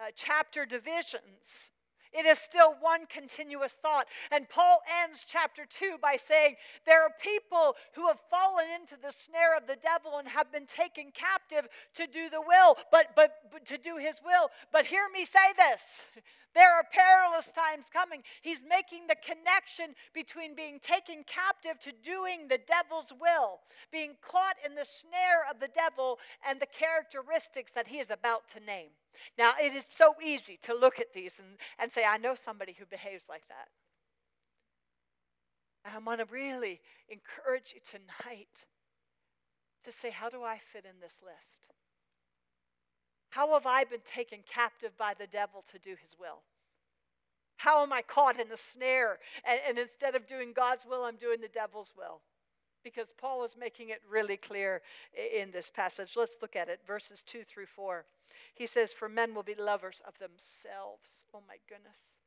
uh, 0.00 0.06
chapter 0.16 0.66
divisions. 0.66 1.70
It 2.14 2.26
is 2.26 2.38
still 2.38 2.76
one 2.80 3.06
continuous 3.06 3.74
thought. 3.74 4.06
And 4.30 4.48
Paul 4.48 4.80
ends 5.02 5.26
chapter 5.28 5.64
2 5.68 5.96
by 6.00 6.16
saying, 6.16 6.56
There 6.86 7.02
are 7.02 7.10
people 7.20 7.74
who 7.94 8.06
have 8.06 8.20
fallen 8.30 8.66
into 8.80 8.96
the 8.96 9.10
snare 9.10 9.56
of 9.56 9.66
the 9.66 9.76
devil 9.76 10.18
and 10.18 10.28
have 10.28 10.52
been 10.52 10.66
taken 10.66 11.10
captive 11.12 11.68
to 11.94 12.06
do 12.06 12.30
the 12.30 12.40
will, 12.40 12.76
but, 12.92 13.08
but, 13.16 13.50
but 13.52 13.66
to 13.66 13.78
do 13.78 13.96
his 13.96 14.20
will. 14.24 14.50
But 14.72 14.86
hear 14.86 15.08
me 15.12 15.24
say 15.24 15.52
this. 15.56 16.06
There 16.54 16.72
are 16.72 16.84
perilous 16.84 17.48
times 17.48 17.86
coming. 17.92 18.22
He's 18.40 18.62
making 18.62 19.08
the 19.08 19.16
connection 19.16 19.96
between 20.14 20.54
being 20.54 20.78
taken 20.78 21.24
captive 21.26 21.80
to 21.80 21.90
doing 21.90 22.46
the 22.46 22.58
devil's 22.58 23.12
will, 23.20 23.58
being 23.90 24.12
caught 24.22 24.54
in 24.64 24.76
the 24.76 24.84
snare 24.84 25.42
of 25.50 25.58
the 25.58 25.66
devil, 25.66 26.20
and 26.48 26.60
the 26.60 26.66
characteristics 26.66 27.72
that 27.72 27.88
he 27.88 27.98
is 27.98 28.12
about 28.12 28.46
to 28.50 28.60
name. 28.60 28.90
Now, 29.38 29.52
it 29.60 29.74
is 29.74 29.86
so 29.90 30.14
easy 30.22 30.58
to 30.62 30.74
look 30.74 30.98
at 30.98 31.12
these 31.14 31.38
and, 31.38 31.58
and 31.78 31.90
say, 31.90 32.04
I 32.04 32.18
know 32.18 32.34
somebody 32.34 32.76
who 32.78 32.86
behaves 32.86 33.28
like 33.28 33.46
that. 33.48 33.68
And 35.84 35.94
I 35.94 35.98
want 35.98 36.20
to 36.20 36.32
really 36.32 36.80
encourage 37.08 37.74
you 37.74 37.80
tonight 37.84 38.66
to 39.84 39.92
say, 39.92 40.10
How 40.10 40.30
do 40.30 40.42
I 40.42 40.58
fit 40.72 40.84
in 40.84 41.00
this 41.00 41.20
list? 41.24 41.68
How 43.30 43.52
have 43.54 43.66
I 43.66 43.84
been 43.84 44.00
taken 44.04 44.40
captive 44.48 44.96
by 44.96 45.12
the 45.18 45.26
devil 45.26 45.64
to 45.72 45.78
do 45.78 45.96
his 46.00 46.14
will? 46.18 46.42
How 47.56 47.82
am 47.82 47.92
I 47.92 48.02
caught 48.02 48.38
in 48.38 48.50
a 48.52 48.56
snare? 48.56 49.18
And, 49.44 49.60
and, 49.68 49.78
instead 49.78 50.14
of 50.14 50.26
doing 50.26 50.52
God's 50.54 50.84
will, 50.86 51.04
I'm 51.04 51.16
doing 51.16 51.40
the 51.40 51.48
devil's 51.48 51.92
will. 51.96 52.20
Because 52.84 53.12
Paul 53.16 53.42
is 53.44 53.56
making 53.58 53.88
it 53.88 54.02
really 54.08 54.36
clear 54.36 54.82
in 55.14 55.50
this 55.50 55.70
passage. 55.70 56.12
Let's 56.16 56.36
look 56.42 56.54
at 56.54 56.68
it, 56.68 56.80
verses 56.86 57.22
2 57.26 57.42
through 57.42 57.66
4. 57.66 58.04
He 58.54 58.66
says, 58.66 58.92
For 58.92 59.08
men 59.08 59.34
will 59.34 59.42
be 59.42 59.54
lovers 59.54 60.02
of 60.06 60.18
themselves. 60.18 61.24
Oh 61.34 61.42
my 61.48 61.56
goodness. 61.68 62.18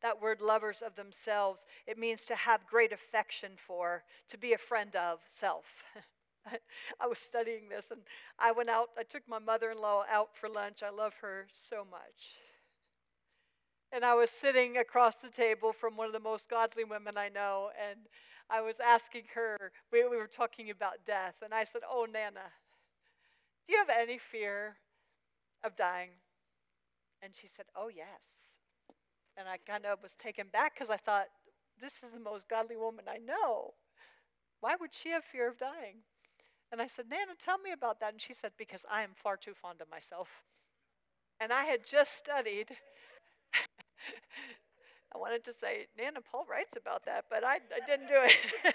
That 0.00 0.20
word 0.20 0.40
lovers 0.40 0.82
of 0.82 0.96
themselves, 0.96 1.66
it 1.86 1.96
means 1.98 2.24
to 2.26 2.34
have 2.34 2.66
great 2.66 2.92
affection 2.92 3.52
for, 3.56 4.02
to 4.30 4.38
be 4.38 4.52
a 4.52 4.58
friend 4.58 4.96
of 4.96 5.20
self. 5.28 5.66
I 7.00 7.06
was 7.06 7.20
studying 7.20 7.68
this 7.68 7.92
and 7.92 8.00
I 8.36 8.50
went 8.50 8.68
out, 8.68 8.88
I 8.98 9.04
took 9.04 9.22
my 9.28 9.38
mother 9.38 9.70
in 9.70 9.80
law 9.80 10.04
out 10.10 10.30
for 10.34 10.48
lunch. 10.48 10.82
I 10.82 10.90
love 10.90 11.14
her 11.20 11.46
so 11.52 11.86
much. 11.88 12.40
And 13.92 14.04
I 14.04 14.14
was 14.14 14.30
sitting 14.30 14.78
across 14.78 15.16
the 15.16 15.28
table 15.28 15.72
from 15.72 15.96
one 15.96 16.06
of 16.06 16.12
the 16.14 16.18
most 16.18 16.48
godly 16.48 16.82
women 16.82 17.18
I 17.18 17.28
know, 17.28 17.68
and 17.90 18.00
I 18.50 18.60
was 18.60 18.80
asking 18.80 19.24
her, 19.34 19.72
we, 19.92 20.06
we 20.06 20.16
were 20.16 20.26
talking 20.28 20.70
about 20.70 21.04
death, 21.04 21.36
and 21.42 21.52
I 21.54 21.64
said, 21.64 21.82
Oh, 21.88 22.06
Nana, 22.10 22.50
do 23.66 23.72
you 23.72 23.78
have 23.78 23.96
any 23.96 24.18
fear 24.18 24.76
of 25.64 25.76
dying? 25.76 26.10
And 27.22 27.34
she 27.34 27.46
said, 27.46 27.66
Oh, 27.76 27.88
yes. 27.88 28.58
And 29.36 29.48
I 29.48 29.56
kind 29.56 29.86
of 29.86 30.02
was 30.02 30.14
taken 30.14 30.46
back 30.52 30.74
because 30.74 30.90
I 30.90 30.96
thought, 30.96 31.26
This 31.80 32.02
is 32.02 32.10
the 32.10 32.20
most 32.20 32.48
godly 32.48 32.76
woman 32.76 33.04
I 33.08 33.18
know. 33.18 33.74
Why 34.60 34.76
would 34.80 34.92
she 34.94 35.10
have 35.10 35.24
fear 35.24 35.48
of 35.48 35.58
dying? 35.58 35.96
And 36.70 36.80
I 36.80 36.86
said, 36.86 37.06
Nana, 37.10 37.32
tell 37.38 37.58
me 37.58 37.72
about 37.72 38.00
that. 38.00 38.12
And 38.12 38.20
she 38.20 38.32
said, 38.34 38.52
Because 38.58 38.84
I 38.90 39.02
am 39.02 39.10
far 39.14 39.36
too 39.36 39.54
fond 39.54 39.80
of 39.80 39.90
myself. 39.90 40.28
And 41.40 41.52
I 41.52 41.64
had 41.64 41.84
just 41.84 42.16
studied. 42.16 42.68
I 45.14 45.18
wanted 45.18 45.44
to 45.44 45.52
say, 45.52 45.86
Nana, 45.98 46.20
Paul 46.20 46.46
writes 46.48 46.74
about 46.76 47.04
that, 47.04 47.26
but 47.28 47.44
I, 47.44 47.56
I 47.56 47.86
didn't 47.86 48.08
do 48.08 48.16
it. 48.16 48.74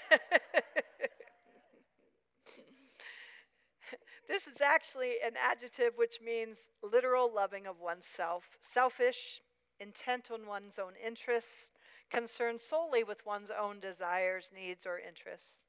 this 4.28 4.46
is 4.46 4.60
actually 4.62 5.14
an 5.24 5.32
adjective 5.42 5.94
which 5.96 6.20
means 6.24 6.68
literal 6.82 7.32
loving 7.34 7.66
of 7.66 7.80
oneself, 7.80 8.44
selfish, 8.60 9.40
intent 9.80 10.30
on 10.30 10.46
one's 10.46 10.78
own 10.78 10.92
interests, 11.04 11.72
concerned 12.10 12.60
solely 12.60 13.02
with 13.02 13.26
one's 13.26 13.50
own 13.50 13.80
desires, 13.80 14.50
needs, 14.54 14.86
or 14.86 14.98
interests. 14.98 15.64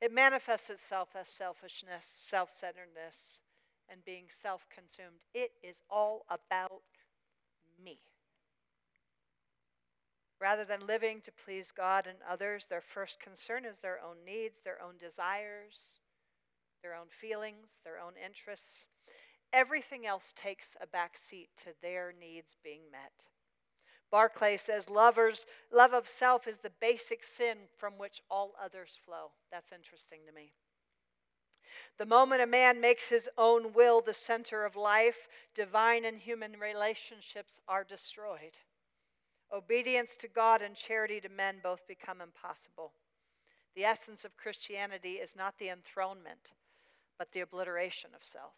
It 0.00 0.12
manifests 0.12 0.70
itself 0.70 1.10
as 1.18 1.28
selfishness, 1.28 2.20
self 2.22 2.50
centeredness, 2.50 3.40
and 3.88 4.04
being 4.04 4.24
self 4.28 4.66
consumed. 4.68 5.22
It 5.34 5.52
is 5.62 5.82
all 5.90 6.24
about 6.28 6.82
me. 7.82 7.98
Rather 10.40 10.64
than 10.64 10.86
living 10.86 11.20
to 11.22 11.32
please 11.32 11.72
God 11.72 12.06
and 12.06 12.18
others, 12.28 12.66
their 12.66 12.80
first 12.80 13.18
concern 13.18 13.64
is 13.64 13.80
their 13.80 14.00
own 14.00 14.16
needs, 14.24 14.60
their 14.60 14.80
own 14.80 14.96
desires, 14.96 16.00
their 16.82 16.94
own 16.94 17.08
feelings, 17.08 17.80
their 17.84 17.98
own 17.98 18.12
interests. 18.24 18.86
Everything 19.52 20.06
else 20.06 20.32
takes 20.36 20.76
a 20.80 20.86
back 20.86 21.18
seat 21.18 21.48
to 21.56 21.70
their 21.82 22.14
needs 22.18 22.56
being 22.62 22.82
met. 22.92 23.24
Barclay 24.10 24.56
says, 24.56 24.88
Lovers, 24.88 25.44
love 25.72 25.92
of 25.92 26.08
self 26.08 26.46
is 26.46 26.58
the 26.58 26.72
basic 26.80 27.24
sin 27.24 27.58
from 27.76 27.98
which 27.98 28.22
all 28.30 28.54
others 28.62 28.98
flow. 29.04 29.32
That's 29.50 29.72
interesting 29.72 30.20
to 30.26 30.32
me. 30.32 30.52
The 31.98 32.06
moment 32.06 32.42
a 32.42 32.46
man 32.46 32.80
makes 32.80 33.08
his 33.08 33.28
own 33.36 33.72
will 33.72 34.00
the 34.00 34.14
center 34.14 34.64
of 34.64 34.76
life, 34.76 35.28
divine 35.54 36.04
and 36.04 36.18
human 36.18 36.58
relationships 36.58 37.60
are 37.68 37.84
destroyed. 37.84 38.56
Obedience 39.52 40.14
to 40.16 40.28
God 40.28 40.60
and 40.60 40.74
charity 40.74 41.20
to 41.20 41.28
men 41.28 41.56
both 41.62 41.86
become 41.86 42.20
impossible. 42.20 42.92
The 43.74 43.84
essence 43.84 44.24
of 44.24 44.36
Christianity 44.36 45.12
is 45.14 45.36
not 45.36 45.58
the 45.58 45.70
enthronement, 45.70 46.52
but 47.18 47.32
the 47.32 47.40
obliteration 47.40 48.10
of 48.14 48.24
self. 48.24 48.54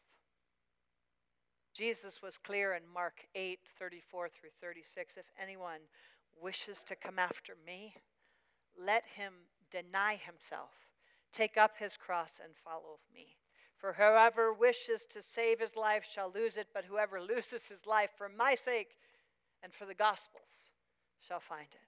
Jesus 1.73 2.21
was 2.21 2.37
clear 2.37 2.75
in 2.75 2.83
Mark 2.93 3.27
8 3.35 3.61
34 3.79 4.29
through 4.29 4.51
36 4.61 5.17
if 5.17 5.27
anyone 5.41 5.81
wishes 6.43 6.83
to 6.85 6.97
come 6.97 7.19
after 7.19 7.55
me, 7.65 7.95
let 8.79 9.05
him 9.15 9.33
deny 9.71 10.17
himself, 10.17 10.71
take 11.33 11.57
up 11.57 11.77
his 11.79 11.97
cross, 11.97 12.41
and 12.43 12.55
follow 12.57 12.99
me. 13.15 13.37
For 13.77 13.93
whoever 13.93 14.53
wishes 14.53 15.07
to 15.07 15.23
save 15.23 15.61
his 15.61 15.77
life 15.77 16.05
shall 16.11 16.33
lose 16.35 16.57
it, 16.57 16.69
but 16.75 16.85
whoever 16.85 17.21
loses 17.23 17.69
his 17.69 17.87
life 17.87 18.11
for 18.17 18.29
my 18.29 18.55
sake 18.57 18.97
and 19.63 19.73
for 19.73 19.85
the 19.85 19.95
gospel's 19.95 20.71
shall 21.27 21.41
find 21.41 21.69
it. 21.71 21.81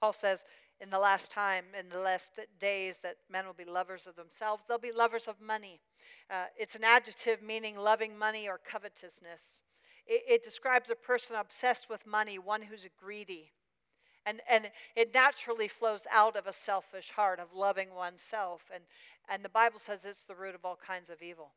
Paul 0.00 0.12
says, 0.12 0.44
in 0.80 0.90
the 0.90 0.98
last 0.98 1.30
time, 1.30 1.64
in 1.78 1.88
the 1.88 1.98
last 1.98 2.38
days, 2.60 2.98
that 2.98 3.16
men 3.30 3.46
will 3.46 3.54
be 3.54 3.64
lovers 3.64 4.06
of 4.06 4.14
themselves. 4.14 4.64
They'll 4.68 4.78
be 4.78 4.92
lovers 4.92 5.26
of 5.26 5.40
money. 5.40 5.80
Uh, 6.30 6.46
it's 6.58 6.74
an 6.74 6.84
adjective 6.84 7.42
meaning 7.42 7.76
loving 7.76 8.18
money 8.18 8.46
or 8.46 8.60
covetousness. 8.62 9.62
It, 10.06 10.22
it 10.28 10.42
describes 10.42 10.90
a 10.90 10.94
person 10.94 11.36
obsessed 11.36 11.88
with 11.88 12.06
money, 12.06 12.38
one 12.38 12.62
who's 12.62 12.86
greedy. 12.98 13.52
And, 14.26 14.40
and 14.50 14.70
it 14.94 15.14
naturally 15.14 15.68
flows 15.68 16.06
out 16.12 16.36
of 16.36 16.46
a 16.46 16.52
selfish 16.52 17.10
heart 17.10 17.40
of 17.40 17.54
loving 17.54 17.94
oneself. 17.94 18.64
And, 18.74 18.84
and 19.30 19.42
the 19.44 19.48
Bible 19.48 19.78
says 19.78 20.04
it's 20.04 20.24
the 20.24 20.34
root 20.34 20.54
of 20.54 20.64
all 20.64 20.76
kinds 20.76 21.08
of 21.08 21.22
evil. 21.22 21.52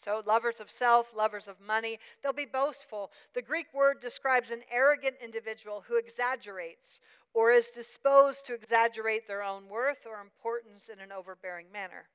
So, 0.00 0.22
lovers 0.26 0.60
of 0.60 0.70
self, 0.70 1.14
lovers 1.14 1.46
of 1.46 1.60
money, 1.60 1.98
they'll 2.22 2.32
be 2.32 2.46
boastful. 2.46 3.10
The 3.34 3.42
Greek 3.42 3.66
word 3.74 4.00
describes 4.00 4.50
an 4.50 4.62
arrogant 4.72 5.16
individual 5.22 5.84
who 5.86 5.98
exaggerates 5.98 7.00
or 7.34 7.52
is 7.52 7.68
disposed 7.68 8.46
to 8.46 8.54
exaggerate 8.54 9.28
their 9.28 9.42
own 9.42 9.68
worth 9.68 10.06
or 10.06 10.22
importance 10.22 10.88
in 10.88 11.00
an 11.00 11.12
overbearing 11.12 11.66
manner. 11.70 12.08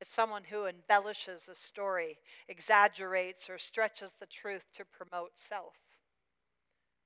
It's 0.00 0.12
someone 0.12 0.42
who 0.50 0.66
embellishes 0.66 1.48
a 1.48 1.54
story, 1.54 2.18
exaggerates, 2.48 3.48
or 3.48 3.58
stretches 3.58 4.16
the 4.18 4.26
truth 4.26 4.64
to 4.74 4.84
promote 4.84 5.38
self. 5.38 5.76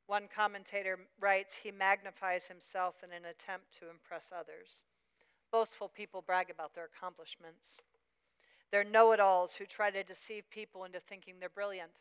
One 0.06 0.26
commentator 0.34 1.00
writes, 1.20 1.54
he 1.54 1.70
magnifies 1.70 2.46
himself 2.46 3.02
in 3.04 3.12
an 3.12 3.26
attempt 3.26 3.78
to 3.78 3.90
impress 3.90 4.32
others. 4.32 4.84
Boastful 5.52 5.90
people 5.90 6.22
brag 6.22 6.48
about 6.48 6.74
their 6.74 6.88
accomplishments. 6.96 7.82
They're 8.70 8.84
know 8.84 9.12
it 9.12 9.20
alls 9.20 9.54
who 9.54 9.66
try 9.66 9.90
to 9.90 10.02
deceive 10.04 10.50
people 10.50 10.84
into 10.84 11.00
thinking 11.00 11.34
they're 11.40 11.48
brilliant. 11.48 12.00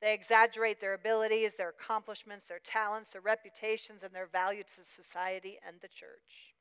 They 0.00 0.12
exaggerate 0.12 0.80
their 0.80 0.94
abilities, 0.94 1.54
their 1.54 1.68
accomplishments, 1.68 2.48
their 2.48 2.58
talents, 2.58 3.10
their 3.10 3.22
reputations, 3.22 4.02
and 4.02 4.12
their 4.12 4.26
value 4.26 4.64
to 4.64 4.84
society 4.84 5.58
and 5.66 5.76
the 5.80 5.88
church. 5.88 6.54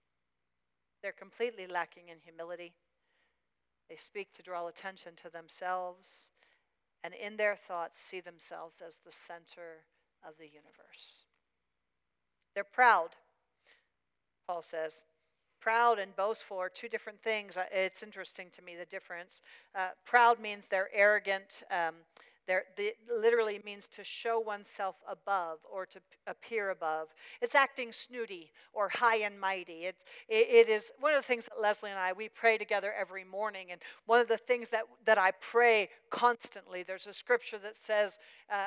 They're 1.01 1.11
completely 1.11 1.65
lacking 1.65 2.09
in 2.09 2.17
humility. 2.23 2.73
They 3.89 3.95
speak 3.95 4.33
to 4.33 4.43
draw 4.43 4.67
attention 4.67 5.13
to 5.23 5.29
themselves, 5.29 6.29
and 7.03 7.13
in 7.13 7.35
their 7.35 7.55
thoughts 7.55 7.99
see 7.99 8.21
themselves 8.21 8.81
as 8.85 8.99
the 9.03 9.11
center 9.11 9.85
of 10.25 10.35
the 10.37 10.45
universe. 10.45 11.23
They're 12.53 12.63
proud, 12.63 13.15
Paul 14.47 14.61
says. 14.61 15.05
Proud 15.61 15.99
and 15.99 16.15
boastful 16.15 16.57
are 16.57 16.69
two 16.69 16.89
different 16.89 17.21
things. 17.21 17.55
It's 17.71 18.01
interesting 18.01 18.47
to 18.53 18.63
me 18.63 18.75
the 18.75 18.85
difference. 18.85 19.43
Uh, 19.75 19.89
proud 20.03 20.39
means 20.39 20.65
they're 20.65 20.89
arrogant. 20.91 21.61
Um, 21.69 21.93
there, 22.47 22.63
the, 22.75 22.93
literally 23.15 23.61
means 23.63 23.87
to 23.89 24.03
show 24.03 24.39
oneself 24.39 24.95
above 25.07 25.59
or 25.71 25.85
to 25.85 25.99
appear 26.25 26.71
above. 26.71 27.09
It's 27.41 27.53
acting 27.53 27.91
snooty 27.91 28.51
or 28.73 28.89
high 28.89 29.17
and 29.17 29.39
mighty. 29.39 29.85
It, 29.85 30.03
it, 30.27 30.67
it 30.67 30.69
is 30.69 30.91
one 30.99 31.13
of 31.13 31.19
the 31.19 31.27
things 31.27 31.45
that 31.45 31.61
Leslie 31.61 31.91
and 31.91 31.99
I, 31.99 32.11
we 32.13 32.27
pray 32.27 32.57
together 32.57 32.91
every 32.99 33.23
morning. 33.23 33.67
And 33.71 33.79
one 34.07 34.19
of 34.19 34.27
the 34.27 34.37
things 34.37 34.69
that, 34.69 34.85
that 35.05 35.19
I 35.19 35.31
pray 35.39 35.89
constantly, 36.09 36.81
there's 36.81 37.05
a 37.05 37.13
scripture 37.13 37.59
that 37.59 37.77
says, 37.77 38.17
uh, 38.51 38.65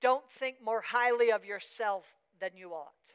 don't 0.00 0.30
think 0.30 0.62
more 0.64 0.82
highly 0.82 1.32
of 1.32 1.44
yourself 1.44 2.04
than 2.40 2.50
you 2.56 2.70
ought. 2.70 3.12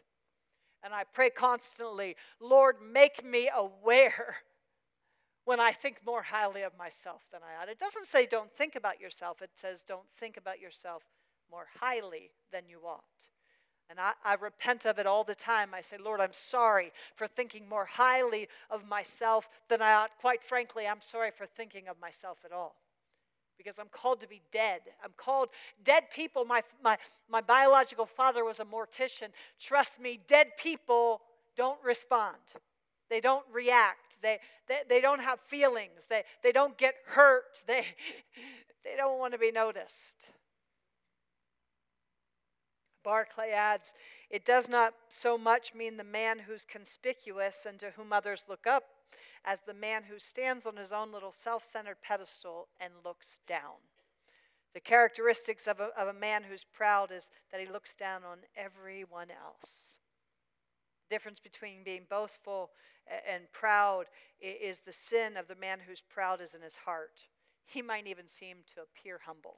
And 0.84 0.94
I 0.94 1.04
pray 1.12 1.30
constantly, 1.30 2.16
Lord, 2.40 2.76
make 2.82 3.26
me 3.26 3.50
aware 3.54 4.38
when 5.46 5.60
I 5.60 5.72
think 5.72 6.00
more 6.06 6.24
highly 6.24 6.64
of 6.64 6.78
myself 6.78 7.22
than 7.32 7.42
I 7.42 7.62
ought. 7.62 7.70
It 7.70 7.80
doesn't 7.80 8.08
say 8.08 8.26
don't 8.26 8.52
think 8.52 8.76
about 8.76 9.00
yourself, 9.00 9.42
it 9.42 9.52
says 9.56 9.82
don't 9.82 10.08
think 10.20 10.38
about 10.38 10.60
yourself 10.60 11.04
more 11.50 11.68
highly 11.80 12.32
than 12.52 12.64
you 12.68 12.80
ought. 12.86 13.04
And 13.90 14.00
I, 14.00 14.12
I, 14.26 14.34
repent 14.34 14.86
of 14.86 15.00
it 15.00 15.08
all 15.08 15.24
the 15.24 15.34
time. 15.34 15.74
I 15.74 15.80
say, 15.80 15.98
Lord, 15.98 16.20
I'm 16.20 16.34
sorry 16.34 16.92
for 17.16 17.26
thinking 17.26 17.70
more 17.70 17.86
highly 17.86 18.50
of 18.70 18.86
myself 18.86 19.48
than 19.70 19.82
I 19.82 19.94
ought. 19.94 20.12
Quite 20.20 20.44
frankly, 20.44 20.86
I'm 20.86 21.00
sorry 21.00 21.32
for 21.32 21.46
thinking 21.46 21.88
of 21.88 21.98
myself 22.02 22.40
at 22.44 22.52
all. 22.52 22.76
Because 23.58 23.80
I'm 23.80 23.90
called 23.92 24.20
to 24.22 24.28
be 24.28 24.42
dead. 24.52 24.82
I'm 25.04 25.14
called 25.18 25.50
dead 25.84 26.04
people. 26.14 26.46
My, 26.46 26.62
my, 26.84 26.98
my 27.30 27.42
biological 27.42 28.06
father 28.06 28.46
was 28.46 28.60
a 28.60 28.66
mortician. 28.66 29.30
Trust 29.60 30.00
me, 30.00 30.20
dead 30.28 30.58
people 30.58 31.22
don't 31.56 31.84
respond. 31.84 32.38
They 33.10 33.20
don't 33.22 33.46
react. 33.52 34.22
They, 34.22 34.40
they, 34.68 34.80
they 34.88 35.02
don't 35.02 35.22
have 35.22 35.40
feelings. 35.40 36.06
They, 36.10 36.24
they 36.44 36.52
don't 36.52 36.78
get 36.78 36.96
hurt. 37.06 37.64
They, 37.68 37.86
they 38.84 38.96
don't 38.96 39.20
want 39.20 39.34
to 39.34 39.38
be 39.38 39.52
noticed. 39.52 40.28
Barclay 43.04 43.52
adds, 43.52 43.94
it 44.30 44.46
does 44.46 44.70
not 44.70 44.94
so 45.10 45.38
much 45.38 45.74
mean 45.74 45.98
the 45.98 46.04
man 46.04 46.40
who's 46.40 46.64
conspicuous 46.64 47.66
and 47.68 47.80
to 47.80 47.92
whom 47.98 48.14
others 48.14 48.46
look 48.48 48.66
up 48.68 48.84
as 49.46 49.62
the 49.62 49.74
man 49.74 50.04
who 50.10 50.20
stands 50.20 50.66
on 50.66 50.76
his 50.76 50.92
own 50.92 51.12
little 51.12 51.32
self 51.32 51.64
centered 51.64 52.02
pedestal 52.02 52.68
and 52.80 52.94
looks 53.04 53.40
down. 53.48 53.80
The 54.74 54.80
characteristics 54.80 55.68
of 55.68 55.80
a, 55.80 55.90
of 55.98 56.08
a 56.08 56.20
man 56.20 56.44
who's 56.44 56.64
proud 56.64 57.12
is 57.12 57.32
that 57.52 57.62
he 57.62 57.68
looks 57.68 57.96
down 57.96 58.24
on 58.24 58.40
everyone 58.56 59.30
else. 59.32 59.98
The 61.10 61.16
difference 61.16 61.40
between 61.40 61.84
being 61.84 62.04
boastful 62.10 62.72
and 63.28 63.52
proud 63.52 64.06
is 64.42 64.80
the 64.80 64.94
sin 64.94 65.38
of 65.38 65.48
the 65.48 65.56
man 65.56 65.80
whose 65.88 66.02
proud 66.02 66.42
is 66.42 66.54
in 66.54 66.62
his 66.62 66.76
heart. 66.76 67.26
He 67.66 67.82
might 67.82 68.08
even 68.08 68.28
seem 68.28 68.58
to 68.76 68.82
appear 68.82 69.22
humble. 69.26 69.58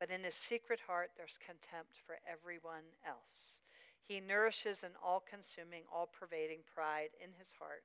But 0.00 0.10
in 0.10 0.24
his 0.24 0.34
secret 0.34 0.80
heart, 0.86 1.10
there's 1.16 1.38
contempt 1.38 1.98
for 2.04 2.18
everyone 2.26 2.82
else. 3.06 3.58
He 4.06 4.20
nourishes 4.20 4.82
an 4.82 4.92
all 5.02 5.22
consuming, 5.28 5.82
all 5.92 6.06
pervading 6.06 6.60
pride 6.74 7.10
in 7.22 7.30
his 7.38 7.52
heart. 7.58 7.84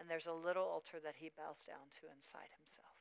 And 0.00 0.10
there's 0.10 0.26
a 0.26 0.32
little 0.32 0.64
altar 0.64 0.98
that 1.02 1.16
he 1.16 1.30
bows 1.36 1.64
down 1.66 1.88
to 2.00 2.14
inside 2.14 2.50
himself. 2.58 2.96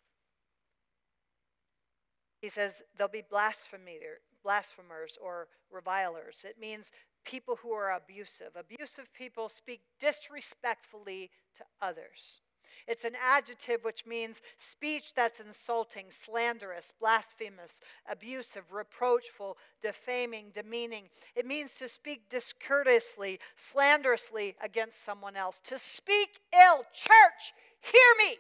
He 2.42 2.50
says 2.50 2.84
there'll 2.96 3.12
be 3.12 3.24
blasphemers 3.30 5.18
or 5.22 5.48
revilers. 5.72 6.46
It 6.48 6.60
means 6.60 6.92
people 7.26 7.58
who 7.62 7.72
are 7.72 7.92
abusive. 7.92 8.56
Abusive 8.56 9.12
people 9.14 9.50
speak 9.50 9.82
disrespectfully 10.00 11.32
to 11.56 11.64
others. 11.82 12.42
It's 12.88 13.06
an 13.06 13.16
adjective 13.22 13.84
which 13.84 14.06
means 14.06 14.42
speech 14.58 15.14
that's 15.14 15.40
insulting, 15.40 16.06
slanderous, 16.10 16.94
blasphemous, 17.00 17.82
abusive, 18.10 18.74
reproachful, 18.74 19.58
defaming, 19.82 20.52
demeaning. 20.54 21.10
It 21.36 21.46
means 21.46 21.76
to 21.76 21.88
speak 21.90 22.30
discourteously, 22.30 23.40
slanderously 23.56 24.56
against 24.62 25.04
someone 25.04 25.36
else. 25.36 25.60
To 25.66 25.78
speak 25.78 26.40
ill, 26.54 26.84
church, 26.94 27.54
hear 27.82 28.28
me. 28.28 28.38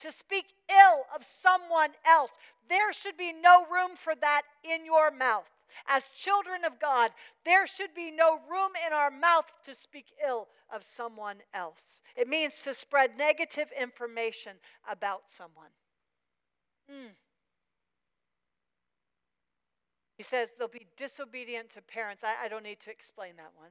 To 0.00 0.12
speak 0.12 0.46
ill 0.70 1.04
of 1.14 1.24
someone 1.24 1.90
else. 2.06 2.32
There 2.68 2.92
should 2.92 3.16
be 3.16 3.32
no 3.32 3.64
room 3.70 3.92
for 3.94 4.14
that 4.20 4.42
in 4.62 4.84
your 4.84 5.10
mouth. 5.10 5.48
As 5.86 6.06
children 6.16 6.64
of 6.64 6.80
God, 6.80 7.10
there 7.44 7.66
should 7.66 7.94
be 7.94 8.10
no 8.10 8.38
room 8.50 8.72
in 8.86 8.92
our 8.92 9.10
mouth 9.10 9.52
to 9.64 9.74
speak 9.74 10.06
ill 10.26 10.48
of 10.72 10.82
someone 10.82 11.38
else. 11.52 12.00
It 12.16 12.28
means 12.28 12.62
to 12.62 12.74
spread 12.74 13.16
negative 13.16 13.68
information 13.78 14.56
about 14.90 15.22
someone. 15.26 15.70
Mm. 16.90 17.10
He 20.16 20.22
says 20.22 20.52
they'll 20.58 20.68
be 20.68 20.86
disobedient 20.96 21.70
to 21.70 21.82
parents. 21.82 22.22
I, 22.22 22.44
I 22.44 22.48
don't 22.48 22.62
need 22.62 22.80
to 22.80 22.90
explain 22.90 23.36
that 23.36 23.52
one. 23.56 23.70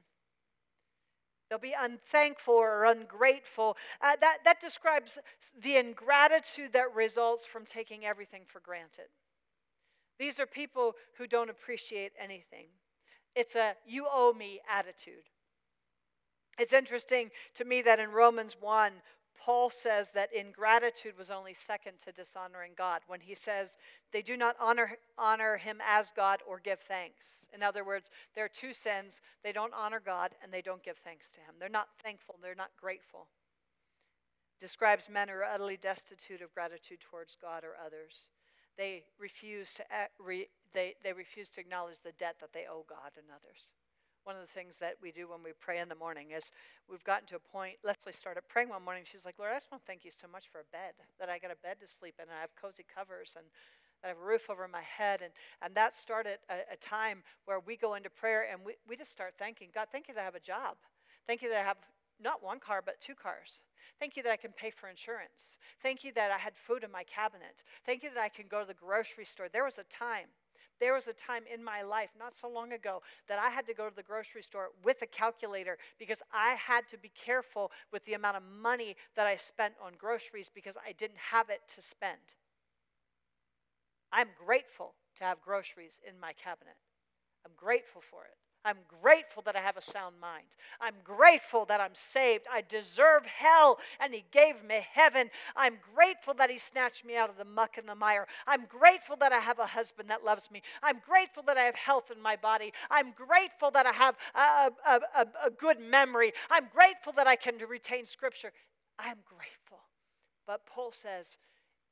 They'll 1.48 1.58
be 1.58 1.74
unthankful 1.78 2.54
or 2.54 2.84
ungrateful. 2.84 3.76
Uh, 4.00 4.16
that, 4.20 4.38
that 4.44 4.60
describes 4.60 5.18
the 5.62 5.76
ingratitude 5.76 6.72
that 6.72 6.94
results 6.94 7.46
from 7.46 7.64
taking 7.64 8.04
everything 8.04 8.42
for 8.46 8.60
granted. 8.60 9.06
These 10.18 10.38
are 10.38 10.46
people 10.46 10.94
who 11.18 11.26
don't 11.26 11.50
appreciate 11.50 12.12
anything. 12.18 12.66
It's 13.34 13.56
a 13.56 13.74
you 13.86 14.06
owe 14.10 14.32
me 14.32 14.60
attitude. 14.70 15.28
It's 16.58 16.72
interesting 16.72 17.30
to 17.54 17.64
me 17.64 17.82
that 17.82 17.98
in 17.98 18.10
Romans 18.10 18.56
1, 18.60 18.92
Paul 19.44 19.70
says 19.70 20.10
that 20.10 20.32
ingratitude 20.32 21.18
was 21.18 21.30
only 21.30 21.52
second 21.52 21.98
to 22.04 22.12
dishonoring 22.12 22.72
God 22.78 23.02
when 23.08 23.20
he 23.20 23.34
says 23.34 23.76
they 24.12 24.22
do 24.22 24.36
not 24.36 24.56
honor, 24.60 24.96
honor 25.18 25.56
him 25.56 25.80
as 25.86 26.12
God 26.16 26.40
or 26.48 26.60
give 26.60 26.80
thanks. 26.80 27.48
In 27.52 27.62
other 27.62 27.84
words, 27.84 28.10
there 28.34 28.44
are 28.44 28.48
two 28.48 28.72
sins 28.72 29.20
they 29.42 29.52
don't 29.52 29.74
honor 29.74 30.00
God 30.04 30.34
and 30.42 30.52
they 30.52 30.62
don't 30.62 30.84
give 30.84 30.96
thanks 30.96 31.32
to 31.32 31.40
him. 31.40 31.56
They're 31.58 31.68
not 31.68 31.88
thankful, 32.02 32.36
they're 32.40 32.54
not 32.54 32.70
grateful. 32.80 33.26
Describes 34.60 35.10
men 35.10 35.28
who 35.28 35.34
are 35.34 35.44
utterly 35.44 35.76
destitute 35.76 36.40
of 36.40 36.54
gratitude 36.54 37.00
towards 37.00 37.36
God 37.40 37.64
or 37.64 37.74
others 37.84 38.28
they 38.76 39.04
refuse 39.18 39.72
to 39.74 39.84
re, 40.18 40.48
they, 40.72 40.94
they 41.02 41.12
refuse 41.12 41.50
to 41.50 41.60
acknowledge 41.60 41.98
the 42.02 42.12
debt 42.12 42.36
that 42.40 42.52
they 42.52 42.64
owe 42.70 42.84
God 42.88 43.12
and 43.16 43.26
others. 43.30 43.70
One 44.24 44.36
of 44.36 44.42
the 44.42 44.52
things 44.52 44.78
that 44.78 44.96
we 45.02 45.12
do 45.12 45.28
when 45.28 45.42
we 45.44 45.52
pray 45.60 45.80
in 45.80 45.88
the 45.88 45.94
morning 45.94 46.30
is 46.34 46.50
we've 46.88 47.04
gotten 47.04 47.28
to 47.28 47.36
a 47.36 47.38
point. 47.38 47.76
Leslie 47.84 48.12
started 48.12 48.42
praying 48.48 48.70
one 48.70 48.82
morning. 48.82 49.04
She's 49.04 49.24
like, 49.24 49.38
Lord, 49.38 49.52
I 49.52 49.56
just 49.56 49.70
want 49.70 49.84
to 49.84 49.86
thank 49.86 50.04
you 50.04 50.10
so 50.10 50.26
much 50.32 50.48
for 50.50 50.60
a 50.60 50.72
bed, 50.72 50.94
that 51.20 51.28
I 51.28 51.38
got 51.38 51.52
a 51.52 51.60
bed 51.62 51.76
to 51.80 51.86
sleep 51.86 52.14
in, 52.18 52.24
and 52.24 52.32
I 52.36 52.40
have 52.40 52.56
cozy 52.56 52.84
covers, 52.88 53.34
and 53.36 53.44
I 54.02 54.08
have 54.08 54.16
a 54.16 54.24
roof 54.24 54.48
over 54.48 54.66
my 54.66 54.80
head. 54.80 55.20
And, 55.22 55.32
and 55.60 55.74
that 55.74 55.94
started 55.94 56.38
a, 56.48 56.72
a 56.72 56.76
time 56.76 57.22
where 57.44 57.60
we 57.60 57.76
go 57.76 57.94
into 57.94 58.08
prayer 58.08 58.46
and 58.50 58.60
we, 58.64 58.74
we 58.88 58.96
just 58.96 59.12
start 59.12 59.34
thanking 59.38 59.68
God, 59.74 59.88
thank 59.92 60.08
you 60.08 60.14
that 60.14 60.20
I 60.20 60.24
have 60.24 60.34
a 60.34 60.40
job. 60.40 60.76
Thank 61.26 61.42
you 61.42 61.48
that 61.50 61.60
I 61.60 61.64
have 61.64 61.78
not 62.22 62.42
one 62.42 62.60
car, 62.60 62.82
but 62.84 63.00
two 63.00 63.14
cars. 63.14 63.60
Thank 63.98 64.16
you 64.16 64.22
that 64.22 64.32
I 64.32 64.36
can 64.36 64.52
pay 64.52 64.70
for 64.70 64.88
insurance. 64.88 65.58
Thank 65.82 66.04
you 66.04 66.12
that 66.12 66.30
I 66.30 66.38
had 66.38 66.56
food 66.56 66.84
in 66.84 66.90
my 66.90 67.04
cabinet. 67.04 67.62
Thank 67.84 68.02
you 68.02 68.10
that 68.14 68.22
I 68.22 68.28
can 68.28 68.46
go 68.48 68.60
to 68.60 68.66
the 68.66 68.74
grocery 68.74 69.24
store. 69.24 69.48
There 69.52 69.64
was 69.64 69.78
a 69.78 69.84
time, 69.84 70.28
there 70.80 70.94
was 70.94 71.08
a 71.08 71.12
time 71.12 71.44
in 71.52 71.62
my 71.62 71.82
life, 71.82 72.10
not 72.18 72.34
so 72.34 72.48
long 72.48 72.72
ago, 72.72 73.02
that 73.28 73.38
I 73.38 73.50
had 73.50 73.66
to 73.66 73.74
go 73.74 73.88
to 73.88 73.94
the 73.94 74.02
grocery 74.02 74.42
store 74.42 74.70
with 74.82 75.02
a 75.02 75.06
calculator 75.06 75.78
because 75.98 76.22
I 76.32 76.50
had 76.54 76.88
to 76.88 76.98
be 76.98 77.10
careful 77.14 77.70
with 77.92 78.04
the 78.04 78.14
amount 78.14 78.36
of 78.36 78.42
money 78.42 78.96
that 79.16 79.26
I 79.26 79.36
spent 79.36 79.74
on 79.84 79.92
groceries 79.98 80.50
because 80.52 80.76
I 80.76 80.92
didn't 80.92 81.18
have 81.30 81.50
it 81.50 81.60
to 81.74 81.82
spend. 81.82 82.34
I'm 84.12 84.28
grateful 84.44 84.94
to 85.16 85.24
have 85.24 85.40
groceries 85.40 86.00
in 86.06 86.18
my 86.20 86.32
cabinet. 86.32 86.76
I'm 87.44 87.52
grateful 87.56 88.00
for 88.00 88.24
it. 88.24 88.36
I'm 88.64 88.78
grateful 89.02 89.42
that 89.44 89.56
I 89.56 89.60
have 89.60 89.76
a 89.76 89.82
sound 89.82 90.16
mind. 90.20 90.46
I'm 90.80 90.94
grateful 91.04 91.64
that 91.66 91.80
I'm 91.80 91.94
saved. 91.94 92.46
I 92.52 92.62
deserve 92.62 93.26
hell 93.26 93.78
and 94.00 94.14
He 94.14 94.24
gave 94.30 94.64
me 94.64 94.86
heaven. 94.92 95.30
I'm 95.56 95.78
grateful 95.94 96.34
that 96.34 96.50
He 96.50 96.58
snatched 96.58 97.04
me 97.04 97.16
out 97.16 97.30
of 97.30 97.36
the 97.36 97.44
muck 97.44 97.78
and 97.78 97.88
the 97.88 97.94
mire. 97.94 98.26
I'm 98.46 98.64
grateful 98.66 99.16
that 99.16 99.32
I 99.32 99.38
have 99.38 99.58
a 99.58 99.66
husband 99.66 100.10
that 100.10 100.24
loves 100.24 100.50
me. 100.50 100.62
I'm 100.82 101.00
grateful 101.06 101.42
that 101.44 101.56
I 101.58 101.62
have 101.62 101.74
health 101.76 102.10
in 102.14 102.20
my 102.20 102.36
body. 102.36 102.72
I'm 102.90 103.12
grateful 103.12 103.70
that 103.72 103.86
I 103.86 103.92
have 103.92 104.16
a, 104.34 104.70
a, 104.86 105.00
a, 105.16 105.26
a 105.46 105.50
good 105.50 105.80
memory. 105.80 106.32
I'm 106.50 106.68
grateful 106.72 107.12
that 107.14 107.26
I 107.26 107.36
can 107.36 107.56
retain 107.68 108.06
Scripture. 108.06 108.52
I'm 108.98 109.18
grateful. 109.26 109.80
But 110.46 110.66
Paul 110.66 110.92
says, 110.92 111.38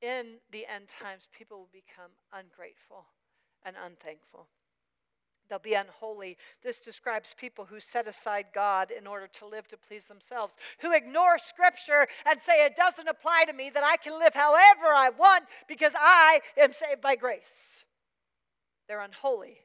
in 0.01 0.39
the 0.51 0.67
end 0.67 0.89
times, 0.89 1.29
people 1.37 1.59
will 1.59 1.71
become 1.73 2.11
ungrateful 2.33 3.07
and 3.65 3.77
unthankful. 3.85 4.49
They'll 5.53 5.59
be 5.59 5.75
unholy. 5.75 6.39
This 6.63 6.81
describes 6.81 7.35
people 7.39 7.67
who 7.67 7.79
set 7.79 8.09
aside 8.09 8.47
God 8.55 8.91
in 8.91 9.07
order 9.07 9.27
to 9.35 9.47
live 9.47 9.69
to 9.69 9.77
please 9.77 10.09
themselves, 10.09 10.57
who 10.81 10.95
ignore 10.95 11.37
Scripture 11.37 12.09
and 12.25 12.41
say 12.41 12.65
it 12.65 12.75
doesn't 12.75 13.07
apply 13.07 13.45
to 13.47 13.53
me, 13.53 13.69
that 13.69 13.85
I 13.85 13.99
can 13.99 14.19
live 14.19 14.33
however 14.33 14.87
I 14.87 15.11
want 15.11 15.45
because 15.69 15.93
I 15.95 16.41
am 16.57 16.73
saved 16.73 17.03
by 17.03 17.17
grace. 17.17 17.85
They're 18.89 19.03
unholy. 19.03 19.59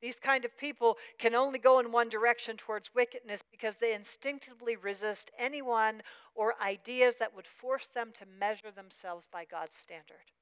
These 0.00 0.18
kind 0.18 0.46
of 0.46 0.56
people 0.56 0.96
can 1.18 1.34
only 1.34 1.58
go 1.58 1.78
in 1.78 1.92
one 1.92 2.08
direction 2.08 2.56
towards 2.56 2.94
wickedness 2.94 3.42
because 3.50 3.76
they 3.76 3.92
instinctively 3.92 4.76
resist 4.76 5.30
anyone 5.38 6.00
or 6.34 6.54
ideas 6.62 7.16
that 7.16 7.36
would 7.36 7.46
force 7.46 7.88
them 7.88 8.08
to 8.14 8.24
measure 8.40 8.70
themselves 8.74 9.28
by 9.30 9.44
God's 9.44 9.76
standard. 9.76 10.32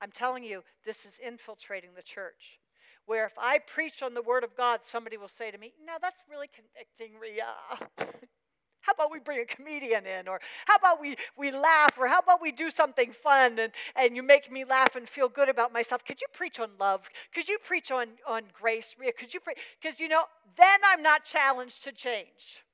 I'm 0.00 0.12
telling 0.12 0.44
you, 0.44 0.62
this 0.86 1.04
is 1.04 1.20
infiltrating 1.22 1.90
the 1.94 2.02
church 2.02 2.58
where 3.06 3.26
if 3.26 3.38
I 3.38 3.58
preach 3.58 4.02
on 4.02 4.14
the 4.14 4.22
Word 4.22 4.44
of 4.44 4.56
God, 4.56 4.84
somebody 4.84 5.16
will 5.16 5.28
say 5.28 5.50
to 5.50 5.58
me, 5.58 5.72
No, 5.84 5.94
that's 6.00 6.24
really 6.30 6.48
convicting, 6.48 7.18
Ria. 7.20 7.44
How 8.82 8.92
about 8.92 9.12
we 9.12 9.18
bring 9.18 9.40
a 9.40 9.44
comedian 9.44 10.06
in? 10.06 10.26
Or 10.26 10.40
how 10.66 10.76
about 10.76 11.02
we, 11.02 11.16
we 11.36 11.50
laugh? 11.50 11.90
Or 11.98 12.08
how 12.08 12.20
about 12.20 12.40
we 12.40 12.50
do 12.50 12.70
something 12.70 13.12
fun 13.12 13.58
and, 13.58 13.72
and 13.94 14.16
you 14.16 14.22
make 14.22 14.50
me 14.50 14.64
laugh 14.64 14.96
and 14.96 15.06
feel 15.06 15.28
good 15.28 15.50
about 15.50 15.70
myself? 15.70 16.02
Could 16.02 16.20
you 16.20 16.26
preach 16.32 16.58
on 16.58 16.70
love? 16.80 17.08
Could 17.34 17.46
you 17.46 17.58
preach 17.62 17.90
on, 17.90 18.08
on 18.26 18.44
grace, 18.54 18.96
Ria? 18.98 19.12
Could 19.12 19.34
you 19.34 19.40
preach? 19.40 19.58
Because, 19.80 20.00
you 20.00 20.08
know, 20.08 20.24
then 20.56 20.80
I'm 20.86 21.02
not 21.02 21.24
challenged 21.24 21.84
to 21.84 21.92
change 21.92 22.64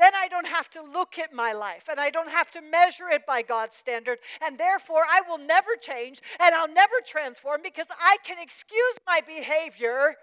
then 0.00 0.12
I 0.14 0.28
don't 0.28 0.46
have 0.46 0.70
to 0.70 0.82
look 0.82 1.18
at 1.18 1.32
my 1.32 1.52
life 1.52 1.84
and 1.90 2.00
I 2.00 2.10
don't 2.10 2.30
have 2.30 2.50
to 2.52 2.60
measure 2.60 3.08
it 3.08 3.26
by 3.26 3.42
God's 3.42 3.76
standard. 3.76 4.18
And 4.44 4.58
therefore, 4.58 5.02
I 5.08 5.20
will 5.28 5.38
never 5.38 5.76
change 5.80 6.20
and 6.40 6.54
I'll 6.54 6.72
never 6.72 6.94
transform 7.04 7.60
because 7.62 7.86
I 8.00 8.16
can 8.24 8.38
excuse 8.40 8.98
my 9.06 9.20
behavior 9.26 10.16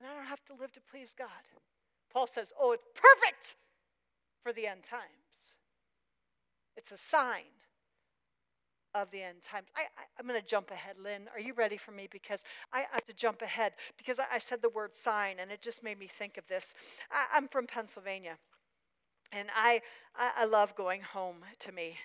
and 0.00 0.10
I 0.10 0.16
don't 0.16 0.26
have 0.26 0.44
to 0.46 0.54
live 0.54 0.72
to 0.72 0.80
please 0.80 1.14
God. 1.16 1.28
Paul 2.12 2.26
says, 2.26 2.52
Oh, 2.60 2.72
it's 2.72 2.86
perfect 2.94 3.56
for 4.42 4.52
the 4.52 4.66
end 4.66 4.82
times. 4.82 5.56
It's 6.76 6.90
a 6.90 6.98
sign 6.98 7.61
of 8.94 9.10
the 9.10 9.22
end 9.22 9.42
times. 9.42 9.66
I, 9.76 9.84
am 10.20 10.26
going 10.26 10.40
to 10.40 10.46
jump 10.46 10.70
ahead, 10.70 10.96
Lynn. 11.02 11.28
Are 11.34 11.40
you 11.40 11.54
ready 11.54 11.76
for 11.76 11.92
me? 11.92 12.08
Because 12.10 12.42
I, 12.72 12.84
have 12.92 13.06
to 13.06 13.12
jump 13.12 13.42
ahead 13.42 13.72
because 13.96 14.18
I, 14.18 14.24
I, 14.34 14.38
said 14.38 14.60
the 14.62 14.68
word 14.68 14.94
sign 14.94 15.36
and 15.40 15.50
it 15.50 15.62
just 15.62 15.82
made 15.82 15.98
me 15.98 16.06
think 16.06 16.36
of 16.36 16.46
this. 16.48 16.74
I, 17.10 17.36
am 17.36 17.48
from 17.48 17.66
Pennsylvania. 17.66 18.38
And 19.34 19.48
I, 19.56 19.80
I, 20.14 20.44
love 20.44 20.76
going 20.76 21.00
home 21.00 21.36
to 21.60 21.72
me. 21.72 21.96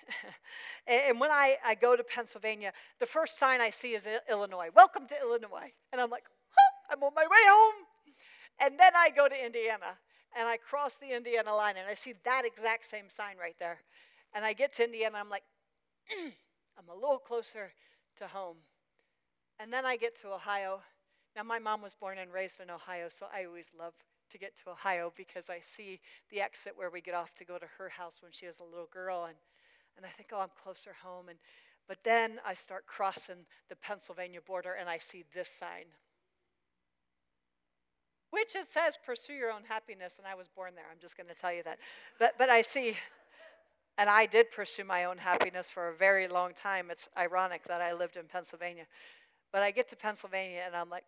and 0.86 1.20
when 1.20 1.30
I, 1.30 1.58
I 1.62 1.74
go 1.74 1.94
to 1.94 2.02
Pennsylvania, 2.02 2.72
the 3.00 3.06
first 3.06 3.38
sign 3.38 3.60
I 3.60 3.68
see 3.68 3.94
is 3.94 4.08
Illinois. 4.30 4.68
Welcome 4.74 5.06
to 5.08 5.14
Illinois. 5.20 5.72
And 5.92 6.00
I'm 6.00 6.08
like, 6.08 6.24
oh, 6.26 6.92
I'm 6.94 7.02
on 7.02 7.12
my 7.14 7.24
way 7.24 7.44
home. 7.46 7.84
And 8.60 8.80
then 8.80 8.92
I 8.96 9.10
go 9.10 9.28
to 9.28 9.44
Indiana 9.44 9.98
and 10.36 10.48
I 10.48 10.56
cross 10.56 10.96
the 10.96 11.14
Indiana 11.14 11.54
line 11.54 11.74
and 11.76 11.86
I 11.86 11.92
see 11.92 12.14
that 12.24 12.44
exact 12.46 12.88
same 12.88 13.10
sign 13.14 13.36
right 13.38 13.56
there. 13.58 13.82
And 14.34 14.44
I 14.44 14.52
get 14.52 14.74
to 14.74 14.84
Indiana, 14.84 15.16
and 15.16 15.16
I'm 15.16 15.30
like, 15.30 15.44
I'm 16.78 16.88
a 16.88 16.94
little 16.94 17.18
closer 17.18 17.72
to 18.18 18.26
home. 18.28 18.56
And 19.58 19.72
then 19.72 19.84
I 19.84 19.96
get 19.96 20.18
to 20.20 20.32
Ohio. 20.32 20.80
Now, 21.34 21.42
my 21.42 21.58
mom 21.58 21.82
was 21.82 21.94
born 21.94 22.18
and 22.18 22.32
raised 22.32 22.60
in 22.60 22.70
Ohio, 22.70 23.08
so 23.10 23.26
I 23.34 23.44
always 23.44 23.66
love 23.78 23.94
to 24.30 24.38
get 24.38 24.56
to 24.56 24.70
Ohio 24.70 25.12
because 25.16 25.50
I 25.50 25.58
see 25.60 26.00
the 26.30 26.40
exit 26.40 26.74
where 26.76 26.90
we 26.90 27.00
get 27.00 27.14
off 27.14 27.34
to 27.36 27.44
go 27.44 27.58
to 27.58 27.66
her 27.78 27.88
house 27.88 28.18
when 28.22 28.32
she 28.32 28.46
was 28.46 28.58
a 28.58 28.64
little 28.64 28.88
girl. 28.92 29.24
And, 29.24 29.36
and 29.96 30.06
I 30.06 30.10
think, 30.10 30.28
oh, 30.32 30.40
I'm 30.40 30.50
closer 30.62 30.94
home. 31.02 31.28
And, 31.28 31.38
but 31.88 31.98
then 32.04 32.38
I 32.46 32.54
start 32.54 32.86
crossing 32.86 33.46
the 33.68 33.76
Pennsylvania 33.76 34.40
border 34.46 34.74
and 34.78 34.88
I 34.88 34.98
see 34.98 35.24
this 35.34 35.48
sign, 35.48 35.86
which 38.30 38.54
it 38.54 38.66
says, 38.66 38.98
pursue 39.04 39.32
your 39.32 39.50
own 39.50 39.62
happiness. 39.68 40.18
And 40.18 40.26
I 40.26 40.34
was 40.34 40.48
born 40.48 40.72
there. 40.74 40.84
I'm 40.90 41.00
just 41.00 41.16
going 41.16 41.28
to 41.28 41.34
tell 41.34 41.52
you 41.52 41.62
that. 41.64 41.78
But, 42.18 42.34
but 42.38 42.50
I 42.50 42.62
see 42.62 42.96
and 43.98 44.08
I 44.08 44.26
did 44.26 44.52
pursue 44.52 44.84
my 44.84 45.04
own 45.04 45.18
happiness 45.18 45.68
for 45.68 45.88
a 45.88 45.94
very 45.94 46.28
long 46.28 46.54
time. 46.54 46.90
It's 46.90 47.08
ironic 47.18 47.64
that 47.66 47.82
I 47.82 47.92
lived 47.92 48.16
in 48.16 48.26
Pennsylvania. 48.26 48.86
But 49.52 49.62
I 49.62 49.72
get 49.72 49.88
to 49.88 49.96
Pennsylvania 49.96 50.62
and 50.64 50.76
I'm 50.76 50.88
like, 50.88 51.04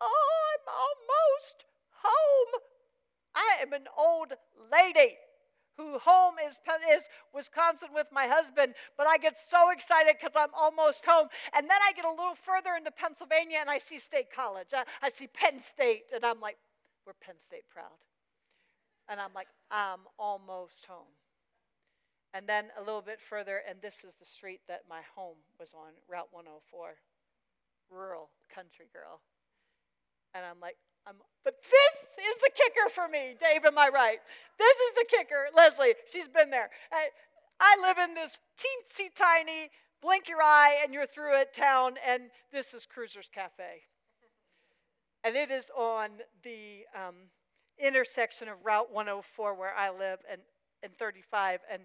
oh, 0.00 0.30
I'm 0.52 0.66
almost 0.68 1.64
home. 2.02 2.60
I 3.34 3.62
am 3.62 3.72
an 3.72 3.86
old 3.98 4.34
lady 4.70 5.16
who 5.78 5.98
home 5.98 6.34
is, 6.46 6.58
is 6.94 7.08
Wisconsin 7.34 7.88
with 7.94 8.06
my 8.12 8.26
husband, 8.26 8.74
but 8.96 9.06
I 9.06 9.16
get 9.16 9.38
so 9.38 9.70
excited 9.70 10.14
because 10.20 10.36
I'm 10.36 10.54
almost 10.54 11.04
home. 11.06 11.28
And 11.56 11.68
then 11.68 11.78
I 11.88 11.92
get 11.92 12.04
a 12.04 12.10
little 12.10 12.34
further 12.34 12.74
into 12.76 12.90
Pennsylvania 12.90 13.58
and 13.60 13.70
I 13.70 13.78
see 13.78 13.98
State 13.98 14.30
College. 14.32 14.68
I, 14.72 14.84
I 15.02 15.08
see 15.08 15.26
Penn 15.26 15.58
State, 15.58 16.12
and 16.14 16.24
I'm 16.24 16.40
like, 16.40 16.58
we're 17.06 17.14
Penn 17.14 17.34
State 17.38 17.64
proud. 17.68 17.98
And 19.08 19.18
I'm 19.18 19.32
like, 19.34 19.48
I'm 19.70 20.00
almost 20.16 20.86
home. 20.86 21.10
And 22.34 22.48
then 22.48 22.66
a 22.76 22.82
little 22.82 23.00
bit 23.00 23.20
further, 23.20 23.62
and 23.68 23.78
this 23.80 24.02
is 24.02 24.16
the 24.16 24.24
street 24.24 24.60
that 24.66 24.82
my 24.90 25.02
home 25.14 25.38
was 25.60 25.72
on, 25.72 25.94
Route 26.10 26.28
104, 26.32 26.98
rural 27.90 28.30
country 28.52 28.86
girl. 28.92 29.20
And 30.34 30.44
I'm 30.44 30.58
like, 30.60 30.74
I'm, 31.06 31.14
but 31.44 31.62
this 31.62 31.94
is 32.18 32.34
the 32.42 32.50
kicker 32.52 32.90
for 32.90 33.06
me, 33.06 33.36
Dave, 33.38 33.64
am 33.64 33.78
I 33.78 33.88
right? 33.88 34.18
This 34.58 34.76
is 34.76 34.92
the 34.94 35.06
kicker. 35.08 35.46
Leslie, 35.54 35.94
she's 36.10 36.26
been 36.26 36.50
there. 36.50 36.70
I, 36.90 37.10
I 37.60 37.78
live 37.86 37.98
in 37.98 38.14
this 38.14 38.40
teensy 38.58 39.14
tiny, 39.14 39.70
blink 40.02 40.28
your 40.28 40.42
eye 40.42 40.78
and 40.82 40.92
you're 40.92 41.06
through 41.06 41.38
it 41.40 41.54
town, 41.54 41.94
and 42.04 42.24
this 42.52 42.74
is 42.74 42.84
Cruiser's 42.84 43.30
Cafe. 43.32 43.82
And 45.22 45.36
it 45.36 45.52
is 45.52 45.70
on 45.76 46.10
the 46.42 46.82
um, 46.96 47.14
intersection 47.78 48.48
of 48.48 48.56
Route 48.64 48.92
104 48.92 49.54
where 49.54 49.72
I 49.72 49.90
live 49.90 50.18
and, 50.28 50.40
and 50.82 50.92
35. 50.98 51.60
And, 51.70 51.82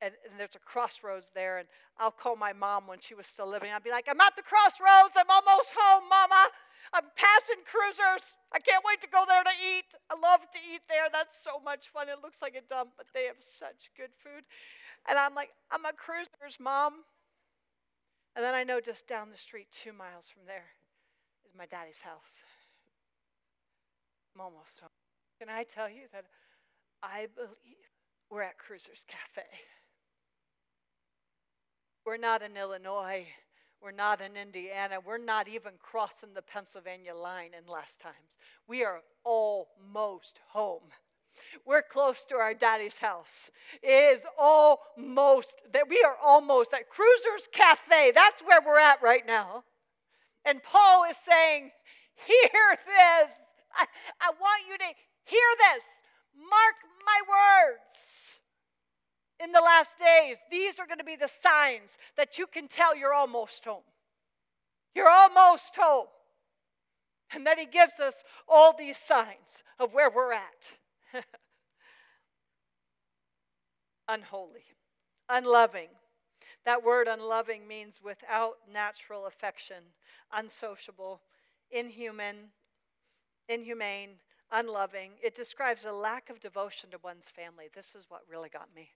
and, 0.00 0.12
and, 0.28 0.38
there's 0.38 0.54
a 0.54 0.60
crossroads 0.60 1.30
there. 1.34 1.58
And 1.58 1.68
I'll 1.98 2.10
call 2.12 2.36
my 2.36 2.52
mom 2.52 2.86
when 2.86 3.00
she 3.00 3.14
was 3.14 3.26
still 3.26 3.48
living. 3.48 3.72
I'd 3.72 3.84
be 3.84 3.90
like, 3.90 4.06
I'm 4.08 4.20
at 4.20 4.36
the 4.36 4.42
crossroads. 4.42 5.16
I'm 5.16 5.30
almost 5.30 5.72
home, 5.76 6.04
Mama. 6.08 6.52
I'm 6.92 7.08
passing 7.16 7.64
cruisers. 7.66 8.36
I 8.52 8.60
can't 8.60 8.84
wait 8.84 9.00
to 9.00 9.08
go 9.08 9.24
there 9.26 9.42
to 9.42 9.56
eat. 9.56 9.90
I 10.10 10.14
love 10.14 10.40
to 10.52 10.60
eat 10.60 10.82
there. 10.88 11.08
That's 11.10 11.36
so 11.42 11.58
much 11.64 11.88
fun. 11.88 12.08
It 12.08 12.22
looks 12.22 12.42
like 12.42 12.54
a 12.54 12.62
dump, 12.62 12.90
but 12.96 13.06
they 13.14 13.24
have 13.24 13.40
such 13.40 13.90
good 13.96 14.14
food. 14.22 14.44
And 15.08 15.18
I'm 15.18 15.34
like, 15.34 15.50
I'm 15.70 15.84
a 15.84 15.92
cruisers, 15.92 16.60
mom. 16.60 17.04
And 18.34 18.44
then 18.44 18.54
I 18.54 18.64
know 18.64 18.80
just 18.80 19.08
down 19.08 19.30
the 19.30 19.38
street, 19.38 19.68
two 19.72 19.92
miles 19.92 20.28
from 20.28 20.44
there, 20.46 20.76
is 21.48 21.56
my 21.56 21.66
daddy's 21.66 22.02
house. 22.02 22.44
I'm 24.34 24.42
almost 24.42 24.78
home. 24.80 24.90
Can 25.40 25.48
I 25.48 25.64
tell 25.64 25.88
you 25.88 26.08
that 26.12 26.26
I 27.02 27.28
believe 27.34 27.88
we're 28.30 28.42
at 28.42 28.58
Cruisers 28.58 29.06
Cafe? 29.08 29.46
We're 32.06 32.16
not 32.18 32.40
in 32.40 32.56
Illinois. 32.56 33.26
We're 33.82 33.90
not 33.90 34.20
in 34.20 34.36
Indiana. 34.36 34.98
We're 35.04 35.18
not 35.18 35.48
even 35.48 35.72
crossing 35.82 36.34
the 36.34 36.42
Pennsylvania 36.42 37.14
line 37.16 37.50
in 37.52 37.70
last 37.70 38.00
times. 38.00 38.36
We 38.68 38.84
are 38.84 39.00
almost 39.24 40.38
home. 40.50 40.92
We're 41.66 41.82
close 41.82 42.24
to 42.26 42.36
our 42.36 42.54
daddy's 42.54 42.98
house. 42.98 43.50
It 43.82 44.14
is 44.14 44.24
almost 44.38 45.60
that 45.72 45.88
we 45.88 46.00
are 46.06 46.16
almost 46.24 46.72
at 46.72 46.88
Cruisers 46.88 47.48
Cafe. 47.52 48.12
That's 48.14 48.40
where 48.40 48.62
we're 48.64 48.78
at 48.78 49.02
right 49.02 49.26
now. 49.26 49.64
And 50.44 50.62
Paul 50.62 51.04
is 51.10 51.16
saying, 51.16 51.72
Hear 52.26 52.78
this. 52.86 53.32
I, 53.76 53.84
I 54.20 54.30
want 54.40 54.62
you 54.70 54.78
to 54.78 54.84
hear 55.24 55.40
this. 55.58 55.84
Mark 56.34 56.76
my 57.04 57.20
words 57.28 58.38
in 59.42 59.52
the 59.52 59.60
last 59.60 59.98
days, 59.98 60.38
these 60.50 60.78
are 60.78 60.86
going 60.86 60.98
to 60.98 61.04
be 61.04 61.16
the 61.16 61.28
signs 61.28 61.98
that 62.16 62.38
you 62.38 62.46
can 62.46 62.68
tell 62.68 62.96
you're 62.96 63.14
almost 63.14 63.64
home. 63.64 63.82
You're 64.94 65.10
almost 65.10 65.76
home. 65.76 66.06
And 67.32 67.46
then 67.46 67.58
he 67.58 67.66
gives 67.66 68.00
us 68.00 68.22
all 68.48 68.74
these 68.76 68.98
signs 68.98 69.62
of 69.78 69.92
where 69.92 70.10
we're 70.10 70.32
at 70.32 70.70
unholy, 74.08 74.64
unloving. 75.28 75.88
That 76.64 76.84
word 76.84 77.08
unloving 77.08 77.66
means 77.68 78.00
without 78.02 78.54
natural 78.72 79.26
affection, 79.26 79.82
unsociable, 80.32 81.20
inhuman, 81.70 82.36
inhumane, 83.48 84.16
unloving. 84.50 85.12
It 85.22 85.34
describes 85.34 85.84
a 85.84 85.92
lack 85.92 86.30
of 86.30 86.40
devotion 86.40 86.90
to 86.90 86.98
one's 87.02 87.28
family. 87.28 87.66
This 87.74 87.94
is 87.94 88.06
what 88.08 88.22
really 88.30 88.48
got 88.48 88.68
me. 88.74 88.90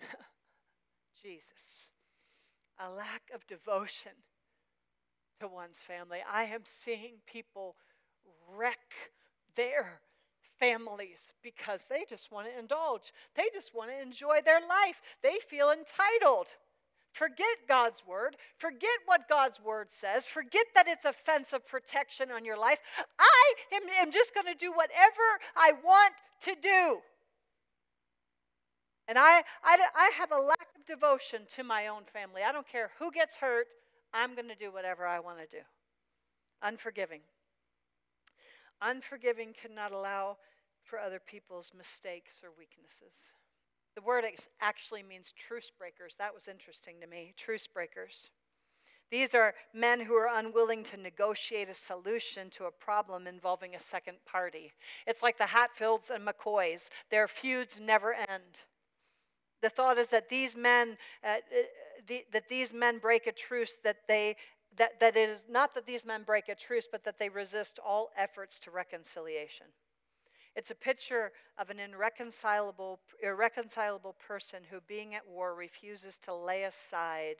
Jesus. 1.22 1.90
A 2.78 2.90
lack 2.90 3.22
of 3.34 3.46
devotion 3.46 4.12
to 5.40 5.48
one's 5.48 5.80
family. 5.80 6.18
I 6.30 6.44
am 6.44 6.62
seeing 6.64 7.14
people 7.26 7.76
wreck 8.56 8.94
their 9.54 10.00
families 10.58 11.32
because 11.42 11.86
they 11.86 12.04
just 12.08 12.32
want 12.32 12.48
to 12.48 12.58
indulge. 12.58 13.12
They 13.34 13.48
just 13.52 13.74
want 13.74 13.90
to 13.90 14.00
enjoy 14.00 14.38
their 14.44 14.60
life. 14.60 15.00
They 15.22 15.38
feel 15.48 15.70
entitled. 15.70 16.48
Forget 17.12 17.66
God's 17.68 18.02
word. 18.06 18.36
Forget 18.56 18.98
what 19.06 19.28
God's 19.28 19.60
word 19.60 19.90
says. 19.90 20.26
Forget 20.26 20.66
that 20.74 20.86
it's 20.88 21.04
a 21.04 21.12
fence 21.12 21.52
of 21.52 21.66
protection 21.66 22.30
on 22.30 22.44
your 22.44 22.58
life. 22.58 22.78
I 23.18 23.54
am, 23.74 23.82
am 24.00 24.12
just 24.12 24.34
going 24.34 24.46
to 24.46 24.54
do 24.54 24.72
whatever 24.72 25.40
I 25.56 25.72
want 25.84 26.14
to 26.42 26.54
do. 26.60 26.98
And 29.08 29.18
I, 29.18 29.42
I, 29.64 29.78
I 29.96 30.10
have 30.18 30.32
a 30.32 30.40
lack 30.40 30.68
of 30.78 30.84
devotion 30.86 31.40
to 31.56 31.64
my 31.64 31.86
own 31.86 32.02
family. 32.12 32.42
I 32.46 32.52
don't 32.52 32.68
care 32.68 32.90
who 32.98 33.10
gets 33.10 33.36
hurt, 33.36 33.66
I'm 34.12 34.34
going 34.34 34.48
to 34.48 34.54
do 34.54 34.70
whatever 34.70 35.06
I 35.06 35.18
want 35.18 35.38
to 35.38 35.56
do. 35.56 35.62
Unforgiving. 36.62 37.20
Unforgiving 38.80 39.54
cannot 39.60 39.92
allow 39.92 40.36
for 40.82 40.98
other 40.98 41.20
people's 41.20 41.72
mistakes 41.76 42.40
or 42.42 42.50
weaknesses. 42.56 43.32
The 43.94 44.02
word 44.02 44.24
actually 44.60 45.02
means 45.02 45.32
truce 45.32 45.70
breakers. 45.76 46.16
That 46.18 46.34
was 46.34 46.46
interesting 46.46 46.96
to 47.00 47.06
me. 47.06 47.34
Truce 47.36 47.66
breakers. 47.66 48.28
These 49.10 49.34
are 49.34 49.54
men 49.72 50.00
who 50.02 50.14
are 50.14 50.28
unwilling 50.32 50.84
to 50.84 50.96
negotiate 50.98 51.68
a 51.68 51.74
solution 51.74 52.50
to 52.50 52.64
a 52.64 52.70
problem 52.70 53.26
involving 53.26 53.74
a 53.74 53.80
second 53.80 54.18
party. 54.26 54.72
It's 55.06 55.22
like 55.22 55.38
the 55.38 55.46
Hatfields 55.46 56.10
and 56.10 56.26
McCoys. 56.26 56.90
Their 57.10 57.26
feuds 57.26 57.78
never 57.80 58.12
end. 58.12 58.60
The 59.62 59.70
thought 59.70 59.98
is 59.98 60.08
that 60.10 60.28
these 60.28 60.56
men, 60.56 60.96
uh, 61.24 61.28
uh, 61.28 61.62
the, 62.06 62.24
that 62.32 62.48
these 62.48 62.72
men 62.72 62.98
break 62.98 63.26
a 63.26 63.32
truce, 63.32 63.76
that 63.82 64.06
they, 64.06 64.36
that, 64.76 65.00
that 65.00 65.16
it 65.16 65.28
is 65.28 65.46
not 65.48 65.74
that 65.74 65.86
these 65.86 66.06
men 66.06 66.22
break 66.22 66.48
a 66.48 66.54
truce, 66.54 66.88
but 66.90 67.04
that 67.04 67.18
they 67.18 67.28
resist 67.28 67.78
all 67.84 68.10
efforts 68.16 68.58
to 68.60 68.70
reconciliation. 68.70 69.66
It's 70.54 70.70
a 70.70 70.74
picture 70.74 71.32
of 71.58 71.70
an 71.70 71.78
irreconcilable, 71.78 73.00
irreconcilable 73.22 74.16
person 74.26 74.62
who, 74.70 74.80
being 74.86 75.14
at 75.14 75.28
war, 75.28 75.54
refuses 75.54 76.18
to 76.18 76.34
lay 76.34 76.64
aside 76.64 77.36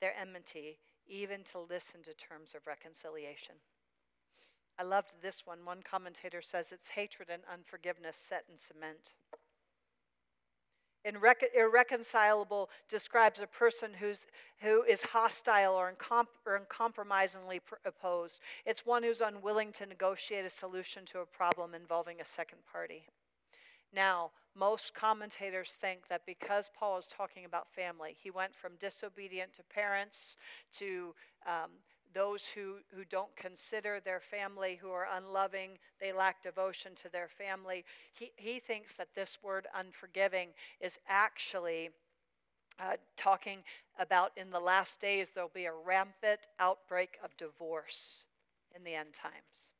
their 0.00 0.14
enmity, 0.18 0.78
even 1.06 1.44
to 1.44 1.58
listen 1.58 2.02
to 2.04 2.14
terms 2.14 2.54
of 2.54 2.66
reconciliation. 2.66 3.56
I 4.78 4.84
loved 4.84 5.12
this 5.20 5.44
one. 5.44 5.64
One 5.64 5.82
commentator 5.82 6.40
says 6.40 6.72
it's 6.72 6.88
hatred 6.90 7.28
and 7.30 7.42
unforgiveness 7.52 8.16
set 8.16 8.44
in 8.50 8.58
cement. 8.58 9.14
Irrec- 11.06 11.54
irreconcilable 11.56 12.70
describes 12.88 13.40
a 13.40 13.46
person 13.46 13.90
who's, 13.98 14.26
who 14.60 14.82
is 14.82 15.02
hostile 15.02 15.74
or, 15.74 15.92
incom- 15.92 16.26
or 16.44 16.56
uncompromisingly 16.56 17.60
pr- 17.60 17.76
opposed. 17.84 18.40
It's 18.66 18.84
one 18.84 19.02
who's 19.02 19.20
unwilling 19.20 19.72
to 19.72 19.86
negotiate 19.86 20.44
a 20.44 20.50
solution 20.50 21.04
to 21.06 21.20
a 21.20 21.26
problem 21.26 21.74
involving 21.74 22.20
a 22.20 22.24
second 22.24 22.58
party. 22.70 23.04
Now, 23.92 24.32
most 24.54 24.92
commentators 24.92 25.76
think 25.80 26.08
that 26.08 26.26
because 26.26 26.70
Paul 26.76 26.98
is 26.98 27.06
talking 27.06 27.44
about 27.44 27.70
family, 27.72 28.16
he 28.20 28.30
went 28.30 28.54
from 28.54 28.72
disobedient 28.78 29.54
to 29.54 29.62
parents 29.62 30.36
to 30.72 31.14
um, 31.46 31.70
those 32.14 32.44
who, 32.54 32.76
who 32.94 33.04
don't 33.04 33.34
consider 33.36 34.00
their 34.00 34.20
family, 34.20 34.78
who 34.80 34.90
are 34.90 35.06
unloving, 35.16 35.78
they 36.00 36.12
lack 36.12 36.42
devotion 36.42 36.92
to 37.02 37.08
their 37.10 37.28
family. 37.28 37.84
He, 38.14 38.32
he 38.36 38.58
thinks 38.58 38.94
that 38.94 39.14
this 39.14 39.38
word 39.42 39.66
unforgiving 39.78 40.48
is 40.80 40.98
actually 41.08 41.90
uh, 42.80 42.96
talking 43.16 43.58
about 43.98 44.32
in 44.36 44.50
the 44.50 44.60
last 44.60 45.00
days 45.00 45.30
there'll 45.30 45.50
be 45.52 45.64
a 45.64 45.72
rampant 45.72 46.46
outbreak 46.60 47.18
of 47.24 47.36
divorce 47.36 48.24
in 48.74 48.84
the 48.84 48.94
end 48.94 49.12
times. 49.12 49.72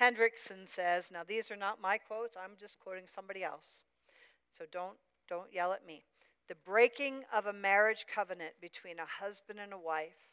Hendriksen 0.00 0.66
says, 0.66 1.12
now 1.12 1.22
these 1.26 1.50
are 1.50 1.56
not 1.56 1.80
my 1.80 1.98
quotes, 1.98 2.36
I'm 2.36 2.56
just 2.58 2.80
quoting 2.80 3.04
somebody 3.06 3.44
else. 3.44 3.82
So 4.50 4.64
don't, 4.72 4.96
don't 5.28 5.52
yell 5.52 5.72
at 5.72 5.86
me. 5.86 6.02
The 6.48 6.54
breaking 6.64 7.22
of 7.32 7.46
a 7.46 7.52
marriage 7.52 8.06
covenant 8.12 8.54
between 8.60 8.98
a 8.98 9.22
husband 9.22 9.60
and 9.62 9.72
a 9.72 9.78
wife 9.78 10.29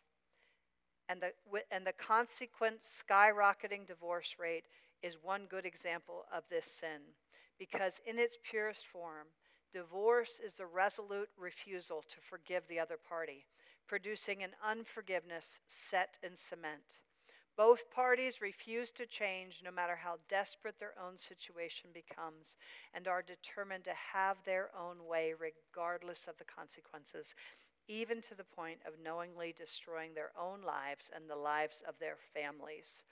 and 1.09 1.21
the, 1.21 1.31
and 1.71 1.85
the 1.85 1.93
consequent 1.93 2.83
skyrocketing 2.83 3.87
divorce 3.87 4.35
rate 4.39 4.65
is 5.01 5.17
one 5.21 5.43
good 5.49 5.65
example 5.65 6.25
of 6.35 6.43
this 6.49 6.65
sin. 6.65 7.01
Because 7.57 8.01
in 8.05 8.19
its 8.19 8.37
purest 8.49 8.85
form, 8.87 9.27
divorce 9.73 10.39
is 10.43 10.55
the 10.55 10.65
resolute 10.65 11.29
refusal 11.37 12.03
to 12.09 12.15
forgive 12.29 12.63
the 12.67 12.79
other 12.79 12.97
party, 12.97 13.45
producing 13.87 14.43
an 14.43 14.51
unforgiveness 14.67 15.59
set 15.67 16.17
in 16.23 16.35
cement. 16.35 16.99
Both 17.55 17.89
parties 17.89 18.39
refuse 18.39 18.91
to 18.91 19.07
change 19.07 19.61
no 19.65 19.71
matter 19.71 19.95
how 19.95 20.17
desperate 20.29 20.77
their 20.77 20.93
own 21.03 21.17
situation 21.17 21.89
becomes 21.91 22.55
and 22.93 23.07
are 23.07 23.23
determined 23.23 23.83
to 23.85 23.93
have 24.13 24.37
their 24.45 24.69
own 24.77 25.07
way 25.07 25.33
regardless 25.33 26.27
of 26.27 26.37
the 26.37 26.45
consequences, 26.45 27.33
even 27.87 28.21
to 28.21 28.35
the 28.35 28.43
point 28.43 28.79
of 28.85 28.93
knowingly 29.03 29.53
destroying 29.57 30.13
their 30.13 30.31
own 30.39 30.61
lives 30.61 31.09
and 31.15 31.29
the 31.29 31.35
lives 31.35 31.81
of 31.87 31.95
their 31.99 32.17
families. 32.33 33.03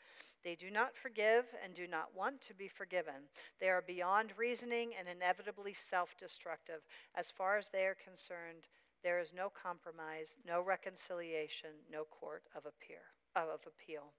They 0.44 0.56
do 0.56 0.70
not 0.70 0.96
forgive 0.96 1.46
and 1.64 1.74
do 1.74 1.88
not 1.88 2.16
want 2.16 2.42
to 2.42 2.54
be 2.54 2.68
forgiven. 2.68 3.30
They 3.60 3.70
are 3.70 3.82
beyond 3.82 4.34
reasoning 4.38 4.92
and 4.98 5.08
inevitably 5.08 5.74
self 5.74 6.16
destructive. 6.20 6.82
As 7.16 7.32
far 7.32 7.58
as 7.58 7.68
they 7.68 7.86
are 7.86 7.96
concerned, 7.96 8.68
there 9.04 9.20
is 9.20 9.34
no 9.34 9.50
compromise, 9.50 10.36
no 10.46 10.62
reconciliation, 10.62 11.72
no 11.92 12.04
court 12.04 12.44
of, 12.56 12.66
appear, 12.66 13.02
of 13.36 13.62
appeal 13.66 14.14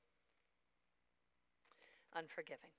unforgiving. 2.17 2.71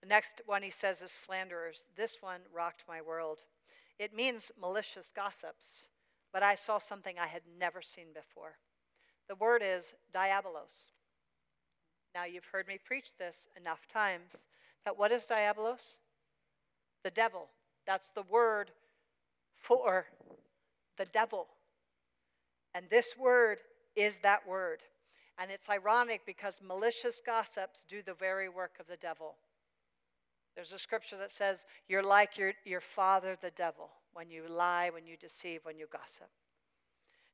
The 0.00 0.08
next 0.08 0.42
one 0.46 0.62
he 0.62 0.70
says 0.70 1.00
is 1.02 1.12
slanderers. 1.12 1.86
This 1.96 2.16
one 2.20 2.40
rocked 2.52 2.82
my 2.88 3.00
world. 3.00 3.44
It 3.98 4.14
means 4.14 4.50
malicious 4.60 5.12
gossips, 5.14 5.86
but 6.32 6.42
I 6.42 6.54
saw 6.54 6.78
something 6.78 7.18
I 7.18 7.26
had 7.26 7.42
never 7.58 7.82
seen 7.82 8.06
before. 8.14 8.56
The 9.28 9.34
word 9.34 9.62
is 9.64 9.94
diabolos. 10.14 10.88
Now, 12.14 12.24
you've 12.24 12.46
heard 12.46 12.68
me 12.68 12.78
preach 12.82 13.16
this 13.18 13.48
enough 13.56 13.86
times 13.86 14.32
that 14.84 14.98
what 14.98 15.12
is 15.12 15.24
diabolos? 15.24 15.98
The 17.04 17.10
devil. 17.10 17.48
That's 17.86 18.10
the 18.10 18.22
word 18.22 18.70
for 19.54 20.06
the 20.98 21.06
devil. 21.06 21.48
And 22.74 22.86
this 22.90 23.16
word 23.16 23.58
is 23.96 24.18
that 24.18 24.46
word. 24.46 24.80
And 25.38 25.50
it's 25.50 25.70
ironic 25.70 26.22
because 26.26 26.58
malicious 26.66 27.20
gossips 27.24 27.84
do 27.88 28.02
the 28.02 28.14
very 28.14 28.48
work 28.48 28.72
of 28.78 28.86
the 28.86 28.96
devil. 28.96 29.36
There's 30.54 30.72
a 30.72 30.78
scripture 30.78 31.16
that 31.16 31.30
says, 31.32 31.64
You're 31.88 32.02
like 32.02 32.36
your, 32.36 32.52
your 32.64 32.82
father, 32.82 33.36
the 33.40 33.50
devil, 33.50 33.90
when 34.14 34.30
you 34.30 34.44
lie, 34.48 34.90
when 34.90 35.06
you 35.06 35.16
deceive, 35.16 35.60
when 35.64 35.78
you 35.78 35.86
gossip. 35.90 36.28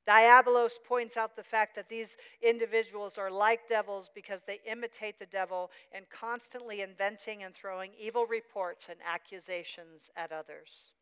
Diabolos 0.09 0.83
points 0.83 1.18
out 1.18 1.37
the 1.37 1.43
fact 1.43 1.76
that 1.76 1.91
these 1.91 2.16
individuals 2.41 3.18
are 3.18 3.31
like 3.31 3.68
devils 3.68 4.11
because 4.14 4.41
they 4.41 4.59
imitate 4.64 5.18
the 5.18 5.26
devil 5.26 5.70
in 5.95 6.05
constantly 6.11 6.81
inventing 6.81 7.43
and 7.43 7.55
throwing 7.55 7.91
evil 8.01 8.24
reports 8.24 8.89
and 8.89 8.99
accusations 9.07 10.09
at 10.16 10.33
others. 10.33 10.93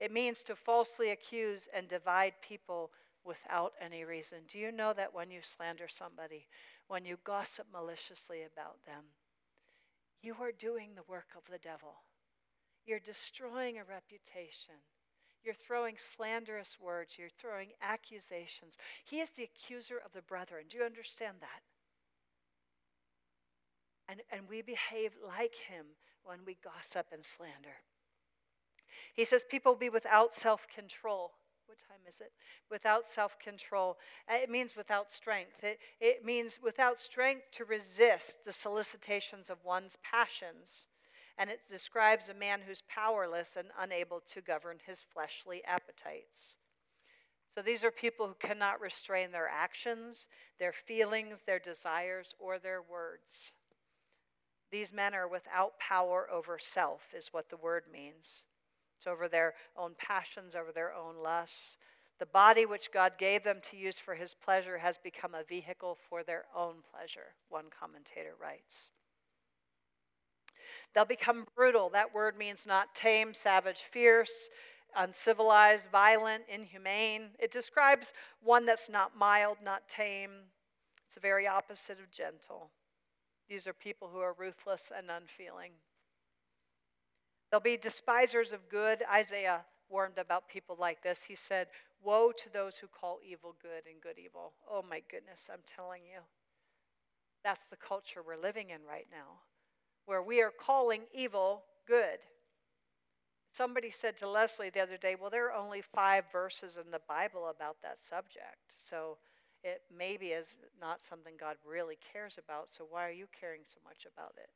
It 0.00 0.10
means 0.10 0.42
to 0.44 0.56
falsely 0.56 1.10
accuse 1.10 1.68
and 1.74 1.86
divide 1.86 2.32
people 2.40 2.92
without 3.24 3.74
any 3.78 4.04
reason. 4.04 4.38
Do 4.50 4.58
you 4.58 4.72
know 4.72 4.94
that 4.94 5.12
when 5.12 5.30
you 5.30 5.40
slander 5.42 5.88
somebody, 5.88 6.46
when 6.86 7.04
you 7.04 7.18
gossip 7.24 7.66
maliciously 7.70 8.38
about 8.42 8.84
them, 8.86 9.04
you 10.22 10.34
are 10.40 10.52
doing 10.52 10.90
the 10.94 11.02
work 11.06 11.28
of 11.36 11.42
the 11.50 11.58
devil? 11.58 11.96
You're 12.88 12.98
destroying 12.98 13.76
a 13.76 13.84
reputation. 13.84 14.80
You're 15.44 15.52
throwing 15.52 15.96
slanderous 15.98 16.78
words. 16.80 17.16
You're 17.18 17.28
throwing 17.28 17.68
accusations. 17.82 18.78
He 19.04 19.20
is 19.20 19.30
the 19.30 19.44
accuser 19.44 20.00
of 20.02 20.14
the 20.14 20.22
brethren. 20.22 20.64
Do 20.70 20.78
you 20.78 20.84
understand 20.84 21.36
that? 21.40 21.60
And, 24.08 24.22
and 24.32 24.48
we 24.48 24.62
behave 24.62 25.12
like 25.22 25.54
him 25.68 25.84
when 26.24 26.38
we 26.46 26.56
gossip 26.64 27.08
and 27.12 27.22
slander. 27.22 27.82
He 29.14 29.26
says 29.26 29.44
people 29.44 29.74
be 29.74 29.90
without 29.90 30.32
self 30.32 30.66
control 30.74 31.32
what 31.68 31.78
time 31.80 32.00
is 32.08 32.20
it? 32.20 32.32
Without 32.70 33.04
self 33.04 33.38
control. 33.38 33.98
Uh, 34.26 34.36
it 34.36 34.48
means 34.48 34.74
without 34.74 35.12
strength. 35.12 35.62
It, 35.62 35.78
it 36.00 36.24
means 36.24 36.58
without 36.62 36.98
strength 36.98 37.44
to 37.52 37.66
resist 37.66 38.46
the 38.46 38.52
solicitations 38.52 39.50
of 39.50 39.58
one's 39.64 39.98
passions. 40.02 40.86
And 41.38 41.48
it 41.50 41.60
describes 41.68 42.28
a 42.28 42.34
man 42.34 42.60
who's 42.66 42.82
powerless 42.88 43.56
and 43.56 43.68
unable 43.80 44.20
to 44.32 44.40
govern 44.40 44.78
his 44.84 45.02
fleshly 45.02 45.62
appetites. 45.64 46.56
So 47.54 47.62
these 47.62 47.84
are 47.84 47.90
people 47.90 48.26
who 48.26 48.34
cannot 48.34 48.80
restrain 48.80 49.30
their 49.30 49.48
actions, 49.48 50.26
their 50.58 50.72
feelings, 50.72 51.42
their 51.46 51.60
desires, 51.60 52.34
or 52.38 52.58
their 52.58 52.82
words. 52.82 53.52
These 54.70 54.92
men 54.92 55.14
are 55.14 55.28
without 55.28 55.78
power 55.78 56.28
over 56.30 56.58
self, 56.58 57.00
is 57.16 57.32
what 57.32 57.48
the 57.48 57.56
word 57.56 57.84
means. 57.90 58.44
It's 58.98 59.06
over 59.06 59.28
their 59.28 59.54
own 59.76 59.92
passions, 59.96 60.54
over 60.54 60.72
their 60.72 60.92
own 60.92 61.16
lusts. 61.22 61.78
The 62.18 62.26
body 62.26 62.66
which 62.66 62.92
God 62.92 63.12
gave 63.16 63.44
them 63.44 63.60
to 63.70 63.76
use 63.76 63.98
for 63.98 64.14
his 64.14 64.34
pleasure 64.34 64.78
has 64.78 64.98
become 64.98 65.34
a 65.34 65.44
vehicle 65.44 65.96
for 66.08 66.24
their 66.24 66.46
own 66.54 66.76
pleasure, 66.92 67.34
one 67.48 67.66
commentator 67.70 68.34
writes. 68.40 68.90
They'll 70.98 71.04
become 71.04 71.46
brutal. 71.54 71.90
That 71.90 72.12
word 72.12 72.36
means 72.36 72.66
not 72.66 72.92
tame, 72.92 73.32
savage, 73.32 73.84
fierce, 73.92 74.50
uncivilized, 74.96 75.88
violent, 75.92 76.42
inhumane. 76.52 77.28
It 77.38 77.52
describes 77.52 78.12
one 78.42 78.66
that's 78.66 78.90
not 78.90 79.16
mild, 79.16 79.58
not 79.64 79.88
tame. 79.88 80.30
It's 81.06 81.14
the 81.14 81.20
very 81.20 81.46
opposite 81.46 82.00
of 82.00 82.10
gentle. 82.10 82.70
These 83.48 83.68
are 83.68 83.72
people 83.72 84.10
who 84.12 84.18
are 84.18 84.34
ruthless 84.36 84.90
and 84.92 85.08
unfeeling. 85.08 85.70
They'll 87.48 87.60
be 87.60 87.76
despisers 87.76 88.52
of 88.52 88.68
good. 88.68 89.04
Isaiah 89.08 89.60
warned 89.88 90.18
about 90.18 90.48
people 90.48 90.76
like 90.80 91.04
this. 91.04 91.22
He 91.22 91.36
said, 91.36 91.68
Woe 92.02 92.32
to 92.32 92.52
those 92.52 92.76
who 92.76 92.88
call 92.88 93.20
evil 93.24 93.54
good 93.62 93.84
and 93.88 94.00
good 94.02 94.18
evil. 94.18 94.54
Oh 94.68 94.82
my 94.82 95.00
goodness, 95.08 95.48
I'm 95.48 95.62
telling 95.64 96.02
you. 96.02 96.22
That's 97.44 97.66
the 97.66 97.76
culture 97.76 98.20
we're 98.26 98.36
living 98.36 98.70
in 98.70 98.80
right 98.84 99.06
now, 99.12 99.42
where 100.08 100.22
we 100.22 100.40
are 100.40 100.50
calling 100.50 101.02
evil 101.12 101.64
good. 101.86 102.20
Somebody 103.52 103.90
said 103.90 104.16
to 104.16 104.28
Leslie 104.28 104.70
the 104.70 104.80
other 104.80 104.96
day, 104.96 105.16
Well, 105.20 105.28
there 105.28 105.52
are 105.52 105.62
only 105.62 105.82
five 105.82 106.24
verses 106.32 106.78
in 106.82 106.90
the 106.90 107.00
Bible 107.06 107.48
about 107.54 107.76
that 107.82 108.00
subject. 108.00 108.56
So 108.68 109.18
it 109.62 109.82
maybe 109.94 110.28
is 110.28 110.54
not 110.80 111.02
something 111.02 111.34
God 111.38 111.56
really 111.62 111.98
cares 112.10 112.38
about. 112.42 112.72
So 112.72 112.86
why 112.88 113.06
are 113.06 113.12
you 113.12 113.26
caring 113.38 113.60
so 113.66 113.80
much 113.84 114.06
about 114.10 114.32
it? 114.38 114.48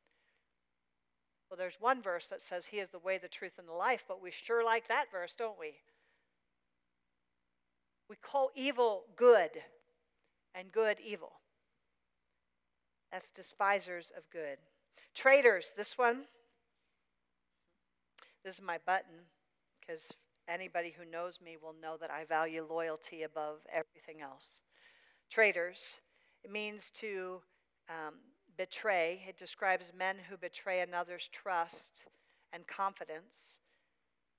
Well, 1.50 1.58
there's 1.58 1.78
one 1.78 2.00
verse 2.00 2.28
that 2.28 2.40
says 2.40 2.64
He 2.64 2.78
is 2.78 2.88
the 2.88 2.98
way, 2.98 3.18
the 3.18 3.28
truth, 3.28 3.58
and 3.58 3.68
the 3.68 3.74
life, 3.74 4.04
but 4.08 4.22
we 4.22 4.30
sure 4.30 4.64
like 4.64 4.88
that 4.88 5.12
verse, 5.12 5.34
don't 5.34 5.60
we? 5.60 5.74
We 8.08 8.16
call 8.16 8.52
evil 8.54 9.04
good 9.16 9.50
and 10.54 10.72
good 10.72 10.96
evil. 11.04 11.32
That's 13.12 13.30
despisers 13.30 14.10
of 14.16 14.22
good. 14.30 14.56
Traitors, 15.14 15.72
this 15.76 15.98
one, 15.98 16.22
this 18.44 18.54
is 18.54 18.62
my 18.62 18.78
button 18.86 19.26
because 19.80 20.10
anybody 20.48 20.94
who 20.96 21.10
knows 21.10 21.40
me 21.40 21.56
will 21.60 21.74
know 21.80 21.96
that 22.00 22.10
I 22.10 22.24
value 22.24 22.66
loyalty 22.68 23.22
above 23.22 23.58
everything 23.72 24.20
else. 24.22 24.60
Traitors, 25.30 26.00
it 26.44 26.50
means 26.50 26.90
to 26.92 27.40
um, 27.88 28.14
betray. 28.56 29.22
It 29.28 29.36
describes 29.36 29.92
men 29.96 30.16
who 30.28 30.36
betray 30.36 30.80
another's 30.80 31.28
trust 31.28 32.04
and 32.52 32.66
confidence, 32.66 33.60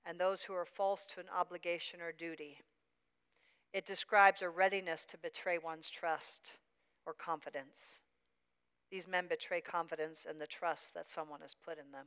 and 0.06 0.18
those 0.18 0.42
who 0.42 0.54
are 0.54 0.66
false 0.66 1.06
to 1.06 1.20
an 1.20 1.26
obligation 1.36 2.00
or 2.00 2.12
duty. 2.12 2.58
It 3.72 3.86
describes 3.86 4.42
a 4.42 4.48
readiness 4.48 5.04
to 5.06 5.18
betray 5.18 5.58
one's 5.58 5.90
trust 5.90 6.52
or 7.06 7.12
confidence. 7.12 8.00
These 8.94 9.08
men 9.08 9.26
betray 9.26 9.60
confidence 9.60 10.24
and 10.24 10.40
the 10.40 10.46
trust 10.46 10.94
that 10.94 11.10
someone 11.10 11.40
has 11.40 11.52
put 11.52 11.78
in 11.78 11.90
them. 11.90 12.06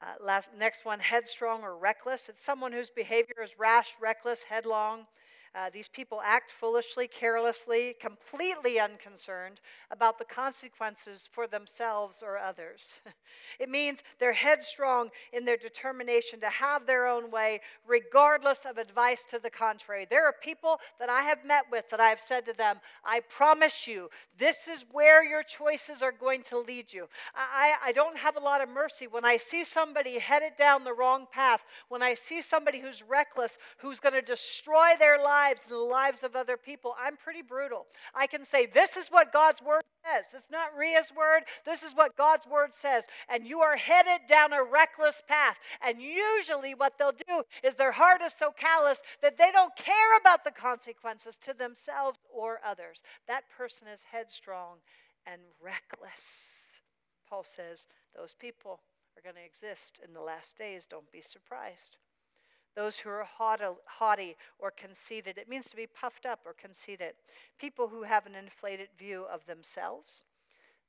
Uh, 0.00 0.14
last, 0.24 0.50
next 0.56 0.84
one, 0.84 1.00
headstrong 1.00 1.62
or 1.62 1.76
reckless. 1.76 2.28
It's 2.28 2.44
someone 2.44 2.70
whose 2.70 2.88
behavior 2.88 3.42
is 3.42 3.58
rash, 3.58 3.96
reckless, 4.00 4.44
headlong. 4.44 5.06
Uh, 5.54 5.70
these 5.72 5.88
people 5.88 6.20
act 6.24 6.50
foolishly, 6.50 7.06
carelessly, 7.06 7.94
completely 8.00 8.80
unconcerned 8.80 9.60
about 9.92 10.18
the 10.18 10.24
consequences 10.24 11.28
for 11.30 11.46
themselves 11.46 12.24
or 12.26 12.36
others. 12.36 12.98
it 13.60 13.68
means 13.68 14.02
they're 14.18 14.32
headstrong 14.32 15.10
in 15.32 15.44
their 15.44 15.56
determination 15.56 16.40
to 16.40 16.48
have 16.48 16.86
their 16.86 17.06
own 17.06 17.30
way, 17.30 17.60
regardless 17.86 18.64
of 18.64 18.78
advice 18.78 19.24
to 19.30 19.38
the 19.38 19.48
contrary. 19.48 20.08
There 20.10 20.26
are 20.26 20.34
people 20.42 20.80
that 20.98 21.08
I 21.08 21.22
have 21.22 21.44
met 21.44 21.66
with 21.70 21.88
that 21.90 22.00
I 22.00 22.08
have 22.08 22.20
said 22.20 22.44
to 22.46 22.52
them, 22.52 22.78
I 23.04 23.20
promise 23.20 23.86
you, 23.86 24.10
this 24.36 24.66
is 24.66 24.84
where 24.90 25.22
your 25.22 25.44
choices 25.44 26.02
are 26.02 26.10
going 26.10 26.42
to 26.44 26.58
lead 26.58 26.92
you. 26.92 27.08
I, 27.36 27.74
I 27.84 27.92
don't 27.92 28.18
have 28.18 28.36
a 28.36 28.40
lot 28.40 28.60
of 28.60 28.68
mercy 28.68 29.06
when 29.06 29.24
I 29.24 29.36
see 29.36 29.62
somebody 29.62 30.18
headed 30.18 30.56
down 30.56 30.82
the 30.82 30.92
wrong 30.92 31.28
path, 31.30 31.64
when 31.88 32.02
I 32.02 32.14
see 32.14 32.42
somebody 32.42 32.80
who's 32.80 33.04
reckless, 33.08 33.58
who's 33.78 34.00
going 34.00 34.14
to 34.14 34.22
destroy 34.22 34.94
their 34.98 35.22
lives 35.22 35.43
lives 35.44 35.62
and 35.62 35.72
the 35.72 35.78
lives 35.78 36.22
of 36.22 36.36
other 36.36 36.56
people, 36.56 36.94
I'm 36.98 37.16
pretty 37.16 37.42
brutal. 37.42 37.86
I 38.14 38.26
can 38.26 38.44
say, 38.44 38.66
This 38.66 38.96
is 38.96 39.08
what 39.08 39.32
God's 39.32 39.62
word 39.62 39.82
says. 40.04 40.34
It's 40.34 40.50
not 40.50 40.76
Ria's 40.76 41.12
word. 41.16 41.42
This 41.64 41.82
is 41.82 41.94
what 41.94 42.16
God's 42.16 42.46
word 42.46 42.74
says. 42.74 43.04
And 43.28 43.46
you 43.46 43.60
are 43.60 43.76
headed 43.76 44.26
down 44.28 44.52
a 44.52 44.62
reckless 44.62 45.22
path. 45.26 45.56
And 45.84 46.00
usually, 46.00 46.74
what 46.74 46.94
they'll 46.98 47.12
do 47.12 47.42
is 47.62 47.74
their 47.74 47.92
heart 47.92 48.22
is 48.22 48.32
so 48.32 48.50
callous 48.50 49.02
that 49.22 49.38
they 49.38 49.50
don't 49.52 49.76
care 49.76 50.16
about 50.20 50.44
the 50.44 50.50
consequences 50.50 51.36
to 51.38 51.54
themselves 51.54 52.18
or 52.32 52.60
others. 52.64 53.02
That 53.28 53.44
person 53.56 53.86
is 53.88 54.04
headstrong 54.10 54.78
and 55.26 55.40
reckless. 55.62 56.80
Paul 57.28 57.44
says, 57.44 57.86
Those 58.16 58.34
people 58.34 58.80
are 59.16 59.22
going 59.22 59.36
to 59.36 59.44
exist 59.44 60.00
in 60.06 60.14
the 60.14 60.20
last 60.20 60.56
days. 60.56 60.86
Don't 60.86 61.10
be 61.12 61.20
surprised. 61.20 61.96
Those 62.76 62.96
who 62.96 63.08
are 63.08 63.26
haughty 63.36 64.36
or 64.58 64.70
conceited. 64.70 65.38
It 65.38 65.48
means 65.48 65.68
to 65.70 65.76
be 65.76 65.86
puffed 65.86 66.26
up 66.26 66.40
or 66.44 66.54
conceited. 66.54 67.14
People 67.58 67.88
who 67.88 68.02
have 68.02 68.26
an 68.26 68.34
inflated 68.34 68.88
view 68.98 69.26
of 69.32 69.46
themselves. 69.46 70.22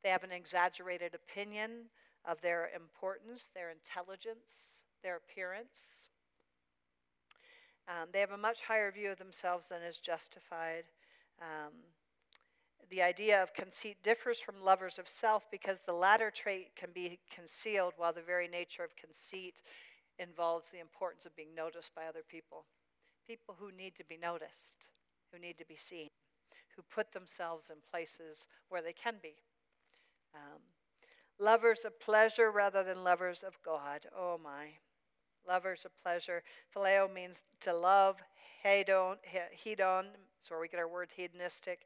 They 0.03 0.09
have 0.09 0.23
an 0.23 0.31
exaggerated 0.31 1.13
opinion 1.13 1.89
of 2.25 2.41
their 2.41 2.69
importance, 2.75 3.51
their 3.53 3.69
intelligence, 3.69 4.83
their 5.03 5.17
appearance. 5.17 6.09
Um, 7.87 8.09
they 8.11 8.19
have 8.19 8.31
a 8.31 8.37
much 8.37 8.61
higher 8.61 8.91
view 8.91 9.11
of 9.11 9.19
themselves 9.19 9.67
than 9.67 9.83
is 9.83 9.99
justified. 9.99 10.85
Um, 11.39 11.73
the 12.89 13.01
idea 13.01 13.41
of 13.41 13.53
conceit 13.53 13.97
differs 14.03 14.39
from 14.39 14.63
lovers 14.63 14.97
of 14.99 15.09
self 15.09 15.45
because 15.51 15.81
the 15.81 15.93
latter 15.93 16.31
trait 16.31 16.75
can 16.75 16.89
be 16.93 17.19
concealed, 17.33 17.93
while 17.97 18.13
the 18.13 18.21
very 18.21 18.47
nature 18.47 18.83
of 18.83 18.95
conceit 18.95 19.61
involves 20.19 20.69
the 20.69 20.79
importance 20.79 21.25
of 21.25 21.35
being 21.35 21.53
noticed 21.55 21.93
by 21.95 22.05
other 22.05 22.23
people. 22.27 22.65
People 23.27 23.55
who 23.59 23.71
need 23.71 23.95
to 23.95 24.05
be 24.05 24.17
noticed, 24.17 24.87
who 25.31 25.39
need 25.39 25.57
to 25.57 25.65
be 25.65 25.75
seen, 25.75 26.07
who 26.75 26.83
put 26.83 27.11
themselves 27.11 27.69
in 27.69 27.77
places 27.89 28.47
where 28.69 28.81
they 28.81 28.93
can 28.93 29.15
be. 29.21 29.35
Um, 30.33 30.59
lovers 31.39 31.85
of 31.85 31.99
pleasure 31.99 32.51
rather 32.51 32.83
than 32.83 33.03
lovers 33.03 33.43
of 33.43 33.57
God. 33.63 34.05
Oh 34.15 34.39
my. 34.41 34.67
Lovers 35.47 35.85
of 35.85 35.91
pleasure. 36.01 36.43
Phileo 36.75 37.11
means 37.11 37.45
to 37.61 37.73
love. 37.73 38.17
Hedon, 38.63 39.17
hedon, 39.63 40.05
that's 40.37 40.49
where 40.49 40.59
we 40.59 40.67
get 40.67 40.79
our 40.79 40.87
word 40.87 41.09
hedonistic. 41.15 41.81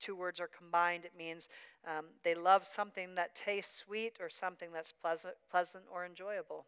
Two 0.00 0.16
words 0.16 0.40
are 0.40 0.48
combined. 0.48 1.04
It 1.04 1.12
means 1.16 1.48
um, 1.86 2.06
they 2.22 2.34
love 2.34 2.66
something 2.66 3.14
that 3.14 3.34
tastes 3.34 3.76
sweet 3.76 4.16
or 4.20 4.30
something 4.30 4.70
that's 4.72 4.92
pleasant, 4.92 5.34
pleasant 5.50 5.84
or 5.92 6.06
enjoyable. 6.06 6.64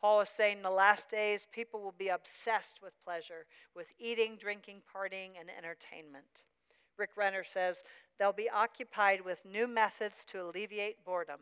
Paul 0.00 0.22
is 0.22 0.30
saying 0.30 0.58
in 0.58 0.62
the 0.62 0.70
last 0.70 1.10
days 1.10 1.46
people 1.52 1.80
will 1.80 1.94
be 1.96 2.08
obsessed 2.08 2.80
with 2.82 3.02
pleasure, 3.04 3.46
with 3.74 3.88
eating, 3.98 4.36
drinking, 4.36 4.82
partying, 4.94 5.30
and 5.38 5.50
entertainment. 5.50 6.44
Rick 6.96 7.10
Renner 7.16 7.44
says 7.44 7.82
they'll 8.18 8.32
be 8.32 8.48
occupied 8.48 9.20
with 9.22 9.44
new 9.44 9.66
methods 9.66 10.24
to 10.26 10.42
alleviate 10.42 11.04
boredom. 11.04 11.40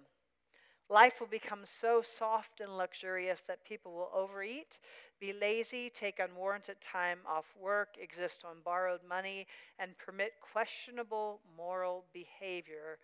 Life 0.91 1.21
will 1.21 1.27
become 1.27 1.61
so 1.65 2.01
soft 2.03 2.61
and 2.61 2.77
luxurious 2.77 3.43
that 3.43 3.65
people 3.65 3.93
will 3.93 4.11
overeat, 4.15 4.79
be 5.21 5.35
lazy, 5.35 5.91
take 5.91 6.19
unwarranted 6.19 6.81
time 6.81 7.19
off 7.29 7.55
work, 7.61 7.97
exist 8.01 8.45
on 8.45 8.63
borrowed 8.65 9.03
money, 9.07 9.47
and 9.79 9.99
permit 9.99 10.33
questionable 10.41 11.41
moral 11.57 12.07
behavior, 12.15 12.99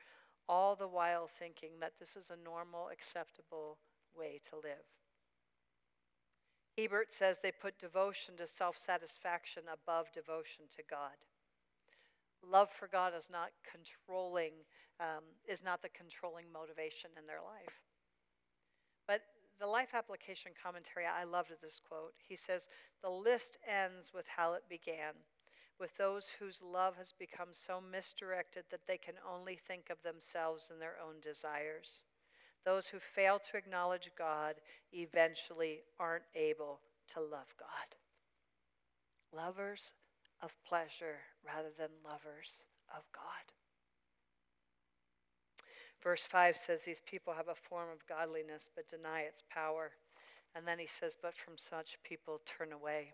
all 0.48 0.74
the 0.74 0.88
while 0.88 1.28
thinking 1.38 1.72
that 1.80 1.92
this 2.00 2.16
is 2.16 2.30
a 2.30 2.42
normal, 2.42 2.88
acceptable 2.88 3.76
way 4.16 4.40
to 4.48 4.56
live. 4.56 5.03
Hiebert 6.78 7.12
says 7.12 7.38
they 7.38 7.52
put 7.52 7.78
devotion 7.78 8.36
to 8.36 8.46
self 8.46 8.76
satisfaction 8.76 9.64
above 9.72 10.12
devotion 10.12 10.64
to 10.76 10.82
God. 10.88 11.16
Love 12.42 12.68
for 12.78 12.88
God 12.88 13.12
is 13.16 13.28
not 13.30 13.50
controlling, 13.62 14.52
um, 15.00 15.24
is 15.48 15.62
not 15.62 15.82
the 15.82 15.88
controlling 15.88 16.46
motivation 16.52 17.10
in 17.18 17.26
their 17.26 17.40
life. 17.40 17.80
But 19.06 19.22
the 19.60 19.66
life 19.66 19.94
application 19.94 20.52
commentary, 20.60 21.06
I 21.06 21.24
loved 21.24 21.52
this 21.62 21.80
quote. 21.86 22.14
He 22.18 22.36
says, 22.36 22.68
The 23.02 23.10
list 23.10 23.58
ends 23.66 24.12
with 24.12 24.26
how 24.26 24.54
it 24.54 24.64
began, 24.68 25.14
with 25.78 25.96
those 25.96 26.28
whose 26.38 26.62
love 26.62 26.96
has 26.96 27.12
become 27.12 27.52
so 27.52 27.80
misdirected 27.80 28.64
that 28.70 28.86
they 28.86 28.98
can 28.98 29.14
only 29.28 29.56
think 29.56 29.90
of 29.90 30.02
themselves 30.02 30.70
and 30.70 30.80
their 30.80 30.96
own 31.00 31.20
desires. 31.22 32.02
Those 32.64 32.86
who 32.86 32.98
fail 32.98 33.38
to 33.38 33.56
acknowledge 33.56 34.10
God 34.16 34.54
eventually 34.92 35.80
aren't 35.98 36.24
able 36.34 36.80
to 37.12 37.20
love 37.20 37.54
God. 37.58 37.96
Lovers 39.32 39.92
of 40.42 40.52
pleasure 40.66 41.18
rather 41.44 41.68
than 41.76 41.88
lovers 42.04 42.60
of 42.96 43.02
God. 43.12 43.22
Verse 46.02 46.24
5 46.24 46.56
says 46.56 46.84
these 46.84 47.00
people 47.00 47.32
have 47.32 47.48
a 47.48 47.54
form 47.54 47.88
of 47.90 48.06
godliness 48.06 48.70
but 48.74 48.88
deny 48.88 49.20
its 49.22 49.42
power. 49.50 49.92
And 50.54 50.66
then 50.66 50.78
he 50.78 50.86
says, 50.86 51.16
But 51.20 51.34
from 51.34 51.56
such 51.56 51.98
people 52.04 52.40
turn 52.46 52.72
away. 52.72 53.12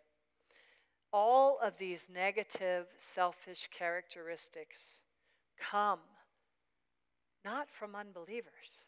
All 1.12 1.58
of 1.62 1.78
these 1.78 2.08
negative, 2.12 2.86
selfish 2.96 3.68
characteristics 3.76 5.00
come 5.58 6.00
not 7.44 7.68
from 7.70 7.96
unbelievers 7.96 8.84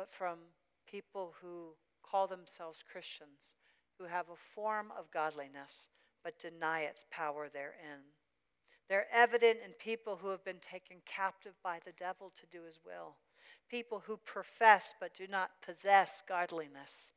but 0.00 0.10
from 0.10 0.38
people 0.90 1.34
who 1.42 1.74
call 2.02 2.26
themselves 2.26 2.78
Christians, 2.90 3.56
who 3.98 4.06
have 4.06 4.30
a 4.30 4.54
form 4.54 4.90
of 4.98 5.10
godliness 5.10 5.88
but 6.24 6.38
deny 6.38 6.80
its 6.80 7.04
power 7.10 7.50
therein. 7.52 8.00
They're 8.88 9.08
evident 9.12 9.58
in 9.62 9.72
people 9.72 10.16
who 10.16 10.28
have 10.28 10.42
been 10.42 10.58
taken 10.58 11.02
captive 11.04 11.52
by 11.62 11.80
the 11.84 11.92
devil 11.92 12.32
to 12.40 12.46
do 12.46 12.64
his 12.64 12.78
will, 12.82 13.16
people 13.70 14.02
who 14.06 14.16
profess 14.16 14.94
but 14.98 15.12
do 15.12 15.26
not 15.26 15.50
possess 15.62 16.22
godliness, 16.26 17.12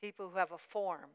people 0.00 0.28
who 0.28 0.38
have 0.38 0.52
a 0.52 0.58
form 0.58 1.10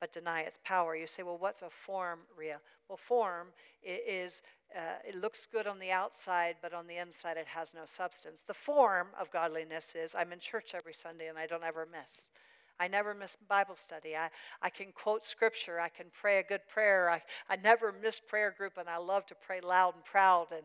but 0.00 0.12
deny 0.12 0.42
its 0.42 0.58
power. 0.64 0.96
You 0.96 1.06
say, 1.06 1.22
well, 1.22 1.38
what's 1.38 1.62
a 1.62 1.70
form, 1.70 2.20
Ria? 2.36 2.60
Well, 2.88 2.98
form 2.98 3.48
is, 3.82 4.42
uh, 4.76 4.98
it 5.06 5.14
looks 5.14 5.46
good 5.46 5.66
on 5.66 5.78
the 5.78 5.90
outside, 5.90 6.56
but 6.60 6.74
on 6.74 6.86
the 6.86 6.96
inside 6.96 7.36
it 7.36 7.46
has 7.46 7.74
no 7.74 7.82
substance. 7.86 8.42
The 8.42 8.54
form 8.54 9.08
of 9.20 9.30
godliness 9.30 9.94
is 9.94 10.14
I'm 10.14 10.32
in 10.32 10.40
church 10.40 10.72
every 10.74 10.94
Sunday 10.94 11.28
and 11.28 11.38
I 11.38 11.46
don't 11.46 11.64
ever 11.64 11.86
miss. 11.90 12.30
I 12.78 12.88
never 12.88 13.14
miss 13.14 13.36
Bible 13.48 13.76
study. 13.76 14.16
I, 14.16 14.30
I 14.60 14.68
can 14.68 14.86
quote 14.92 15.24
scripture. 15.24 15.78
I 15.78 15.88
can 15.88 16.06
pray 16.12 16.40
a 16.40 16.42
good 16.42 16.66
prayer. 16.66 17.08
I, 17.08 17.22
I 17.48 17.56
never 17.56 17.94
miss 18.02 18.18
prayer 18.18 18.52
group, 18.56 18.78
and 18.78 18.88
I 18.88 18.96
love 18.96 19.26
to 19.26 19.34
pray 19.34 19.60
loud 19.60 19.94
and 19.94 20.04
proud. 20.04 20.48
And, 20.50 20.64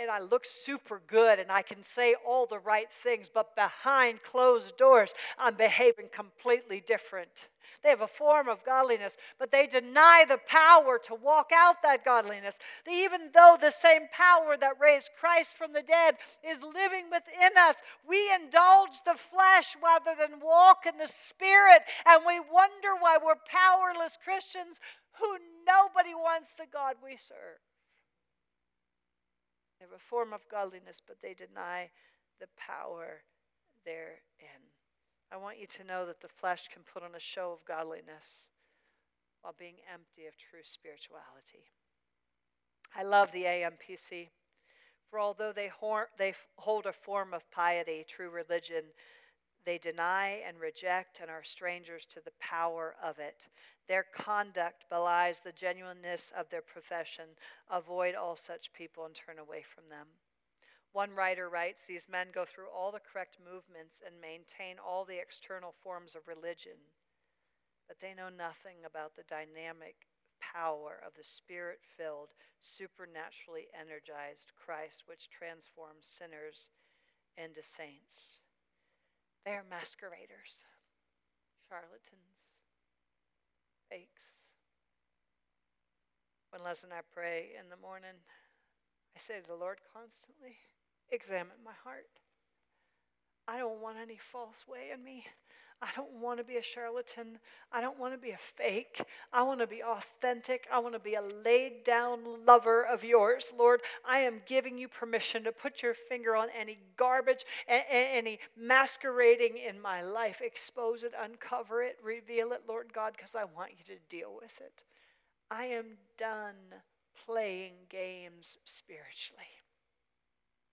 and 0.00 0.10
I 0.10 0.18
look 0.18 0.44
super 0.44 1.00
good, 1.06 1.38
and 1.38 1.52
I 1.52 1.62
can 1.62 1.84
say 1.84 2.16
all 2.26 2.46
the 2.46 2.58
right 2.58 2.88
things, 2.90 3.30
but 3.32 3.54
behind 3.54 4.24
closed 4.24 4.76
doors, 4.76 5.14
I'm 5.38 5.54
behaving 5.54 6.08
completely 6.12 6.82
different. 6.84 7.48
They 7.82 7.90
have 7.90 8.00
a 8.00 8.06
form 8.06 8.48
of 8.48 8.64
godliness, 8.64 9.16
but 9.38 9.50
they 9.50 9.66
deny 9.66 10.24
the 10.26 10.38
power 10.46 10.98
to 11.04 11.14
walk 11.14 11.50
out 11.54 11.82
that 11.82 12.04
godliness. 12.04 12.58
Even 12.90 13.30
though 13.32 13.56
the 13.60 13.70
same 13.70 14.02
power 14.12 14.56
that 14.56 14.80
raised 14.80 15.10
Christ 15.18 15.56
from 15.56 15.72
the 15.72 15.82
dead 15.82 16.16
is 16.48 16.62
living 16.62 17.06
within 17.10 17.52
us, 17.58 17.82
we 18.08 18.32
indulge 18.34 19.02
the 19.04 19.18
flesh 19.18 19.76
rather 19.82 20.14
than 20.18 20.40
walk 20.40 20.86
in 20.86 20.98
the 20.98 21.08
spirit, 21.08 21.82
and 22.06 22.22
we 22.26 22.40
wonder 22.40 22.94
why 22.98 23.18
we're 23.22 23.34
powerless 23.50 24.16
Christians 24.22 24.80
who 25.20 25.38
nobody 25.66 26.14
wants 26.14 26.52
the 26.52 26.66
God 26.70 26.96
we 27.02 27.16
serve. 27.16 27.60
They 29.78 29.84
have 29.84 29.94
a 29.94 29.98
form 29.98 30.32
of 30.32 30.40
godliness, 30.50 31.02
but 31.06 31.20
they 31.22 31.34
deny 31.34 31.90
the 32.40 32.48
power 32.56 33.22
therein. 33.84 34.75
I 35.32 35.36
want 35.36 35.58
you 35.58 35.66
to 35.66 35.84
know 35.84 36.06
that 36.06 36.20
the 36.20 36.28
flesh 36.28 36.68
can 36.72 36.82
put 36.82 37.02
on 37.02 37.14
a 37.14 37.20
show 37.20 37.52
of 37.52 37.64
godliness 37.64 38.48
while 39.42 39.54
being 39.58 39.76
empty 39.92 40.26
of 40.26 40.34
true 40.36 40.60
spirituality. 40.62 41.70
I 42.94 43.02
love 43.02 43.32
the 43.32 43.44
AMPC, 43.44 44.28
for 45.10 45.20
although 45.20 45.52
they, 45.52 45.70
they 46.18 46.34
hold 46.56 46.86
a 46.86 46.92
form 46.92 47.34
of 47.34 47.50
piety, 47.50 48.04
true 48.08 48.30
religion, 48.30 48.84
they 49.64 49.78
deny 49.78 50.42
and 50.46 50.60
reject 50.60 51.18
and 51.20 51.28
are 51.28 51.42
strangers 51.42 52.06
to 52.06 52.20
the 52.24 52.32
power 52.38 52.94
of 53.02 53.18
it. 53.18 53.48
Their 53.88 54.04
conduct 54.14 54.88
belies 54.88 55.40
the 55.40 55.52
genuineness 55.52 56.32
of 56.36 56.48
their 56.50 56.62
profession. 56.62 57.24
Avoid 57.70 58.14
all 58.14 58.36
such 58.36 58.72
people 58.72 59.04
and 59.04 59.14
turn 59.14 59.38
away 59.38 59.62
from 59.62 59.84
them. 59.90 60.06
One 60.96 61.12
writer 61.12 61.50
writes 61.50 61.84
These 61.84 62.08
men 62.08 62.32
go 62.32 62.46
through 62.46 62.72
all 62.72 62.88
the 62.90 63.04
correct 63.04 63.36
movements 63.36 64.00
and 64.00 64.16
maintain 64.16 64.80
all 64.80 65.04
the 65.04 65.20
external 65.20 65.76
forms 65.84 66.16
of 66.16 66.24
religion, 66.24 66.80
but 67.86 68.00
they 68.00 68.14
know 68.16 68.32
nothing 68.32 68.80
about 68.80 69.12
the 69.12 69.28
dynamic 69.28 70.08
power 70.40 70.96
of 71.04 71.12
the 71.12 71.22
spirit 71.22 71.84
filled, 71.84 72.32
supernaturally 72.60 73.68
energized 73.76 74.56
Christ, 74.56 75.04
which 75.04 75.28
transforms 75.28 76.08
sinners 76.08 76.70
into 77.36 77.60
saints. 77.60 78.40
They 79.44 79.52
are 79.52 79.68
masqueraders, 79.68 80.64
charlatans, 81.68 82.56
fakes. 83.92 84.48
when 86.48 86.64
Les 86.64 86.84
and 86.84 86.94
I 86.94 87.04
pray 87.12 87.52
in 87.52 87.68
the 87.68 87.76
morning, 87.76 88.16
I 89.14 89.20
say 89.20 89.42
to 89.42 89.46
the 89.46 89.60
Lord 89.60 89.84
constantly, 89.92 90.56
examine 91.10 91.56
my 91.64 91.72
heart. 91.84 92.06
I 93.48 93.58
don't 93.58 93.80
want 93.80 93.98
any 94.02 94.18
false 94.18 94.66
way 94.66 94.90
in 94.92 95.04
me. 95.04 95.24
I 95.82 95.88
don't 95.94 96.22
want 96.22 96.38
to 96.38 96.44
be 96.44 96.56
a 96.56 96.62
charlatan. 96.62 97.38
I 97.70 97.82
don't 97.82 97.98
want 97.98 98.14
to 98.14 98.18
be 98.18 98.30
a 98.30 98.38
fake. 98.38 99.02
I 99.30 99.42
want 99.42 99.60
to 99.60 99.66
be 99.66 99.82
authentic. 99.82 100.66
I 100.72 100.78
want 100.78 100.94
to 100.94 100.98
be 100.98 101.14
a 101.14 101.22
laid 101.44 101.84
down 101.84 102.20
lover 102.46 102.82
of 102.82 103.04
yours. 103.04 103.52
Lord, 103.56 103.82
I 104.08 104.20
am 104.20 104.40
giving 104.46 104.78
you 104.78 104.88
permission 104.88 105.44
to 105.44 105.52
put 105.52 105.82
your 105.82 105.92
finger 105.92 106.34
on 106.34 106.48
any 106.58 106.78
garbage, 106.96 107.44
any 107.68 108.38
masquerading 108.56 109.58
in 109.58 109.80
my 109.80 110.00
life. 110.00 110.40
Expose 110.42 111.02
it, 111.02 111.12
uncover 111.20 111.82
it, 111.82 111.98
reveal 112.02 112.52
it, 112.52 112.62
Lord 112.66 112.94
God, 112.94 113.12
because 113.14 113.34
I 113.34 113.44
want 113.44 113.72
you 113.78 113.84
to 113.94 114.00
deal 114.08 114.34
with 114.40 114.58
it. 114.62 114.82
I 115.50 115.66
am 115.66 115.98
done 116.16 116.80
playing 117.26 117.74
games 117.90 118.56
spiritually. 118.64 119.44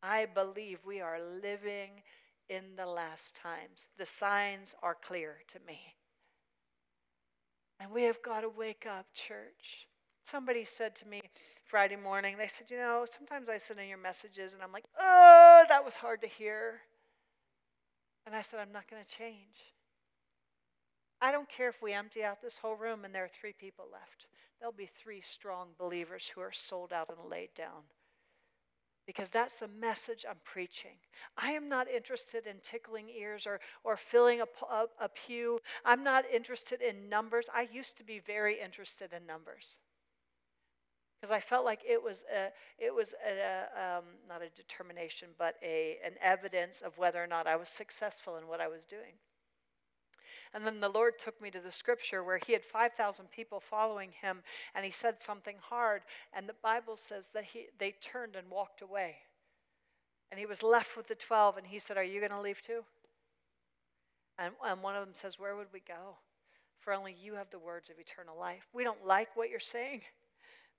I 0.04 0.26
believe 0.26 0.80
we 0.86 1.00
are 1.00 1.18
living 1.42 2.02
in 2.50 2.76
the 2.76 2.86
last 2.86 3.38
times. 3.38 3.88
The 3.98 4.06
signs 4.06 4.76
are 4.84 4.98
clear 5.02 5.38
to 5.48 5.60
me. 5.66 5.80
And 7.80 7.90
we 7.90 8.04
have 8.04 8.22
got 8.22 8.42
to 8.42 8.50
wake 8.50 8.86
up, 8.86 9.06
church. 9.14 9.88
Somebody 10.26 10.66
said 10.66 10.94
to 10.98 11.08
me 11.08 11.22
Friday 11.66 11.96
morning, 11.96 12.36
they 12.38 12.48
said, 12.48 12.70
You 12.70 12.78
know, 12.78 13.06
sometimes 13.10 13.48
I 13.48 13.58
send 13.58 13.80
in 13.80 13.88
your 13.88 13.98
messages 13.98 14.54
and 14.54 14.62
I'm 14.62 14.74
like, 14.74 14.86
Oh, 15.00 15.64
that 15.70 15.86
was 15.86 15.96
hard 15.96 16.22
to 16.22 16.28
hear. 16.28 16.82
And 18.26 18.36
I 18.36 18.42
said, 18.42 18.60
I'm 18.60 18.74
not 18.74 18.90
going 18.90 19.04
to 19.04 19.10
change. 19.10 19.74
I 21.22 21.32
don't 21.32 21.50
care 21.50 21.70
if 21.70 21.82
we 21.82 21.94
empty 21.94 22.24
out 22.24 22.42
this 22.42 22.58
whole 22.58 22.76
room 22.76 23.06
and 23.06 23.16
there 23.16 23.24
are 23.24 23.30
three 23.30 23.54
people 23.58 23.86
left. 23.92 24.28
There'll 24.60 24.74
be 24.74 24.90
three 24.94 25.22
strong 25.22 25.70
believers 25.78 26.30
who 26.34 26.42
are 26.42 26.52
sold 26.52 26.92
out 26.92 27.10
and 27.10 27.30
laid 27.30 27.54
down 27.56 27.84
because 29.06 29.30
that's 29.30 29.56
the 29.56 29.68
message 29.68 30.26
I'm 30.28 30.38
preaching. 30.44 30.98
I 31.38 31.52
am 31.52 31.68
not 31.68 31.88
interested 31.90 32.48
in 32.48 32.58
tickling 32.62 33.10
ears 33.10 33.46
or, 33.46 33.60
or 33.84 33.98
filling 33.98 34.42
a, 34.42 34.46
a, 34.70 34.86
a, 35.02 35.10
pew. 35.10 35.60
I'm 35.84 36.04
not 36.04 36.26
interested 36.32 36.82
in 36.82 37.10
numbers. 37.10 37.46
I 37.54 37.68
used 37.72 37.98
to 37.98 38.04
be 38.04 38.20
very 38.20 38.60
interested 38.62 39.12
in 39.14 39.26
numbers 39.26 39.80
because 41.20 41.32
I 41.32 41.40
felt 41.40 41.64
like 41.64 41.82
it 41.88 42.04
was 42.04 42.26
a, 42.34 42.50
it 42.78 42.94
was 42.94 43.14
a, 43.26 43.98
um, 43.98 44.04
not 44.28 44.42
a 44.42 44.50
determination, 44.50 45.30
but 45.38 45.56
a, 45.64 45.98
an 46.06 46.14
evidence 46.22 46.82
of 46.82 46.98
whether 46.98 47.24
or 47.24 47.28
not 47.28 47.48
I 47.48 47.56
was 47.56 47.70
successful 47.70 48.36
in 48.38 48.48
what 48.48 48.60
I 48.60 48.68
was 48.68 48.84
doing. 48.84 49.14
And 50.54 50.66
then 50.66 50.80
the 50.80 50.90
Lord 50.90 51.18
took 51.18 51.42
me 51.42 51.50
to 51.50 51.60
the 51.60 51.72
scripture 51.72 52.24
where 52.24 52.38
he 52.38 52.54
had 52.54 52.64
5,000 52.64 53.32
people 53.32 53.60
following 53.60 54.12
him, 54.22 54.44
and 54.76 54.86
he 54.86 54.92
said 54.92 55.22
something 55.22 55.56
hard. 55.60 56.04
And 56.32 56.48
the 56.48 56.56
Bible 56.62 56.96
says 56.96 57.30
that 57.34 57.46
he, 57.46 57.68
they 57.80 57.96
turned 58.02 58.36
and 58.36 58.50
walked 58.52 58.82
away. 58.82 59.16
And 60.30 60.40
he 60.40 60.46
was 60.46 60.62
left 60.62 60.96
with 60.96 61.08
the 61.08 61.16
12, 61.16 61.58
and 61.58 61.68
he 61.68 61.80
said, 61.80 61.98
Are 61.98 62.04
you 62.04 62.20
going 62.20 62.32
to 62.32 62.42
leave 62.42 62.62
too? 62.62 62.84
And, 64.38 64.54
and 64.66 64.82
one 64.82 64.96
of 64.96 65.06
them 65.06 65.16
says, 65.16 65.40
Where 65.40 65.56
would 65.56 65.74
we 65.74 65.80
go? 65.80 66.18
For 66.80 66.94
only 66.94 67.16
you 67.20 67.36
have 67.36 67.50
the 67.50 67.60
words 67.60 67.90
of 67.90 68.00
eternal 68.00 68.38
life. 68.38 68.68
We 68.74 68.84
don't 68.84 69.06
like 69.06 69.36
what 69.36 69.50
you're 69.50 69.60
saying, 69.60 70.02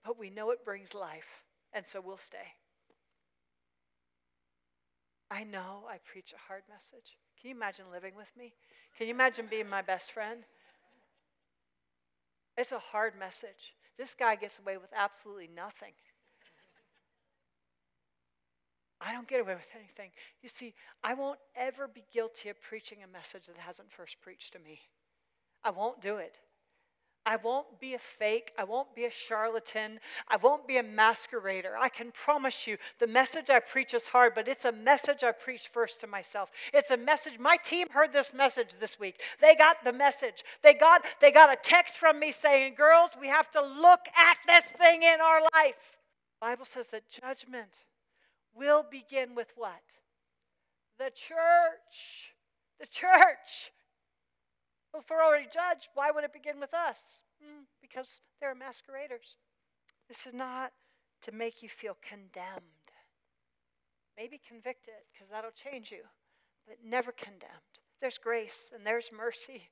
but 0.04 0.18
we 0.18 0.30
know 0.30 0.50
it 0.50 0.64
brings 0.64 0.94
life, 0.94 1.44
and 1.72 1.86
so 1.86 2.00
we'll 2.00 2.18
stay. 2.18 2.54
I 5.30 5.42
know 5.42 5.84
I 5.88 5.98
preach 6.04 6.32
a 6.32 6.48
hard 6.48 6.62
message. 6.68 7.16
Can 7.44 7.50
you 7.50 7.56
imagine 7.56 7.84
living 7.92 8.14
with 8.16 8.34
me? 8.38 8.54
Can 8.96 9.06
you 9.06 9.12
imagine 9.12 9.48
being 9.50 9.68
my 9.68 9.82
best 9.82 10.12
friend? 10.12 10.44
It's 12.56 12.72
a 12.72 12.78
hard 12.78 13.18
message. 13.18 13.74
This 13.98 14.14
guy 14.14 14.34
gets 14.34 14.58
away 14.58 14.78
with 14.78 14.88
absolutely 14.96 15.50
nothing. 15.54 15.92
I 18.98 19.12
don't 19.12 19.28
get 19.28 19.42
away 19.42 19.56
with 19.56 19.68
anything. 19.74 20.12
You 20.40 20.48
see, 20.48 20.72
I 21.02 21.12
won't 21.12 21.38
ever 21.54 21.86
be 21.86 22.04
guilty 22.10 22.48
of 22.48 22.62
preaching 22.62 23.02
a 23.04 23.06
message 23.06 23.44
that 23.44 23.58
hasn't 23.58 23.92
first 23.92 24.22
preached 24.22 24.54
to 24.54 24.58
me. 24.58 24.80
I 25.62 25.68
won't 25.68 26.00
do 26.00 26.16
it. 26.16 26.38
I 27.26 27.36
won't 27.36 27.80
be 27.80 27.94
a 27.94 27.98
fake. 27.98 28.52
I 28.58 28.64
won't 28.64 28.94
be 28.94 29.06
a 29.06 29.10
charlatan. 29.10 29.98
I 30.28 30.36
won't 30.36 30.68
be 30.68 30.76
a 30.76 30.82
masquerader. 30.82 31.74
I 31.78 31.88
can 31.88 32.12
promise 32.12 32.66
you 32.66 32.76
the 32.98 33.06
message 33.06 33.48
I 33.48 33.60
preach 33.60 33.94
is 33.94 34.08
hard, 34.08 34.32
but 34.34 34.46
it's 34.46 34.66
a 34.66 34.72
message 34.72 35.24
I 35.24 35.32
preach 35.32 35.68
first 35.68 36.00
to 36.00 36.06
myself. 36.06 36.50
It's 36.74 36.90
a 36.90 36.98
message. 36.98 37.38
My 37.38 37.56
team 37.56 37.88
heard 37.90 38.12
this 38.12 38.34
message 38.34 38.74
this 38.78 39.00
week. 39.00 39.22
They 39.40 39.54
got 39.54 39.82
the 39.84 39.92
message. 39.92 40.44
They 40.62 40.74
got, 40.74 41.02
they 41.20 41.30
got 41.30 41.50
a 41.50 41.56
text 41.56 41.96
from 41.96 42.20
me 42.20 42.30
saying, 42.30 42.74
Girls, 42.76 43.16
we 43.18 43.28
have 43.28 43.50
to 43.52 43.62
look 43.62 44.00
at 44.16 44.36
this 44.46 44.64
thing 44.72 45.02
in 45.02 45.20
our 45.22 45.40
life. 45.54 45.98
The 46.40 46.48
Bible 46.48 46.66
says 46.66 46.88
that 46.88 47.08
judgment 47.10 47.84
will 48.54 48.84
begin 48.88 49.34
with 49.34 49.54
what? 49.56 49.96
The 50.98 51.10
church. 51.14 52.34
The 52.78 52.86
church. 52.86 53.72
Well, 54.94 55.02
if 55.02 55.10
we're 55.10 55.24
already 55.24 55.48
judged, 55.52 55.88
why 55.94 56.12
would 56.12 56.22
it 56.22 56.32
begin 56.32 56.60
with 56.60 56.72
us? 56.72 57.22
Mm, 57.42 57.64
because 57.82 58.20
they're 58.40 58.54
masqueraders. 58.54 59.34
This 60.06 60.24
is 60.24 60.32
not 60.32 60.70
to 61.22 61.32
make 61.32 61.64
you 61.64 61.68
feel 61.68 61.96
condemned. 62.00 62.62
Maybe 64.16 64.40
convicted, 64.46 64.94
because 65.12 65.30
that'll 65.30 65.50
change 65.50 65.90
you, 65.90 66.02
but 66.68 66.76
never 66.84 67.10
condemned. 67.10 67.74
There's 68.00 68.18
grace 68.18 68.70
and 68.72 68.86
there's 68.86 69.10
mercy. 69.12 69.64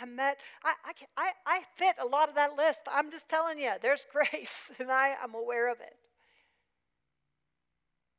I 0.00 0.04
met, 0.04 0.38
I, 0.62 0.74
I, 0.84 0.92
I, 1.16 1.30
I 1.44 1.62
fit 1.74 1.96
a 2.00 2.06
lot 2.06 2.28
of 2.28 2.36
that 2.36 2.56
list. 2.56 2.82
I'm 2.88 3.10
just 3.10 3.28
telling 3.28 3.58
you, 3.58 3.72
there's 3.82 4.06
grace, 4.12 4.70
and 4.78 4.92
I, 4.92 5.16
I'm 5.20 5.34
aware 5.34 5.72
of 5.72 5.80
it 5.80 5.96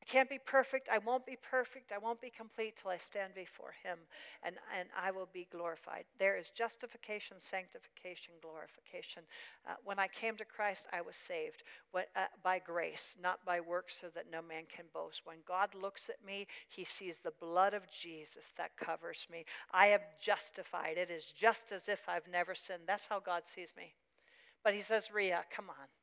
can't 0.10 0.30
be 0.30 0.40
perfect. 0.44 0.90
I 0.92 0.98
won't 0.98 1.26
be 1.26 1.38
perfect. 1.42 1.92
I 1.92 2.00
won't 2.00 2.20
be 2.20 2.32
complete 2.32 2.76
till 2.76 2.90
I 2.90 2.98
stand 2.98 3.36
before 3.36 3.74
Him 3.84 4.00
and, 4.44 4.56
and 4.78 4.90
I 5.00 5.12
will 5.12 5.30
be 5.32 5.48
glorified. 5.52 6.06
There 6.18 6.36
is 6.36 6.50
justification, 6.50 7.38
sanctification, 7.38 8.34
glorification. 8.42 9.22
Uh, 9.68 9.74
when 9.86 10.00
I 10.00 10.08
came 10.08 10.36
to 10.38 10.46
Christ, 10.46 10.88
I 10.92 11.02
was 11.02 11.16
saved 11.16 11.64
when, 11.92 12.06
uh, 12.16 12.26
by 12.44 12.58
grace, 12.58 13.18
not 13.22 13.46
by 13.46 13.60
works, 13.60 13.98
so 14.02 14.08
that 14.16 14.32
no 14.32 14.42
man 14.42 14.64
can 14.68 14.86
boast. 14.94 15.22
When 15.26 15.38
God 15.48 15.76
looks 15.76 16.10
at 16.10 16.26
me, 16.26 16.48
He 16.68 16.84
sees 16.84 17.20
the 17.20 17.34
blood 17.40 17.76
of 17.76 17.84
Jesus 17.92 18.50
that 18.58 18.76
covers 18.78 19.28
me. 19.32 19.46
I 19.72 19.88
am 19.88 20.02
justified. 20.20 20.98
It 20.98 21.12
is 21.12 21.26
just 21.26 21.72
as 21.72 21.88
if 21.88 22.10
I've 22.10 22.28
never 22.32 22.56
sinned. 22.56 22.84
That's 22.88 23.08
how 23.08 23.20
God 23.20 23.48
sees 23.48 23.74
me. 23.78 23.94
But 24.64 24.74
He 24.74 24.82
says, 24.82 25.14
Ria, 25.14 25.44
come 25.56 25.70
on. 25.70 25.99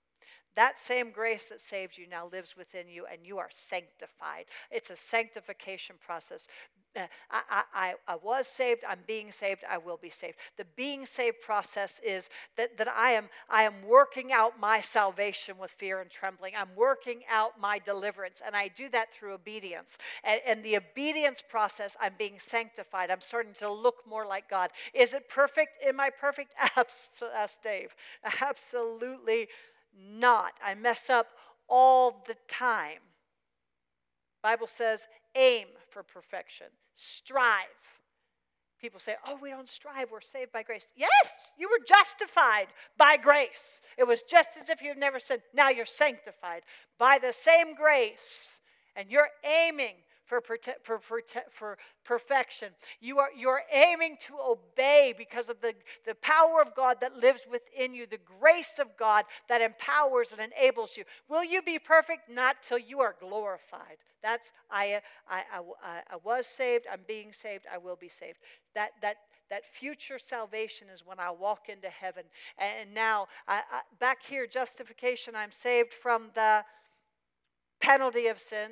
That 0.57 0.79
same 0.79 1.11
grace 1.11 1.51
that 1.51 1.61
saved 1.61 1.99
you 1.99 2.07
now 2.09 2.29
lives 2.33 2.57
within 2.57 2.89
you, 2.89 3.05
and 3.11 3.21
you 3.25 3.37
are 3.37 3.51
sanctified. 3.51 4.47
It's 4.71 4.91
a 4.91 4.97
sanctification 4.97 5.97
process. 6.05 6.49
Uh, 6.97 7.07
I, 7.31 7.63
I, 7.75 7.95
I 8.09 8.17
was 8.17 8.47
saved, 8.47 8.83
I'm 8.89 9.01
being 9.07 9.31
saved, 9.31 9.65
I 9.69 9.77
will 9.77 9.99
be 9.99 10.09
saved. 10.09 10.39
The 10.57 10.65
being 10.75 11.05
saved 11.05 11.43
process 11.43 12.01
is 12.03 12.31
that, 12.57 12.79
that 12.79 12.89
I, 12.89 13.11
am, 13.11 13.29
I 13.51 13.65
am 13.65 13.75
working 13.87 14.33
out 14.33 14.59
my 14.59 14.81
salvation 14.81 15.59
with 15.59 15.73
fear 15.73 16.01
and 16.01 16.11
trembling. 16.11 16.55
I'm 16.57 16.75
working 16.75 17.21
out 17.31 17.61
my 17.61 17.79
deliverance, 17.79 18.41
and 18.45 18.57
I 18.57 18.69
do 18.69 18.89
that 18.89 19.13
through 19.13 19.35
obedience. 19.35 19.99
And, 20.25 20.41
and 20.47 20.65
the 20.65 20.79
obedience 20.79 21.43
process, 21.47 21.99
I'm 22.01 22.15
being 22.17 22.39
sanctified. 22.39 23.11
I'm 23.11 23.21
starting 23.21 23.53
to 23.55 23.71
look 23.71 23.97
more 24.09 24.27
like 24.27 24.49
God. 24.49 24.71
Is 24.95 25.13
it 25.13 25.29
perfect? 25.29 25.73
Am 25.87 26.01
I 26.01 26.09
perfect? 26.09 26.55
Ask 26.77 27.63
Dave. 27.63 27.95
Absolutely 28.41 29.49
not. 29.99 30.55
I 30.65 30.75
mess 30.75 31.11
up 31.11 31.29
all 31.69 32.23
the 32.27 32.37
time. 32.49 33.01
Bible 34.43 34.67
says 34.67 35.09
aim 35.35 35.69
for 35.91 36.03
perfection. 36.03 36.67
Strive. 36.93 37.67
People 38.79 39.01
say, 39.01 39.17
"Oh, 39.27 39.37
we 39.37 39.51
don't 39.51 39.69
strive. 39.69 40.11
We're 40.11 40.21
saved 40.21 40.53
by 40.53 40.63
grace." 40.63 40.87
Yes, 40.95 41.39
you 41.57 41.69
were 41.69 41.85
justified 41.85 42.69
by 42.97 43.17
grace. 43.17 43.81
It 43.97 44.05
was 44.05 44.23
just 44.23 44.57
as 44.57 44.69
if 44.69 44.83
you've 44.83 44.99
never 44.99 45.19
sinned. 45.19 45.43
Now 45.53 45.71
you're 45.71 45.87
sanctified 45.87 46.65
by 46.99 47.19
the 47.19 47.33
same 47.33 47.75
grace, 47.75 48.61
and 48.95 49.11
you're 49.11 49.31
aiming 49.43 50.05
for, 50.27 50.43
for, 50.83 51.23
for 51.51 51.79
perfection. 52.05 52.71
You 53.01 53.19
are, 53.19 53.31
you're 53.37 53.63
aiming 53.73 54.17
to 54.27 54.35
obey 54.39 55.15
because 55.17 55.49
of 55.49 55.61
the, 55.61 55.75
the 56.05 56.15
power 56.17 56.61
of 56.61 56.75
God 56.75 56.99
that 57.01 57.17
lives 57.17 57.47
within 57.51 57.95
you, 57.95 58.07
the 58.07 58.19
grace 58.41 58.79
of 58.81 58.97
God 58.99 59.25
that 59.49 59.61
empowers 59.61 60.33
and 60.33 60.41
enables 60.41 60.97
you. 60.97 61.05
Will 61.29 61.45
you 61.45 61.63
be 61.63 61.79
perfect? 61.79 62.29
Not 62.29 62.63
till 62.63 62.79
you 62.79 63.01
are 63.01 63.15
glorified. 63.19 63.99
That's, 64.23 64.53
I, 64.71 65.01
I, 65.29 65.43
I, 65.83 66.01
I 66.11 66.17
was 66.25 66.47
saved, 66.47 66.87
I'm 66.91 67.03
being 67.07 67.33
saved, 67.33 67.67
I 67.73 67.79
will 67.79 67.97
be 67.97 68.09
saved. 68.09 68.39
That, 68.75 68.91
that, 69.03 69.17
that 69.51 69.65
future 69.65 70.19
salvation 70.19 70.89
is 70.93 71.07
when 71.07 71.21
I 71.21 71.31
walk 71.31 71.69
into 71.69 71.89
heaven. 71.89 72.25
And 72.59 72.93
now, 72.93 73.29
I, 73.47 73.59
I, 73.71 73.81
back 74.01 74.25
here, 74.25 74.47
justification, 74.47 75.37
I'm 75.37 75.53
saved 75.53 75.93
from 75.93 76.31
the 76.35 76.65
penalty 77.81 78.27
of 78.27 78.41
sin. 78.41 78.71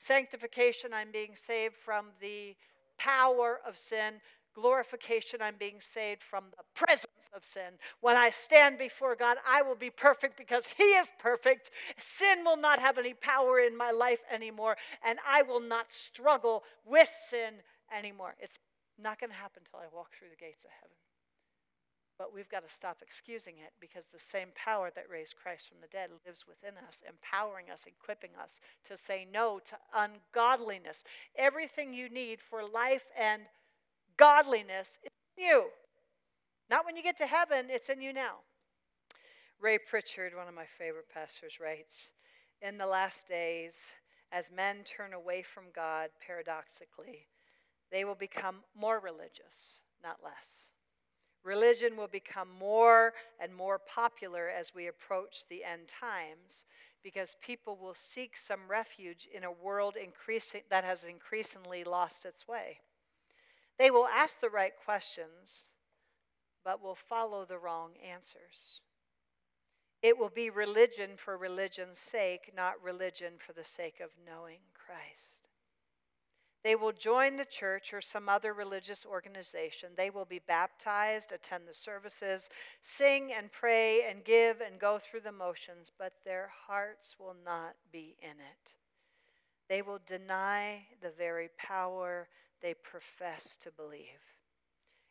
Sanctification, 0.00 0.94
I'm 0.94 1.10
being 1.12 1.36
saved 1.36 1.74
from 1.76 2.06
the 2.20 2.56
power 2.96 3.60
of 3.66 3.76
sin. 3.76 4.14
glorification, 4.54 5.40
I'm 5.42 5.56
being 5.58 5.78
saved 5.78 6.22
from 6.22 6.44
the 6.56 6.64
presence 6.74 7.28
of 7.36 7.44
sin. 7.44 7.78
When 8.00 8.16
I 8.16 8.30
stand 8.30 8.78
before 8.78 9.14
God, 9.14 9.36
I 9.46 9.62
will 9.62 9.76
be 9.76 9.90
perfect 9.90 10.36
because 10.36 10.66
He 10.66 10.82
is 10.82 11.12
perfect. 11.18 11.70
Sin 11.98 12.44
will 12.44 12.56
not 12.56 12.80
have 12.80 12.98
any 12.98 13.14
power 13.14 13.60
in 13.60 13.76
my 13.76 13.90
life 13.90 14.20
anymore, 14.32 14.76
and 15.04 15.18
I 15.26 15.42
will 15.42 15.60
not 15.60 15.92
struggle 15.92 16.64
with 16.84 17.08
sin 17.08 17.62
anymore. 17.96 18.34
It's 18.40 18.58
not 18.98 19.20
going 19.20 19.30
to 19.30 19.36
happen 19.36 19.62
until 19.66 19.80
I 19.80 19.94
walk 19.94 20.12
through 20.14 20.30
the 20.30 20.44
gates 20.44 20.64
of 20.64 20.70
heaven. 20.80 20.96
But 22.20 22.34
we've 22.34 22.50
got 22.50 22.68
to 22.68 22.74
stop 22.74 22.98
excusing 23.00 23.54
it 23.64 23.72
because 23.80 24.04
the 24.04 24.18
same 24.18 24.48
power 24.54 24.90
that 24.94 25.08
raised 25.08 25.36
Christ 25.42 25.70
from 25.70 25.78
the 25.80 25.86
dead 25.86 26.10
lives 26.26 26.44
within 26.46 26.74
us, 26.86 27.02
empowering 27.08 27.70
us, 27.72 27.86
equipping 27.86 28.32
us 28.38 28.60
to 28.84 28.94
say 28.94 29.26
no 29.32 29.58
to 29.60 29.78
ungodliness. 29.96 31.02
Everything 31.34 31.94
you 31.94 32.10
need 32.10 32.42
for 32.42 32.62
life 32.62 33.04
and 33.18 33.44
godliness 34.18 34.98
is 35.02 35.10
in 35.38 35.44
you. 35.44 35.64
Not 36.68 36.84
when 36.84 36.94
you 36.94 37.02
get 37.02 37.16
to 37.16 37.26
heaven, 37.26 37.68
it's 37.70 37.88
in 37.88 38.02
you 38.02 38.12
now. 38.12 38.40
Ray 39.58 39.78
Pritchard, 39.78 40.36
one 40.36 40.46
of 40.46 40.52
my 40.52 40.66
favorite 40.76 41.08
pastors, 41.08 41.54
writes 41.58 42.10
In 42.60 42.76
the 42.76 42.86
last 42.86 43.28
days, 43.28 43.92
as 44.30 44.50
men 44.54 44.84
turn 44.84 45.14
away 45.14 45.40
from 45.40 45.64
God, 45.74 46.10
paradoxically, 46.26 47.28
they 47.90 48.04
will 48.04 48.14
become 48.14 48.56
more 48.78 49.00
religious, 49.00 49.80
not 50.04 50.18
less. 50.22 50.66
Religion 51.42 51.96
will 51.96 52.08
become 52.08 52.48
more 52.58 53.14
and 53.40 53.54
more 53.54 53.78
popular 53.78 54.48
as 54.48 54.74
we 54.74 54.86
approach 54.86 55.44
the 55.48 55.64
end 55.64 55.88
times 55.88 56.64
because 57.02 57.36
people 57.40 57.78
will 57.80 57.94
seek 57.94 58.36
some 58.36 58.60
refuge 58.68 59.26
in 59.32 59.44
a 59.44 59.52
world 59.52 59.96
increasing, 59.96 60.62
that 60.68 60.84
has 60.84 61.04
increasingly 61.04 61.82
lost 61.82 62.24
its 62.24 62.46
way. 62.46 62.78
They 63.78 63.90
will 63.90 64.06
ask 64.06 64.40
the 64.40 64.50
right 64.50 64.72
questions, 64.84 65.64
but 66.64 66.82
will 66.82 66.98
follow 67.08 67.46
the 67.46 67.58
wrong 67.58 67.92
answers. 68.06 68.82
It 70.02 70.18
will 70.18 70.30
be 70.30 70.50
religion 70.50 71.10
for 71.16 71.36
religion's 71.36 71.98
sake, 71.98 72.52
not 72.56 72.82
religion 72.82 73.34
for 73.38 73.52
the 73.52 73.64
sake 73.64 74.00
of 74.00 74.10
knowing 74.26 74.60
Christ. 74.74 75.49
They 76.62 76.74
will 76.74 76.92
join 76.92 77.36
the 77.36 77.46
church 77.46 77.94
or 77.94 78.02
some 78.02 78.28
other 78.28 78.52
religious 78.52 79.06
organization. 79.06 79.90
They 79.96 80.10
will 80.10 80.26
be 80.26 80.40
baptized, 80.46 81.32
attend 81.32 81.66
the 81.66 81.74
services, 81.74 82.50
sing 82.82 83.32
and 83.32 83.50
pray 83.50 84.02
and 84.08 84.24
give 84.24 84.60
and 84.60 84.78
go 84.78 84.98
through 84.98 85.20
the 85.20 85.32
motions, 85.32 85.90
but 85.98 86.12
their 86.24 86.50
hearts 86.66 87.16
will 87.18 87.36
not 87.44 87.76
be 87.90 88.16
in 88.20 88.30
it. 88.30 88.74
They 89.70 89.80
will 89.80 90.00
deny 90.06 90.82
the 91.00 91.12
very 91.16 91.48
power 91.56 92.28
they 92.60 92.74
profess 92.74 93.56
to 93.58 93.70
believe. 93.70 94.20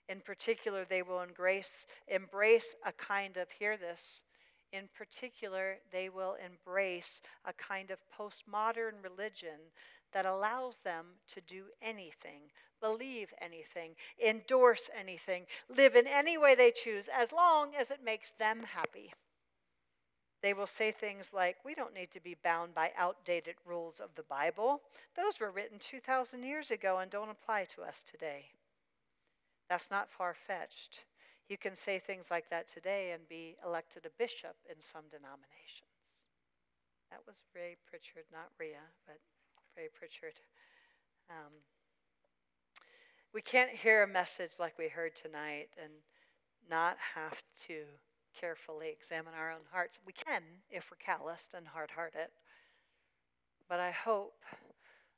In 0.07 0.21
particular, 0.21 0.85
they 0.85 1.01
will 1.01 1.21
embrace, 1.21 1.87
embrace 2.07 2.75
a 2.85 2.91
kind 2.91 3.37
of, 3.37 3.49
hear 3.51 3.77
this, 3.77 4.23
in 4.71 4.87
particular, 4.95 5.77
they 5.91 6.09
will 6.09 6.35
embrace 6.45 7.21
a 7.45 7.53
kind 7.53 7.89
of 7.89 7.99
postmodern 8.15 9.03
religion 9.03 9.71
that 10.13 10.25
allows 10.25 10.79
them 10.83 11.05
to 11.33 11.41
do 11.41 11.65
anything, 11.81 12.51
believe 12.81 13.33
anything, 13.41 13.95
endorse 14.23 14.89
anything, 14.97 15.45
live 15.69 15.95
in 15.95 16.07
any 16.07 16.37
way 16.37 16.55
they 16.55 16.71
choose, 16.71 17.07
as 17.07 17.31
long 17.31 17.75
as 17.75 17.91
it 17.91 18.03
makes 18.03 18.31
them 18.37 18.63
happy. 18.73 19.13
They 20.41 20.53
will 20.53 20.67
say 20.67 20.91
things 20.91 21.31
like, 21.33 21.57
We 21.65 21.75
don't 21.75 21.93
need 21.93 22.11
to 22.11 22.21
be 22.21 22.37
bound 22.41 22.73
by 22.73 22.91
outdated 22.97 23.55
rules 23.65 23.99
of 23.99 24.15
the 24.15 24.23
Bible. 24.23 24.81
Those 25.15 25.39
were 25.39 25.51
written 25.51 25.79
2,000 25.79 26.43
years 26.43 26.71
ago 26.71 26.99
and 26.99 27.11
don't 27.11 27.29
apply 27.29 27.65
to 27.75 27.81
us 27.81 28.03
today. 28.03 28.45
That's 29.69 29.91
not 29.91 30.09
far 30.09 30.33
fetched. 30.33 31.01
You 31.49 31.57
can 31.57 31.75
say 31.75 31.99
things 31.99 32.31
like 32.31 32.49
that 32.49 32.67
today 32.67 33.11
and 33.11 33.27
be 33.27 33.57
elected 33.65 34.05
a 34.05 34.09
bishop 34.17 34.55
in 34.69 34.79
some 34.79 35.09
denominations. 35.11 35.89
That 37.09 37.21
was 37.27 37.43
Ray 37.55 37.75
Pritchard, 37.89 38.25
not 38.31 38.51
Ria, 38.59 38.93
but 39.05 39.17
Pritchard. 39.87 40.33
Um, 41.29 41.53
we 43.33 43.41
can't 43.41 43.69
hear 43.69 44.03
a 44.03 44.07
message 44.07 44.53
like 44.59 44.77
we 44.77 44.89
heard 44.89 45.15
tonight 45.15 45.69
and 45.81 45.93
not 46.69 46.97
have 47.15 47.43
to 47.67 47.83
carefully 48.39 48.89
examine 48.89 49.33
our 49.37 49.51
own 49.51 49.65
hearts. 49.71 49.99
We 50.05 50.13
can 50.13 50.41
if 50.69 50.89
we're 50.91 50.97
calloused 50.97 51.53
and 51.53 51.67
hard 51.67 51.91
hearted. 51.91 52.29
But 53.67 53.79
I 53.79 53.91
hope 53.91 54.33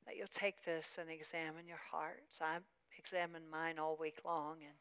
that 0.06 0.18
you'll 0.18 0.28
take 0.28 0.64
this 0.64 0.98
and 1.00 1.10
examine 1.10 1.68
your 1.68 1.82
hearts. 1.92 2.42
I 2.42 2.58
examined 2.98 3.46
mine 3.50 3.80
all 3.80 3.98
week 4.00 4.20
long, 4.26 4.58
and 4.62 4.76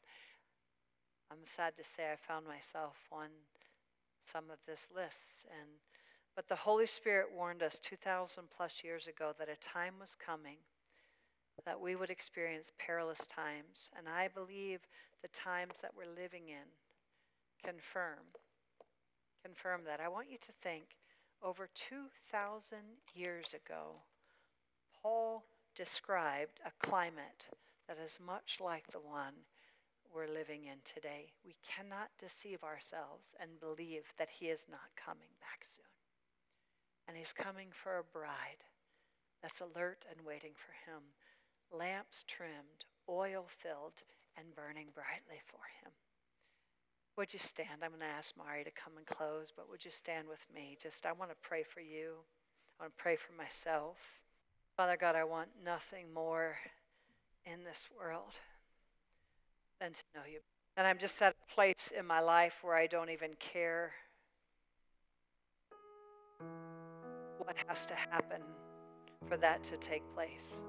I'm 1.31 1.45
sad 1.45 1.77
to 1.77 1.85
say 1.85 2.11
I 2.13 2.17
found 2.17 2.47
myself 2.47 2.97
on 3.13 3.29
some 4.25 4.51
of 4.51 4.59
this 4.67 4.89
list. 4.95 5.47
And 5.61 5.71
but 6.41 6.49
the 6.49 6.63
Holy 6.63 6.87
Spirit 6.87 7.27
warned 7.37 7.63
us 7.63 7.79
2,000 7.81 8.45
plus 8.57 8.77
years 8.83 9.07
ago 9.07 9.35
that 9.39 9.51
a 9.51 9.57
time 9.57 9.93
was 10.01 10.17
coming 10.17 10.57
that 11.67 11.79
we 11.79 11.95
would 11.95 12.09
experience 12.09 12.73
perilous 12.79 13.27
times. 13.27 13.91
And 13.95 14.09
I 14.09 14.29
believe 14.29 14.81
the 15.21 15.29
times 15.29 15.75
that 15.83 15.91
we're 15.95 16.09
living 16.11 16.49
in 16.49 16.65
confirm 17.63 18.25
confirm 19.45 19.83
that. 19.85 20.01
I 20.01 20.09
want 20.09 20.31
you 20.31 20.39
to 20.39 20.53
think 20.63 20.97
over 21.43 21.69
2,000 21.75 22.79
years 23.15 23.53
ago, 23.53 24.01
Paul 25.03 25.45
described 25.77 26.59
a 26.65 26.87
climate 26.87 27.49
that 27.87 27.99
is 28.03 28.19
much 28.19 28.61
like 28.63 28.91
the 28.91 28.99
one 28.99 29.45
we're 30.15 30.27
living 30.27 30.65
in 30.65 30.79
today. 30.87 31.33
We 31.45 31.57
cannot 31.63 32.09
deceive 32.19 32.65
ourselves 32.65 33.35
and 33.39 33.61
believe 33.61 34.05
that 34.17 34.29
he 34.41 34.47
is 34.47 34.65
not 34.71 34.97
coming 34.97 35.37
back 35.43 35.67
soon. 35.67 36.00
And 37.11 37.19
he's 37.19 37.33
coming 37.33 37.71
for 37.73 37.99
a 37.99 38.05
bride 38.05 38.63
that's 39.43 39.61
alert 39.61 40.07
and 40.09 40.25
waiting 40.25 40.53
for 40.55 40.71
him, 40.89 41.03
lamps 41.77 42.25
trimmed, 42.29 42.87
oil 43.09 43.47
filled, 43.49 44.07
and 44.37 44.55
burning 44.55 44.95
brightly 44.95 45.43
for 45.45 45.59
him. 45.83 45.91
Would 47.17 47.33
you 47.33 47.41
stand? 47.41 47.83
I'm 47.83 47.91
going 47.91 47.99
to 48.03 48.07
ask 48.07 48.37
Mari 48.39 48.63
to 48.63 48.71
come 48.71 48.93
and 48.97 49.05
close, 49.05 49.53
but 49.55 49.69
would 49.69 49.85
you 49.85 49.91
stand 49.91 50.29
with 50.29 50.47
me? 50.55 50.79
Just, 50.81 51.05
I 51.05 51.11
want 51.11 51.33
to 51.33 51.37
pray 51.43 51.65
for 51.65 51.81
you. 51.81 52.15
I 52.79 52.85
want 52.85 52.97
to 52.97 53.03
pray 53.03 53.17
for 53.17 53.33
myself. 53.33 53.97
Father 54.77 54.97
God, 54.97 55.17
I 55.17 55.25
want 55.25 55.49
nothing 55.65 56.15
more 56.15 56.59
in 57.45 57.65
this 57.65 57.89
world 57.99 58.39
than 59.81 59.95
to 59.95 60.03
know 60.15 60.23
you. 60.31 60.39
And 60.77 60.87
I'm 60.87 60.99
just 60.99 61.21
at 61.23 61.35
a 61.35 61.53
place 61.53 61.93
in 61.99 62.07
my 62.07 62.21
life 62.21 62.59
where 62.63 62.77
I 62.77 62.87
don't 62.87 63.11
even 63.11 63.31
care 63.41 63.95
what 67.51 67.57
has 67.67 67.85
to 67.85 67.95
happen 67.97 68.41
for 69.29 69.37
that 69.37 69.65
to 69.65 69.77
take 69.77 70.05
place. 70.15 70.63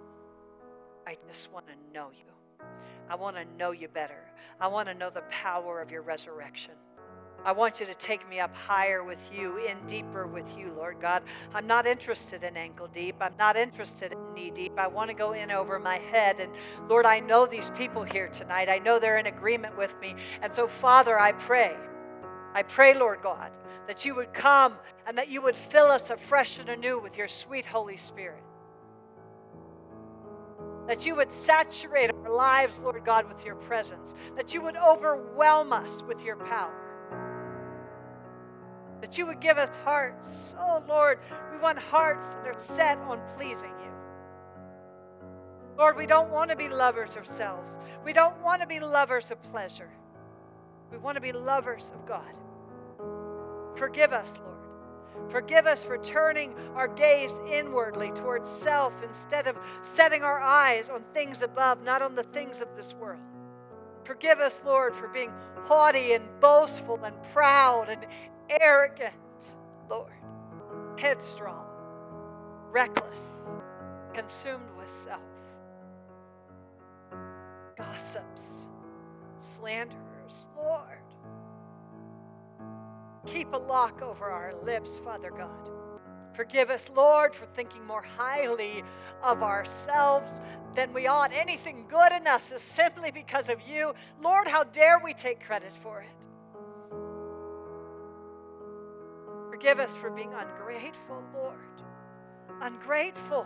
I 1.06 1.16
just 1.28 1.52
want 1.52 1.68
to 1.68 1.74
know 1.94 2.10
you. 2.10 2.66
I 3.08 3.14
want 3.14 3.36
to 3.36 3.46
know 3.56 3.70
you 3.70 3.88
better. 3.88 4.26
I 4.60 4.66
want 4.66 4.88
to 4.88 4.96
know 4.96 5.12
the 5.12 5.22
power 5.30 5.80
of 5.80 5.92
your 5.92 6.02
resurrection. 6.02 6.74
I 7.46 7.52
want 7.52 7.80
you 7.80 7.86
to 7.86 7.94
take 7.94 8.28
me 8.28 8.40
up 8.40 8.56
higher 8.56 9.04
with 9.04 9.30
you, 9.32 9.58
in 9.58 9.78
deeper 9.86 10.26
with 10.26 10.58
you, 10.58 10.74
Lord 10.76 11.00
God. 11.00 11.22
I'm 11.54 11.68
not 11.68 11.86
interested 11.86 12.44
in 12.44 12.58
ankle 12.58 12.88
deep. 12.88 13.18
I'm 13.22 13.38
not 13.38 13.58
interested 13.58 14.12
in 14.14 14.34
knee 14.34 14.50
deep. 14.50 14.80
I 14.80 14.88
want 14.88 15.12
to 15.12 15.16
go 15.16 15.34
in 15.34 15.52
over 15.52 15.78
my 15.78 16.00
head. 16.00 16.40
And 16.40 16.52
Lord, 16.90 17.06
I 17.06 17.20
know 17.20 17.46
these 17.46 17.70
people 17.78 18.02
here 18.02 18.28
tonight. 18.28 18.70
I 18.70 18.80
know 18.80 18.98
they're 18.98 19.20
in 19.20 19.28
agreement 19.28 19.78
with 19.78 19.94
me. 20.02 20.16
And 20.42 20.52
so, 20.52 20.68
Father, 20.68 21.20
I 21.20 21.34
pray, 21.34 21.76
I 22.54 22.64
pray, 22.64 22.94
Lord 22.94 23.22
God, 23.22 23.52
that 23.88 24.06
you 24.06 24.16
would 24.16 24.34
come 24.34 24.76
and 25.08 25.18
that 25.18 25.30
you 25.30 25.42
would 25.42 25.56
fill 25.56 25.86
us 25.86 26.10
afresh 26.10 26.60
and 26.60 26.70
anew 26.70 27.00
with 27.00 27.18
your 27.18 27.28
sweet 27.28 27.66
Holy 27.66 27.98
Spirit 27.98 28.44
that 30.88 31.06
you 31.06 31.16
would 31.16 31.32
saturate 31.32 32.12
our 32.12 32.36
lives, 32.36 32.82
Lord 32.82 33.04
God, 33.06 33.28
with 33.28 33.46
your 33.46 33.56
presence, 33.56 34.14
that 34.36 34.54
you 34.54 34.62
would 34.62 34.76
overwhelm 34.76 35.72
us 35.72 36.04
with 36.04 36.22
your 36.24 36.36
power, 36.36 36.74
that 39.00 39.18
you 39.18 39.26
would 39.26 39.40
give 39.40 39.58
us 39.58 39.74
hearts. 39.86 40.54
Oh, 40.60 40.84
Lord, 40.88 41.20
we 41.52 41.60
want 41.60 41.78
hearts 41.78 42.30
that 42.30 42.48
are 42.48 42.60
set 42.60 42.98
on 43.00 43.22
pleasing 43.38 43.70
you. 43.70 43.92
Lord, 45.78 45.96
we 45.96 46.06
don't 46.06 46.30
want 46.30 46.50
to 46.50 46.58
be 46.58 46.68
lovers 46.68 47.16
of 47.16 47.26
selves. 47.26 47.80
We 48.04 48.12
don't 48.12 48.38
want 48.42 48.62
to 48.62 48.68
be 48.68 48.80
lovers 48.80 49.32
of 49.32 49.42
pleasure. 49.44 49.90
We 50.92 50.98
want 50.98 51.16
to 51.16 51.22
be 51.22 51.32
lovers 51.32 51.92
of 51.96 52.06
God. 52.06 52.34
Forgive 53.76 54.12
us, 54.12 54.38
Lord. 54.38 54.52
Forgive 55.32 55.68
us 55.68 55.84
for 55.84 55.98
turning 55.98 56.54
our 56.76 56.88
gaze 56.88 57.40
inwardly 57.50 58.12
towards 58.12 58.50
self 58.50 58.94
instead 59.04 59.48
of 59.48 59.58
setting 59.82 60.24
our 60.24 60.40
eyes 60.40 60.90
on 60.90 61.04
things 61.14 61.42
above, 61.42 61.84
not 61.84 62.02
on 62.02 62.16
the 62.16 62.24
things 62.24 62.62
of 62.62 62.68
this 62.76 62.94
world. 62.96 63.22
Forgive 64.04 64.40
us, 64.40 64.62
Lord, 64.66 64.96
for 64.96 65.08
being 65.08 65.32
haughty 65.64 66.14
and 66.14 66.26
boastful 66.40 67.00
and 67.04 67.16
proud 67.32 67.90
and 67.90 68.06
arrogant, 68.50 69.14
Lord, 69.90 70.12
headstrong, 70.98 71.66
reckless, 72.72 73.48
consumed 74.14 74.70
with 74.78 74.90
self, 74.90 75.22
gossips, 77.78 78.68
slanderers, 79.40 80.11
Lord. 80.56 81.00
Keep 83.26 83.54
a 83.54 83.58
lock 83.58 84.02
over 84.02 84.26
our 84.26 84.54
lips, 84.64 85.00
Father 85.04 85.32
God. 85.32 85.70
Forgive 86.34 86.70
us, 86.70 86.90
Lord, 86.96 87.36
for 87.36 87.46
thinking 87.48 87.86
more 87.86 88.02
highly 88.02 88.84
of 89.22 89.44
ourselves 89.44 90.42
than 90.74 90.94
we 90.94 91.08
ought. 91.08 91.32
Anything 91.34 91.86
good 91.90 92.12
in 92.14 92.26
us 92.26 92.52
is 92.52 92.62
simply 92.62 93.12
because 93.12 93.50
of 93.50 93.62
you. 93.62 93.94
Lord, 94.22 94.48
how 94.48 94.64
dare 94.64 95.00
we 95.00 95.14
take 95.14 95.46
credit 95.46 95.74
for 95.84 96.02
it? 96.02 96.08
Forgive 99.50 99.80
us 99.80 99.94
for 99.96 100.10
being 100.10 100.34
ungrateful, 100.34 101.22
Lord. 101.36 101.56
Ungrateful. 102.62 103.46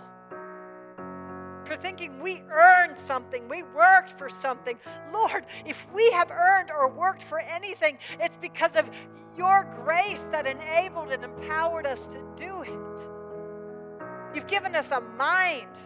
For 1.66 1.76
thinking 1.76 2.22
we 2.22 2.44
earned 2.52 3.00
something, 3.00 3.50
we 3.50 3.64
worked 3.64 4.18
for 4.20 4.30
something. 4.30 4.78
Lord, 5.12 5.46
if 5.66 5.88
we 5.94 6.12
have 6.12 6.30
earned 6.30 6.70
or 6.70 6.88
worked 6.88 7.24
for 7.24 7.40
anything, 7.40 7.98
it's 8.20 8.38
because 8.38 8.76
of 8.76 8.88
your 9.36 9.68
grace 9.84 10.24
that 10.32 10.46
enabled 10.46 11.12
and 11.12 11.24
empowered 11.24 11.88
us 11.88 12.06
to 12.08 12.22
do 12.36 12.62
it. 12.62 13.10
You've 14.36 14.48
given 14.48 14.76
us 14.76 14.92
a 14.92 15.02
mind, 15.02 15.80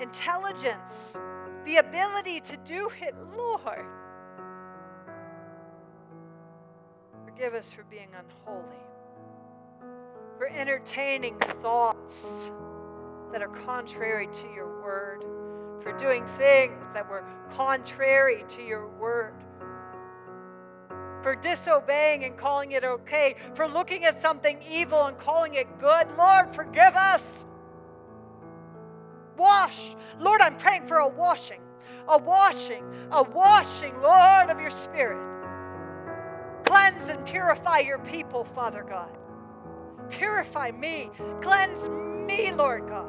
intelligence, 0.00 1.18
the 1.64 1.78
ability 1.78 2.40
to 2.40 2.56
do 2.58 2.90
it, 3.00 3.14
Lord. 3.36 3.86
Forgive 7.24 7.54
us 7.54 7.72
for 7.72 7.82
being 7.84 8.10
unholy, 8.16 8.76
for 10.38 10.46
entertaining 10.46 11.36
thoughts 11.62 12.52
that 13.34 13.42
are 13.42 13.48
contrary 13.66 14.28
to 14.32 14.46
your 14.54 14.80
word, 14.80 15.24
for 15.82 15.92
doing 15.98 16.24
things 16.38 16.86
that 16.94 17.10
were 17.10 17.24
contrary 17.52 18.44
to 18.46 18.62
your 18.62 18.86
word 18.86 19.34
for 21.24 21.34
disobeying 21.34 22.22
and 22.24 22.36
calling 22.36 22.72
it 22.72 22.84
okay, 22.84 23.34
for 23.54 23.66
looking 23.66 24.04
at 24.04 24.20
something 24.20 24.60
evil 24.70 25.06
and 25.06 25.18
calling 25.18 25.54
it 25.54 25.66
good. 25.78 26.06
Lord, 26.18 26.54
forgive 26.54 26.94
us. 26.94 27.46
Wash. 29.38 29.96
Lord, 30.20 30.42
I'm 30.42 30.58
praying 30.58 30.86
for 30.86 30.98
a 30.98 31.08
washing, 31.08 31.62
a 32.06 32.18
washing, 32.18 32.84
a 33.10 33.22
washing, 33.22 33.98
Lord, 34.02 34.50
of 34.50 34.60
your 34.60 34.68
Spirit. 34.68 35.18
Cleanse 36.66 37.08
and 37.08 37.24
purify 37.24 37.78
your 37.78 38.00
people, 38.00 38.44
Father 38.44 38.84
God. 38.86 39.23
Purify 40.10 40.70
me. 40.72 41.10
Cleanse 41.40 41.88
me, 42.26 42.52
Lord 42.52 42.88
God. 42.88 43.06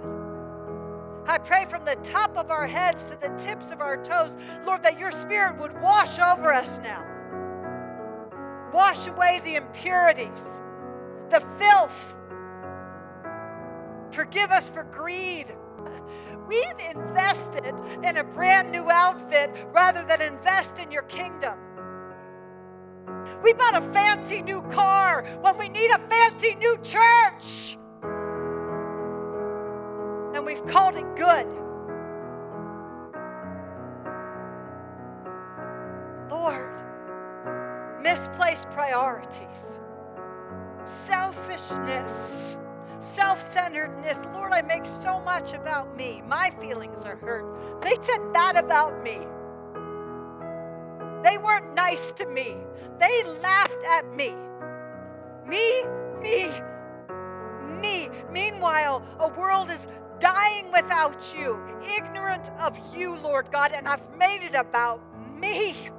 I 1.27 1.39
pray 1.39 1.65
from 1.65 1.85
the 1.85 1.95
top 1.97 2.37
of 2.37 2.51
our 2.51 2.67
heads 2.67 3.03
to 3.03 3.17
the 3.19 3.29
tips 3.37 3.71
of 3.71 3.81
our 3.81 4.03
toes, 4.03 4.37
Lord, 4.65 4.83
that 4.83 4.99
your 4.99 5.11
Spirit 5.11 5.59
would 5.59 5.73
wash 5.81 6.19
over 6.19 6.53
us 6.53 6.79
now. 6.83 7.03
Wash 8.71 9.07
away 9.07 9.41
the 9.43 9.55
impurities, 9.55 10.61
the 11.29 11.43
filth. 11.57 12.15
Forgive 14.11 14.51
us 14.51 14.69
for 14.69 14.83
greed. 14.83 15.55
We've 16.47 16.79
invested 16.95 17.73
in 18.03 18.17
a 18.17 18.23
brand 18.23 18.71
new 18.71 18.89
outfit 18.91 19.49
rather 19.71 20.03
than 20.03 20.21
invest 20.21 20.77
in 20.77 20.91
your 20.91 21.03
kingdom. 21.03 21.57
We 23.45 23.53
bought 23.53 23.75
a 23.75 23.81
fancy 23.93 24.41
new 24.41 24.63
car 24.71 25.23
when 25.41 25.55
we 25.59 25.69
need 25.69 25.91
a 25.91 25.99
fancy 26.09 26.55
new 26.55 26.79
church. 26.81 27.77
And 30.33 30.43
we've 30.43 30.65
called 30.65 30.95
it 30.95 31.05
good. 31.15 31.45
Lord, 36.31 36.73
misplaced 38.01 38.67
priorities, 38.71 39.79
selfishness, 40.83 42.57
self 42.97 43.47
centeredness. 43.47 44.23
Lord, 44.33 44.53
I 44.53 44.63
make 44.63 44.87
so 44.87 45.19
much 45.19 45.53
about 45.53 45.95
me. 45.95 46.23
My 46.27 46.49
feelings 46.59 47.05
are 47.05 47.17
hurt. 47.17 47.45
They 47.83 47.93
said 48.01 48.33
that 48.33 48.57
about 48.57 49.03
me. 49.03 49.19
They 51.25 51.39
weren't 51.39 51.73
nice 51.73 52.11
to 52.13 52.27
me. 52.27 52.55
They 52.99 53.23
laughed 53.41 53.83
at 53.83 54.13
me. 54.13 54.35
Me, 55.47 55.83
me, 56.21 56.51
me. 57.81 58.09
Meanwhile, 58.31 59.03
a 59.19 59.27
world 59.29 59.71
is 59.71 59.87
dying 60.19 60.71
without 60.71 61.33
you, 61.35 61.59
ignorant 61.97 62.51
of 62.59 62.77
you, 62.95 63.17
Lord 63.17 63.51
God, 63.51 63.71
and 63.71 63.87
I've 63.87 64.07
made 64.15 64.43
it 64.43 64.53
about 64.53 65.01
me. 65.35 65.89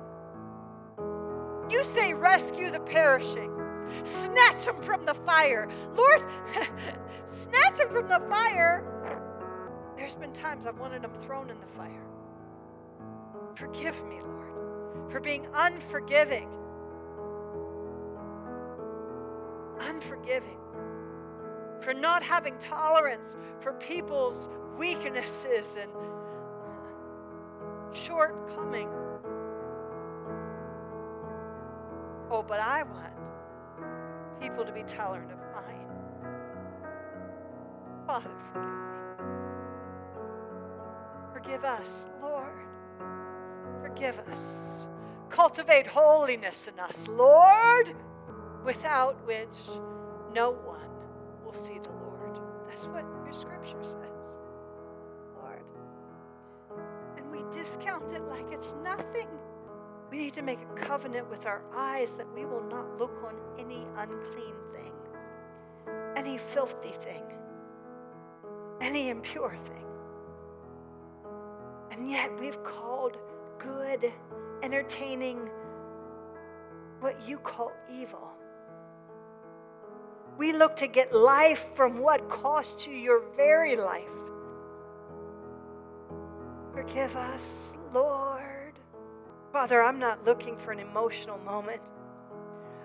You 1.69 1.83
say, 1.83 2.15
rescue 2.15 2.71
the 2.71 2.79
perishing, 2.79 3.51
snatch 4.05 4.65
them 4.65 4.81
from 4.81 5.05
the 5.05 5.15
fire. 5.15 5.69
Lord, 5.97 6.25
snatch 7.27 7.79
them 7.79 7.89
from 7.89 8.09
the 8.09 8.21
fire. 8.29 8.85
There's 9.97 10.15
been 10.15 10.33
times 10.33 10.67
I've 10.67 10.79
wanted 10.79 11.03
them 11.03 11.15
thrown 11.19 11.51
in 11.51 11.59
the 11.59 11.67
fire. 11.67 12.07
Forgive 13.57 14.05
me, 14.05 14.21
Lord, 14.23 14.46
for 15.11 15.21
being 15.21 15.47
unforgiving. 15.55 16.49
Unforgiving. 19.81 20.59
For 21.81 21.95
not 21.95 22.23
having 22.23 22.59
tolerance 22.59 23.37
for 23.61 23.73
people's 23.75 24.49
weaknesses 24.79 25.77
and 25.81 25.91
shortcomings. 27.95 28.91
Oh, 32.31 32.43
but 32.47 32.61
I 32.61 32.83
want 32.83 33.13
people 34.41 34.65
to 34.65 34.73
be 34.73 34.83
tolerant 34.83 35.31
of 35.33 35.39
mine. 35.55 35.87
Father, 38.07 38.31
forgive 38.53 38.71
me. 38.71 38.87
Forgive 41.33 41.65
us, 41.65 42.09
Lord. 42.21 42.66
Forgive 43.97 44.19
us. 44.31 44.89
Cultivate 45.31 45.87
holiness 45.87 46.69
in 46.69 46.79
us, 46.79 47.09
Lord, 47.09 47.95
without 48.63 49.17
which 49.27 49.57
no 50.35 50.51
one 50.51 50.91
will 51.43 51.55
see 51.55 51.79
the 51.83 51.89
Lord. 51.89 52.39
That's 52.69 52.85
what 52.89 53.07
your 53.25 53.33
scripture 53.33 53.83
says, 53.83 54.13
Lord. 55.41 55.63
And 57.17 57.31
we 57.31 57.39
discount 57.51 58.13
it 58.13 58.21
like 58.25 58.45
it's 58.53 58.75
nothing. 58.85 59.29
We 60.11 60.19
need 60.19 60.35
to 60.35 60.43
make 60.43 60.59
a 60.61 60.75
covenant 60.79 61.31
with 61.31 61.47
our 61.47 61.63
eyes 61.75 62.11
that 62.19 62.31
we 62.35 62.45
will 62.45 62.65
not 62.69 62.99
look 62.99 63.25
on 63.25 63.35
any 63.59 63.87
unclean 63.97 64.57
thing, 64.75 64.93
any 66.17 66.37
filthy 66.37 66.93
thing, 67.03 67.23
any 68.83 69.09
impure 69.09 69.57
thing. 69.65 69.87
And 71.91 72.11
yet 72.11 72.39
we've 72.39 72.63
called 72.63 73.17
good, 73.59 74.13
entertaining, 74.63 75.49
what 77.01 77.29
you 77.29 77.39
call 77.39 77.73
evil. 77.91 78.33
We 80.39 80.53
look 80.53 80.77
to 80.77 80.87
get 80.87 81.15
life 81.15 81.67
from 81.75 81.99
what 81.99 82.29
cost 82.29 82.87
you 82.87 82.93
your 82.95 83.23
very 83.37 83.77
life. 83.77 84.05
Forgive 86.75 87.17
us, 87.17 87.73
Lord. 87.93 88.79
Father, 89.53 89.83
I'm 89.83 89.99
not 89.99 90.25
looking 90.25 90.59
for 90.59 90.73
an 90.73 90.79
emotional 90.79 91.39
moment. 91.39 91.81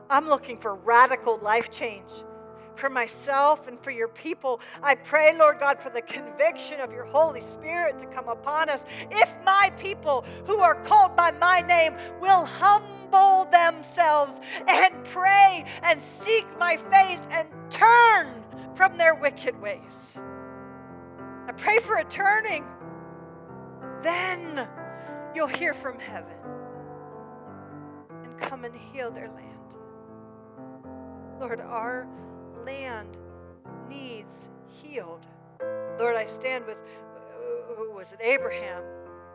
I'm 0.10 0.28
looking 0.28 0.58
for 0.58 0.76
radical 0.76 1.38
life 1.40 1.70
change 1.70 2.12
for 2.76 2.90
myself 2.90 3.68
and 3.68 3.80
for 3.80 3.92
your 3.92 4.08
people. 4.08 4.60
I 4.82 4.96
pray, 4.96 5.36
Lord 5.38 5.60
God, 5.60 5.82
for 5.82 5.90
the 5.90 6.02
conviction 6.02 6.80
of 6.80 6.92
your 6.92 7.06
Holy 7.06 7.42
Spirit 7.42 8.00
to 8.00 8.06
come 8.08 8.28
upon 8.28 8.70
us. 8.70 8.86
If 9.10 9.34
my 9.46 9.72
people 9.78 10.26
who 10.46 10.60
are 10.60 10.76
called 10.84 11.16
by 11.16 11.32
my 11.32 11.62
name 11.62 11.96
will 12.20 12.46
humble 12.46 13.46
themselves 13.52 14.40
and 14.68 15.04
pray 15.06 15.66
and 15.84 16.02
seek 16.02 16.46
my 16.58 16.78
face 16.78 17.22
and 17.30 17.48
turn 17.70 18.44
from 18.76 18.98
their 18.98 19.16
wicked 19.16 19.60
ways. 19.62 20.18
I 21.48 21.52
pray 21.54 21.80
for 21.80 21.98
a 21.98 22.06
turning. 22.06 22.66
Then 24.02 24.68
you'll 25.36 25.48
hear 25.48 25.74
from 25.74 26.00
heaven 26.00 26.34
and 28.24 28.40
come 28.40 28.66
and 28.66 28.74
heal 28.76 29.12
their 29.12 29.30
land. 29.30 29.48
Lord, 31.40 31.60
our 31.60 32.08
land 32.66 33.18
needs 33.90 34.50
healed. 34.68 35.26
Lord, 36.00 36.16
I 36.16 36.26
stand 36.26 36.66
with, 36.66 36.78
uh, 36.78 37.76
who 37.76 37.92
was 37.92 38.12
it, 38.12 38.20
Abraham? 38.22 38.84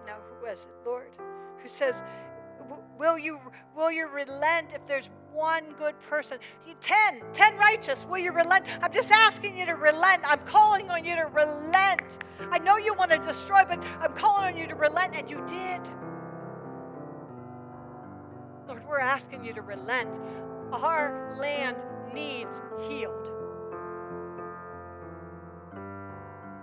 No, 0.07 0.15
who 0.15 0.47
was 0.47 0.67
it, 0.67 0.89
Lord? 0.89 1.11
Who 1.63 1.69
says, 1.69 2.03
Will 2.99 3.19
you, 3.19 3.39
will 3.77 3.93
you 3.93 4.07
relent 4.07 4.73
if 4.75 4.87
there's 4.87 5.11
one 5.33 5.65
good 5.79 5.95
person? 6.01 6.39
Ten, 6.81 7.23
ten 7.33 7.57
righteous, 7.57 8.07
will 8.07 8.19
you 8.19 8.33
relent? 8.33 8.65
I'm 8.81 8.93
just 8.93 9.11
asking 9.11 9.59
you 9.59 9.67
to 9.67 9.75
relent. 9.75 10.23
I'm 10.25 10.41
calling 10.47 10.91
on 10.91 11.05
you 11.05 11.15
to 11.15 11.27
relent. 11.27 12.03
I 12.51 12.59
know 12.59 12.79
you 12.79 12.95
want 12.95 13.11
to 13.11 13.19
destroy, 13.19 13.63
but 13.69 13.85
I'm 14.01 14.15
calling 14.15 14.45
on 14.45 14.57
you 14.57 14.67
to 14.67 14.75
relent, 14.75 15.15
and 15.15 15.29
you 15.29 15.45
did. 15.47 15.81
Lord, 18.67 18.83
we're 18.89 18.99
asking 18.99 19.45
you 19.45 19.53
to 19.53 19.63
relent. 19.63 20.19
Our 20.73 21.37
land 21.39 21.77
needs 22.15 22.61
healed. 22.89 23.31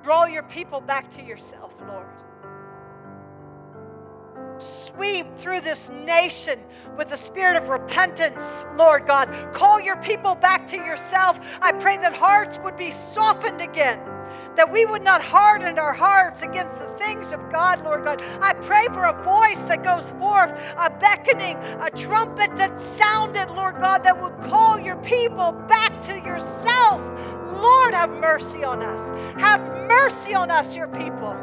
Draw 0.03 0.25
your 0.25 0.43
people 0.43 0.81
back 0.81 1.09
to 1.11 1.23
yourself, 1.23 1.73
Lord. 1.87 2.07
Sweep 4.57 5.25
through 5.37 5.61
this 5.61 5.89
nation 5.89 6.59
with 6.97 7.07
the 7.07 7.17
spirit 7.17 7.55
of 7.55 7.69
repentance, 7.69 8.65
Lord 8.75 9.07
God. 9.07 9.29
Call 9.53 9.79
your 9.79 9.97
people 9.97 10.35
back 10.35 10.67
to 10.67 10.77
yourself. 10.77 11.39
I 11.61 11.71
pray 11.71 11.97
that 11.97 12.13
hearts 12.13 12.59
would 12.59 12.77
be 12.77 12.91
softened 12.91 13.61
again 13.61 13.99
that 14.55 14.71
we 14.71 14.85
would 14.85 15.03
not 15.03 15.21
harden 15.21 15.79
our 15.79 15.93
hearts 15.93 16.41
against 16.41 16.77
the 16.79 16.87
things 16.93 17.31
of 17.33 17.51
God, 17.51 17.83
Lord 17.83 18.03
God. 18.03 18.21
I 18.41 18.53
pray 18.53 18.87
for 18.87 19.05
a 19.05 19.23
voice 19.23 19.59
that 19.67 19.83
goes 19.83 20.11
forth, 20.11 20.51
a 20.77 20.89
beckoning, 20.89 21.57
a 21.57 21.89
trumpet 21.89 22.55
that 22.57 22.79
sounded, 22.79 23.49
Lord 23.49 23.75
God, 23.79 24.03
that 24.03 24.19
would 24.21 24.37
call 24.49 24.79
your 24.79 24.97
people 24.97 25.51
back 25.67 26.01
to 26.03 26.13
yourself. 26.19 27.01
Lord, 27.61 27.93
have 27.93 28.09
mercy 28.09 28.63
on 28.63 28.81
us. 28.81 29.11
Have 29.39 29.61
mercy 29.87 30.33
on 30.33 30.51
us, 30.51 30.75
your 30.75 30.87
people. 30.87 31.33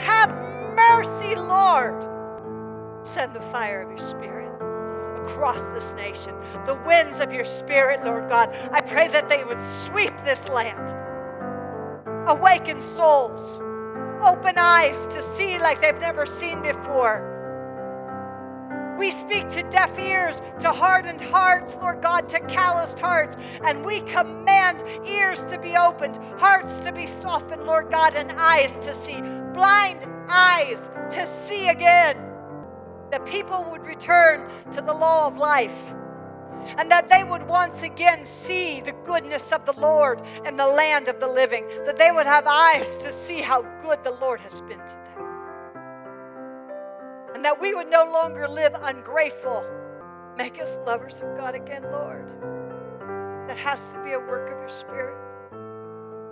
Have 0.00 0.30
mercy, 0.74 1.36
Lord. 1.36 2.08
Send 3.04 3.34
the 3.34 3.40
fire 3.40 3.82
of 3.82 3.88
your 3.88 4.08
spirit 4.08 4.42
across 5.24 5.68
this 5.68 5.94
nation, 5.94 6.34
the 6.66 6.74
winds 6.86 7.20
of 7.20 7.32
your 7.32 7.44
spirit, 7.44 8.04
Lord 8.04 8.28
God. 8.28 8.54
I 8.72 8.80
pray 8.80 9.08
that 9.08 9.28
they 9.28 9.44
would 9.44 9.60
sweep 9.60 10.12
this 10.24 10.48
land, 10.48 10.88
awaken 12.26 12.80
souls, 12.80 13.58
open 14.22 14.56
eyes 14.56 15.06
to 15.08 15.22
see 15.22 15.58
like 15.58 15.80
they've 15.80 15.98
never 16.00 16.26
seen 16.26 16.62
before. 16.62 17.28
We 18.98 19.10
speak 19.10 19.48
to 19.50 19.62
deaf 19.64 19.98
ears, 19.98 20.40
to 20.60 20.70
hardened 20.70 21.20
hearts, 21.20 21.76
Lord 21.80 22.02
God, 22.02 22.28
to 22.28 22.38
calloused 22.40 23.00
hearts, 23.00 23.36
and 23.64 23.84
we 23.84 24.00
command 24.02 24.84
ears 25.04 25.40
to 25.46 25.58
be 25.58 25.76
opened, 25.76 26.18
hearts 26.38 26.78
to 26.80 26.92
be 26.92 27.06
softened, 27.06 27.64
Lord 27.64 27.90
God, 27.90 28.14
and 28.14 28.30
eyes 28.32 28.78
to 28.80 28.94
see, 28.94 29.20
blind 29.52 30.06
eyes 30.28 30.90
to 31.10 31.26
see 31.26 31.68
again. 31.68 32.16
That 33.10 33.26
people 33.26 33.66
would 33.70 33.84
return 33.86 34.48
to 34.72 34.80
the 34.80 34.92
law 34.92 35.26
of 35.26 35.36
life 35.36 35.94
and 36.78 36.90
that 36.90 37.08
they 37.08 37.24
would 37.24 37.46
once 37.46 37.82
again 37.82 38.24
see 38.24 38.80
the 38.80 38.92
goodness 39.04 39.52
of 39.52 39.64
the 39.64 39.78
Lord 39.78 40.22
in 40.46 40.56
the 40.56 40.66
land 40.66 41.08
of 41.08 41.20
the 41.20 41.28
living, 41.28 41.66
that 41.86 41.98
they 41.98 42.10
would 42.10 42.26
have 42.26 42.46
eyes 42.46 42.96
to 42.98 43.12
see 43.12 43.40
how 43.40 43.62
good 43.82 44.02
the 44.04 44.12
Lord 44.12 44.40
has 44.40 44.60
been 44.62 44.78
to 44.78 44.96
them, 45.14 45.26
and 47.34 47.44
that 47.44 47.60
we 47.60 47.74
would 47.74 47.88
no 47.88 48.04
longer 48.04 48.48
live 48.48 48.74
ungrateful. 48.80 49.64
Make 50.36 50.60
us 50.60 50.78
lovers 50.86 51.20
of 51.20 51.36
God 51.36 51.54
again, 51.54 51.82
Lord. 51.84 52.28
That 53.48 53.58
has 53.58 53.92
to 53.92 54.02
be 54.02 54.12
a 54.12 54.18
work 54.18 54.50
of 54.50 54.58
your 54.58 54.68
Spirit. 54.68 55.18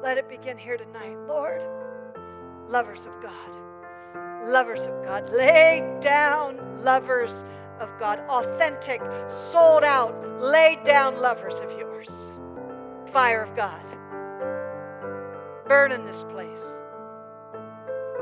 Let 0.02 0.16
it 0.16 0.28
begin 0.28 0.56
here 0.56 0.78
tonight, 0.78 1.18
Lord. 1.26 1.62
Lovers 2.68 3.04
of 3.04 3.12
God 3.20 3.60
lovers 4.44 4.86
of 4.86 5.04
God. 5.04 5.28
Lay 5.30 5.98
down 6.00 6.82
lovers 6.82 7.44
of 7.80 7.88
God. 7.98 8.20
Authentic, 8.28 9.02
sold 9.28 9.84
out, 9.84 10.40
laid 10.40 10.84
down 10.84 11.18
lovers 11.18 11.60
of 11.60 11.70
yours. 11.78 12.34
Fire 13.06 13.42
of 13.42 13.54
God. 13.56 13.82
Burn 15.66 15.92
in 15.92 16.04
this 16.04 16.24
place. 16.24 16.78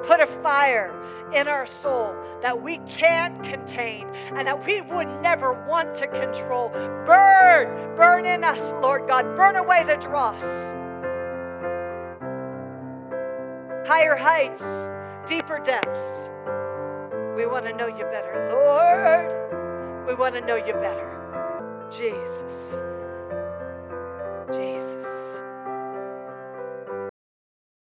Put 0.04 0.20
a 0.20 0.26
fire 0.26 0.94
in 1.34 1.48
our 1.48 1.66
soul 1.66 2.14
that 2.40 2.62
we 2.62 2.78
can't 2.86 3.42
contain 3.42 4.09
and 4.34 4.46
that 4.46 4.64
we 4.64 4.80
would 4.80 5.09
never 5.22 5.52
want 5.66 5.94
to 5.96 6.06
control. 6.06 6.68
Burn, 7.04 7.96
burn 7.96 8.24
in 8.24 8.44
us, 8.44 8.72
Lord 8.80 9.09
God. 9.09 9.34
Burn 9.34 9.56
away 9.56 9.84
the 9.84 9.96
dross. 9.96 10.68
Higher 13.86 14.16
heights 14.16 14.88
deeper 15.28 15.61
depths. 15.61 16.30
We 17.39 17.47
want 17.47 17.66
to 17.66 17.72
know 17.72 17.86
you 17.86 18.03
better. 18.03 18.51
Lord, 18.51 20.09
we 20.09 20.14
want 20.16 20.34
to 20.34 20.41
know 20.41 20.57
you 20.57 20.72
better. 20.72 21.07
Jesus. 21.89 22.76
Jesus. 24.53 25.41